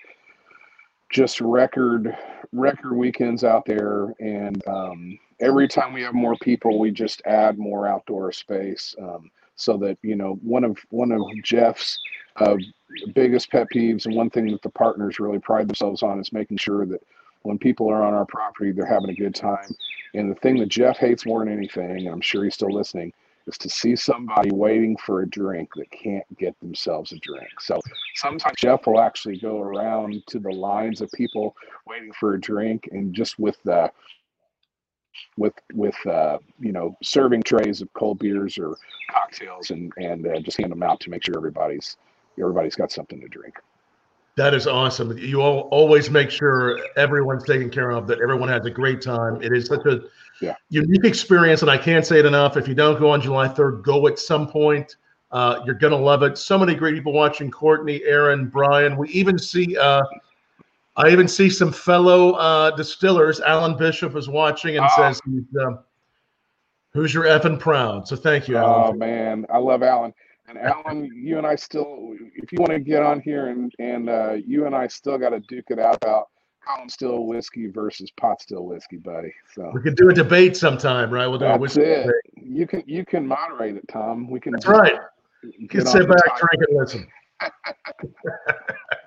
just 1.10 1.40
record 1.40 2.16
record 2.52 2.96
weekends 2.96 3.44
out 3.44 3.64
there, 3.66 4.14
and 4.20 4.66
um, 4.68 5.18
every 5.40 5.68
time 5.68 5.92
we 5.92 6.02
have 6.02 6.14
more 6.14 6.36
people, 6.36 6.78
we 6.78 6.90
just 6.90 7.22
add 7.26 7.58
more 7.58 7.88
outdoor 7.88 8.32
space. 8.32 8.94
Um, 9.00 9.30
so 9.56 9.76
that 9.78 9.98
you 10.02 10.16
know, 10.16 10.38
one 10.42 10.64
of 10.64 10.78
one 10.90 11.12
of 11.12 11.22
Jeff's 11.42 11.98
uh, 12.36 12.56
biggest 13.14 13.50
pet 13.50 13.66
peeves, 13.74 14.06
and 14.06 14.14
one 14.14 14.30
thing 14.30 14.50
that 14.52 14.62
the 14.62 14.70
partners 14.70 15.20
really 15.20 15.38
pride 15.38 15.68
themselves 15.68 16.02
on, 16.02 16.20
is 16.20 16.32
making 16.32 16.56
sure 16.56 16.86
that 16.86 17.02
when 17.42 17.58
people 17.58 17.88
are 17.88 18.02
on 18.02 18.14
our 18.14 18.26
property, 18.26 18.72
they're 18.72 18.86
having 18.86 19.10
a 19.10 19.14
good 19.14 19.34
time. 19.34 19.74
And 20.14 20.30
the 20.30 20.34
thing 20.36 20.58
that 20.58 20.68
Jeff 20.68 20.96
hates 20.96 21.26
more 21.26 21.44
than 21.44 21.52
anything, 21.52 21.90
and 21.90 22.08
I'm 22.08 22.20
sure 22.20 22.44
he's 22.44 22.54
still 22.54 22.72
listening, 22.72 23.12
is 23.46 23.58
to 23.58 23.68
see 23.68 23.94
somebody 23.94 24.50
waiting 24.50 24.96
for 24.96 25.22
a 25.22 25.28
drink 25.28 25.70
that 25.76 25.90
can't 25.90 26.24
get 26.38 26.58
themselves 26.60 27.12
a 27.12 27.18
drink. 27.18 27.48
So 27.60 27.80
sometimes 28.14 28.56
Jeff 28.56 28.86
will 28.86 29.00
actually 29.00 29.38
go 29.38 29.60
around 29.60 30.22
to 30.28 30.38
the 30.38 30.50
lines 30.50 31.00
of 31.00 31.10
people 31.12 31.54
waiting 31.86 32.12
for 32.18 32.34
a 32.34 32.40
drink, 32.40 32.88
and 32.92 33.14
just 33.14 33.38
with 33.38 33.58
the 33.64 33.90
with 35.36 35.54
with 35.72 35.94
uh, 36.06 36.38
you 36.60 36.72
know 36.72 36.96
serving 37.02 37.42
trays 37.42 37.80
of 37.80 37.92
cold 37.94 38.18
beers 38.18 38.58
or 38.58 38.76
cocktails 39.10 39.70
and 39.70 39.92
and 39.96 40.26
uh, 40.26 40.40
just 40.40 40.58
hand 40.58 40.72
them 40.72 40.82
out 40.82 41.00
to 41.00 41.10
make 41.10 41.24
sure 41.24 41.36
everybody's 41.36 41.96
everybody's 42.38 42.74
got 42.74 42.92
something 42.92 43.20
to 43.20 43.28
drink. 43.28 43.54
That 44.36 44.52
is 44.52 44.66
awesome. 44.66 45.16
You 45.16 45.42
all 45.42 45.68
always 45.70 46.10
make 46.10 46.28
sure 46.28 46.80
everyone's 46.96 47.44
taken 47.44 47.70
care 47.70 47.92
of, 47.92 48.08
that 48.08 48.20
everyone 48.20 48.48
has 48.48 48.66
a 48.66 48.70
great 48.70 49.00
time. 49.00 49.40
It 49.40 49.52
is 49.52 49.66
such 49.66 49.86
a 49.86 50.00
yeah. 50.40 50.54
unique 50.70 51.04
experience, 51.04 51.62
and 51.62 51.70
I 51.70 51.78
can't 51.78 52.04
say 52.04 52.18
it 52.18 52.26
enough. 52.26 52.56
If 52.56 52.66
you 52.66 52.74
don't 52.74 52.98
go 52.98 53.10
on 53.10 53.20
July 53.20 53.46
3rd, 53.46 53.84
go 53.84 54.08
at 54.08 54.18
some 54.18 54.48
point. 54.48 54.96
Uh, 55.30 55.60
you're 55.64 55.76
gonna 55.76 55.96
love 55.96 56.24
it. 56.24 56.36
So 56.36 56.58
many 56.58 56.74
great 56.74 56.94
people 56.94 57.12
watching. 57.12 57.50
Courtney, 57.50 58.02
Aaron, 58.04 58.48
Brian. 58.48 58.96
We 58.96 59.08
even 59.10 59.38
see 59.38 59.76
uh, 59.76 60.02
I 60.96 61.10
even 61.10 61.26
see 61.26 61.50
some 61.50 61.72
fellow 61.72 62.32
uh, 62.32 62.70
distillers. 62.72 63.40
Alan 63.40 63.76
Bishop 63.76 64.14
is 64.16 64.28
watching 64.28 64.76
and 64.76 64.86
oh. 64.88 64.96
says, 64.96 65.20
uh, 65.60 65.76
"Hoosier 66.92 67.22
effing 67.22 67.58
proud?" 67.58 68.06
So 68.06 68.16
thank 68.16 68.48
you, 68.48 68.56
Alan. 68.56 68.90
Oh 68.90 68.92
man, 68.92 69.46
I 69.52 69.58
love 69.58 69.82
Alan. 69.82 70.14
And 70.46 70.58
Alan, 70.58 71.10
you 71.14 71.38
and 71.38 71.46
I 71.46 71.56
still, 71.56 72.14
if 72.36 72.52
you 72.52 72.58
want 72.58 72.72
to 72.72 72.78
get 72.78 73.02
on 73.02 73.20
here 73.20 73.48
and 73.48 73.72
and 73.78 74.08
uh, 74.08 74.32
you 74.34 74.66
and 74.66 74.74
I 74.74 74.86
still 74.86 75.18
got 75.18 75.30
to 75.30 75.40
duke 75.40 75.66
it 75.70 75.78
out 75.78 75.96
about 75.96 76.28
column 76.64 76.88
still 76.88 77.26
whiskey 77.26 77.66
versus 77.66 78.10
pot 78.12 78.40
still 78.40 78.64
whiskey, 78.64 78.96
buddy. 78.96 79.32
So 79.54 79.70
We 79.74 79.80
could 79.80 79.96
do 79.96 80.08
a 80.10 80.14
debate 80.14 80.56
sometime, 80.56 81.10
right? 81.10 81.26
We'll 81.26 81.38
do 81.38 81.46
a 81.46 81.48
that's 81.48 81.60
whiskey 81.60 81.82
it. 81.82 82.06
debate. 82.06 82.48
You 82.48 82.66
can 82.66 82.82
you 82.86 83.04
can 83.04 83.26
moderate 83.26 83.76
it, 83.76 83.88
Tom. 83.88 84.30
We 84.30 84.38
can. 84.38 84.52
That's 84.52 84.66
right. 84.66 84.94
You 85.42 85.68
can 85.68 85.84
sit 85.86 86.08
back, 86.08 86.38
drink, 86.38 86.64
and 86.68 86.78
listen. 86.78 87.06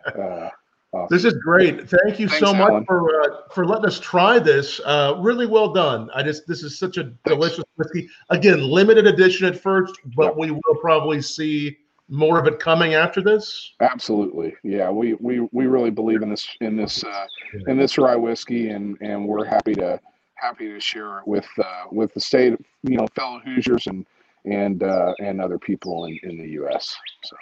Uh, 0.07 0.49
awesome. 0.93 1.07
This 1.09 1.25
is 1.25 1.33
great. 1.33 1.89
Thank 1.89 2.19
you 2.19 2.27
so 2.27 2.53
much 2.53 2.71
Alan. 2.71 2.85
for 2.85 3.21
uh, 3.21 3.38
for 3.51 3.65
letting 3.65 3.85
us 3.85 3.99
try 3.99 4.39
this. 4.39 4.79
Uh, 4.85 5.15
really 5.19 5.45
well 5.45 5.73
done. 5.73 6.09
I 6.13 6.23
just 6.23 6.47
this 6.47 6.63
is 6.63 6.77
such 6.77 6.97
a 6.97 7.05
delicious 7.25 7.63
whiskey. 7.75 8.09
Again, 8.29 8.61
limited 8.61 9.07
edition 9.07 9.45
at 9.47 9.59
first, 9.59 9.95
but 10.15 10.38
we 10.38 10.51
will 10.51 10.75
probably 10.81 11.21
see 11.21 11.77
more 12.09 12.39
of 12.39 12.47
it 12.47 12.59
coming 12.59 12.93
after 12.93 13.21
this. 13.21 13.73
Absolutely, 13.81 14.55
yeah. 14.63 14.89
We 14.89 15.13
we 15.15 15.41
we 15.51 15.67
really 15.67 15.91
believe 15.91 16.21
in 16.21 16.29
this 16.29 16.47
in 16.61 16.75
this 16.75 17.03
uh, 17.03 17.25
in 17.67 17.77
this 17.77 17.97
rye 17.97 18.15
whiskey, 18.15 18.69
and 18.69 18.97
and 19.01 19.27
we're 19.27 19.45
happy 19.45 19.75
to 19.75 19.99
happy 20.35 20.69
to 20.69 20.79
share 20.79 21.19
it 21.19 21.27
with 21.27 21.47
uh, 21.57 21.85
with 21.91 22.13
the 22.13 22.21
state, 22.21 22.53
you 22.83 22.97
know, 22.97 23.07
fellow 23.15 23.39
Hoosiers 23.39 23.88
and 23.88 24.05
and 24.45 24.83
uh, 24.83 25.13
and 25.19 25.41
other 25.41 25.59
people 25.59 26.05
in, 26.05 26.19
in 26.23 26.38
the 26.38 26.49
U.S. 26.51 26.95
So 27.23 27.35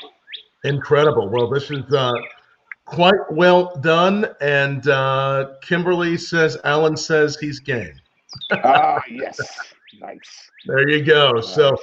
Incredible. 0.64 1.30
Well, 1.30 1.48
this 1.48 1.70
is 1.70 1.94
uh, 1.94 2.12
quite 2.86 3.32
well 3.32 3.76
done. 3.78 4.28
And 4.42 4.88
uh, 4.88 5.54
Kimberly 5.62 6.18
says, 6.18 6.58
Alan 6.64 6.96
says 6.96 7.38
he's 7.40 7.60
game. 7.60 8.00
ah 8.52 9.02
yes, 9.10 9.40
nice. 10.00 10.52
There 10.66 10.90
you 10.90 11.04
go. 11.04 11.42
So. 11.42 11.78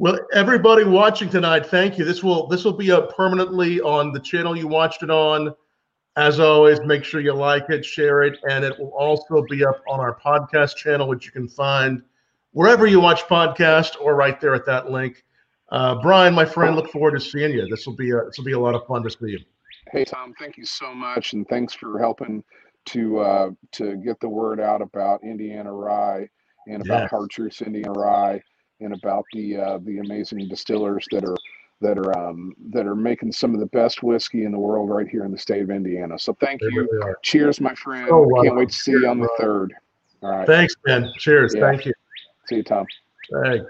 Well, 0.00 0.16
everybody 0.32 0.84
watching 0.84 1.28
tonight, 1.28 1.66
thank 1.66 1.98
you. 1.98 2.04
This 2.04 2.22
will 2.22 2.46
this 2.46 2.64
will 2.64 2.72
be 2.72 2.92
up 2.92 3.16
permanently 3.16 3.80
on 3.80 4.12
the 4.12 4.20
channel 4.20 4.56
you 4.56 4.68
watched 4.68 5.02
it 5.02 5.10
on. 5.10 5.52
As 6.14 6.38
always, 6.38 6.80
make 6.82 7.02
sure 7.02 7.20
you 7.20 7.32
like 7.32 7.68
it, 7.68 7.84
share 7.84 8.22
it, 8.22 8.38
and 8.48 8.64
it 8.64 8.78
will 8.78 8.92
also 8.96 9.44
be 9.48 9.64
up 9.64 9.82
on 9.88 9.98
our 9.98 10.16
podcast 10.18 10.76
channel, 10.76 11.08
which 11.08 11.26
you 11.26 11.32
can 11.32 11.48
find 11.48 12.02
wherever 12.52 12.86
you 12.86 13.00
watch 13.00 13.22
podcast 13.22 14.00
or 14.00 14.14
right 14.14 14.40
there 14.40 14.54
at 14.54 14.64
that 14.66 14.90
link. 14.90 15.24
Uh, 15.70 15.96
Brian, 16.00 16.32
my 16.32 16.44
friend, 16.44 16.76
look 16.76 16.90
forward 16.90 17.12
to 17.12 17.20
seeing 17.20 17.52
you. 17.52 17.66
This 17.68 17.86
will 17.86 17.96
be 17.96 18.10
a 18.10 18.24
this 18.24 18.38
will 18.38 18.44
be 18.44 18.52
a 18.52 18.58
lot 18.58 18.76
of 18.76 18.86
fun 18.86 19.02
to 19.02 19.10
see 19.10 19.30
you. 19.30 19.38
Hey 19.92 20.04
Tom, 20.04 20.34
thank 20.38 20.56
you 20.56 20.64
so 20.64 20.94
much, 20.94 21.32
and 21.32 21.48
thanks 21.48 21.72
for 21.72 21.98
helping 21.98 22.44
to 22.86 23.18
uh, 23.18 23.50
to 23.72 23.96
get 23.96 24.20
the 24.20 24.28
word 24.28 24.60
out 24.60 24.82
about 24.82 25.22
Indiana 25.22 25.72
Rye 25.72 26.28
and 26.66 26.82
about 26.82 27.02
Yes. 27.02 27.10
Hard 27.10 27.30
Truths 27.30 27.62
Indiana 27.62 27.92
Rye 27.92 28.42
and 28.80 28.92
about 28.92 29.24
the 29.32 29.56
uh, 29.56 29.78
the 29.84 29.98
amazing 29.98 30.46
distillers 30.48 31.06
that 31.10 31.24
are 31.24 31.36
that 31.80 31.98
are 31.98 32.18
um, 32.18 32.54
that 32.70 32.86
are 32.86 32.94
making 32.94 33.32
some 33.32 33.54
of 33.54 33.60
the 33.60 33.66
best 33.66 34.02
whiskey 34.02 34.44
in 34.44 34.52
the 34.52 34.58
world 34.58 34.90
right 34.90 35.08
here 35.08 35.24
in 35.24 35.32
the 35.32 35.38
state 35.38 35.62
of 35.62 35.70
Indiana. 35.70 36.18
So 36.18 36.34
thank 36.34 36.60
They 36.60 36.68
you. 36.68 36.88
really. 36.90 37.12
Cheers, 37.22 37.60
my 37.60 37.74
friend. 37.74 38.08
Oh, 38.10 38.42
Can't 38.42 38.56
wait 38.56 38.70
to 38.70 38.74
see 38.74 38.92
you 38.92 39.08
on 39.08 39.20
the 39.20 39.28
Cheers, 39.38 39.40
third. 39.40 39.74
All 40.22 40.30
right. 40.30 40.46
Thanks, 40.46 40.74
man. 40.86 41.12
Cheers. 41.18 41.54
Yeah. 41.54 41.60
Thank 41.62 41.86
you. 41.86 41.92
See 42.46 42.56
you, 42.56 42.62
Tom. 42.62 42.86
Thanks. 43.42 43.66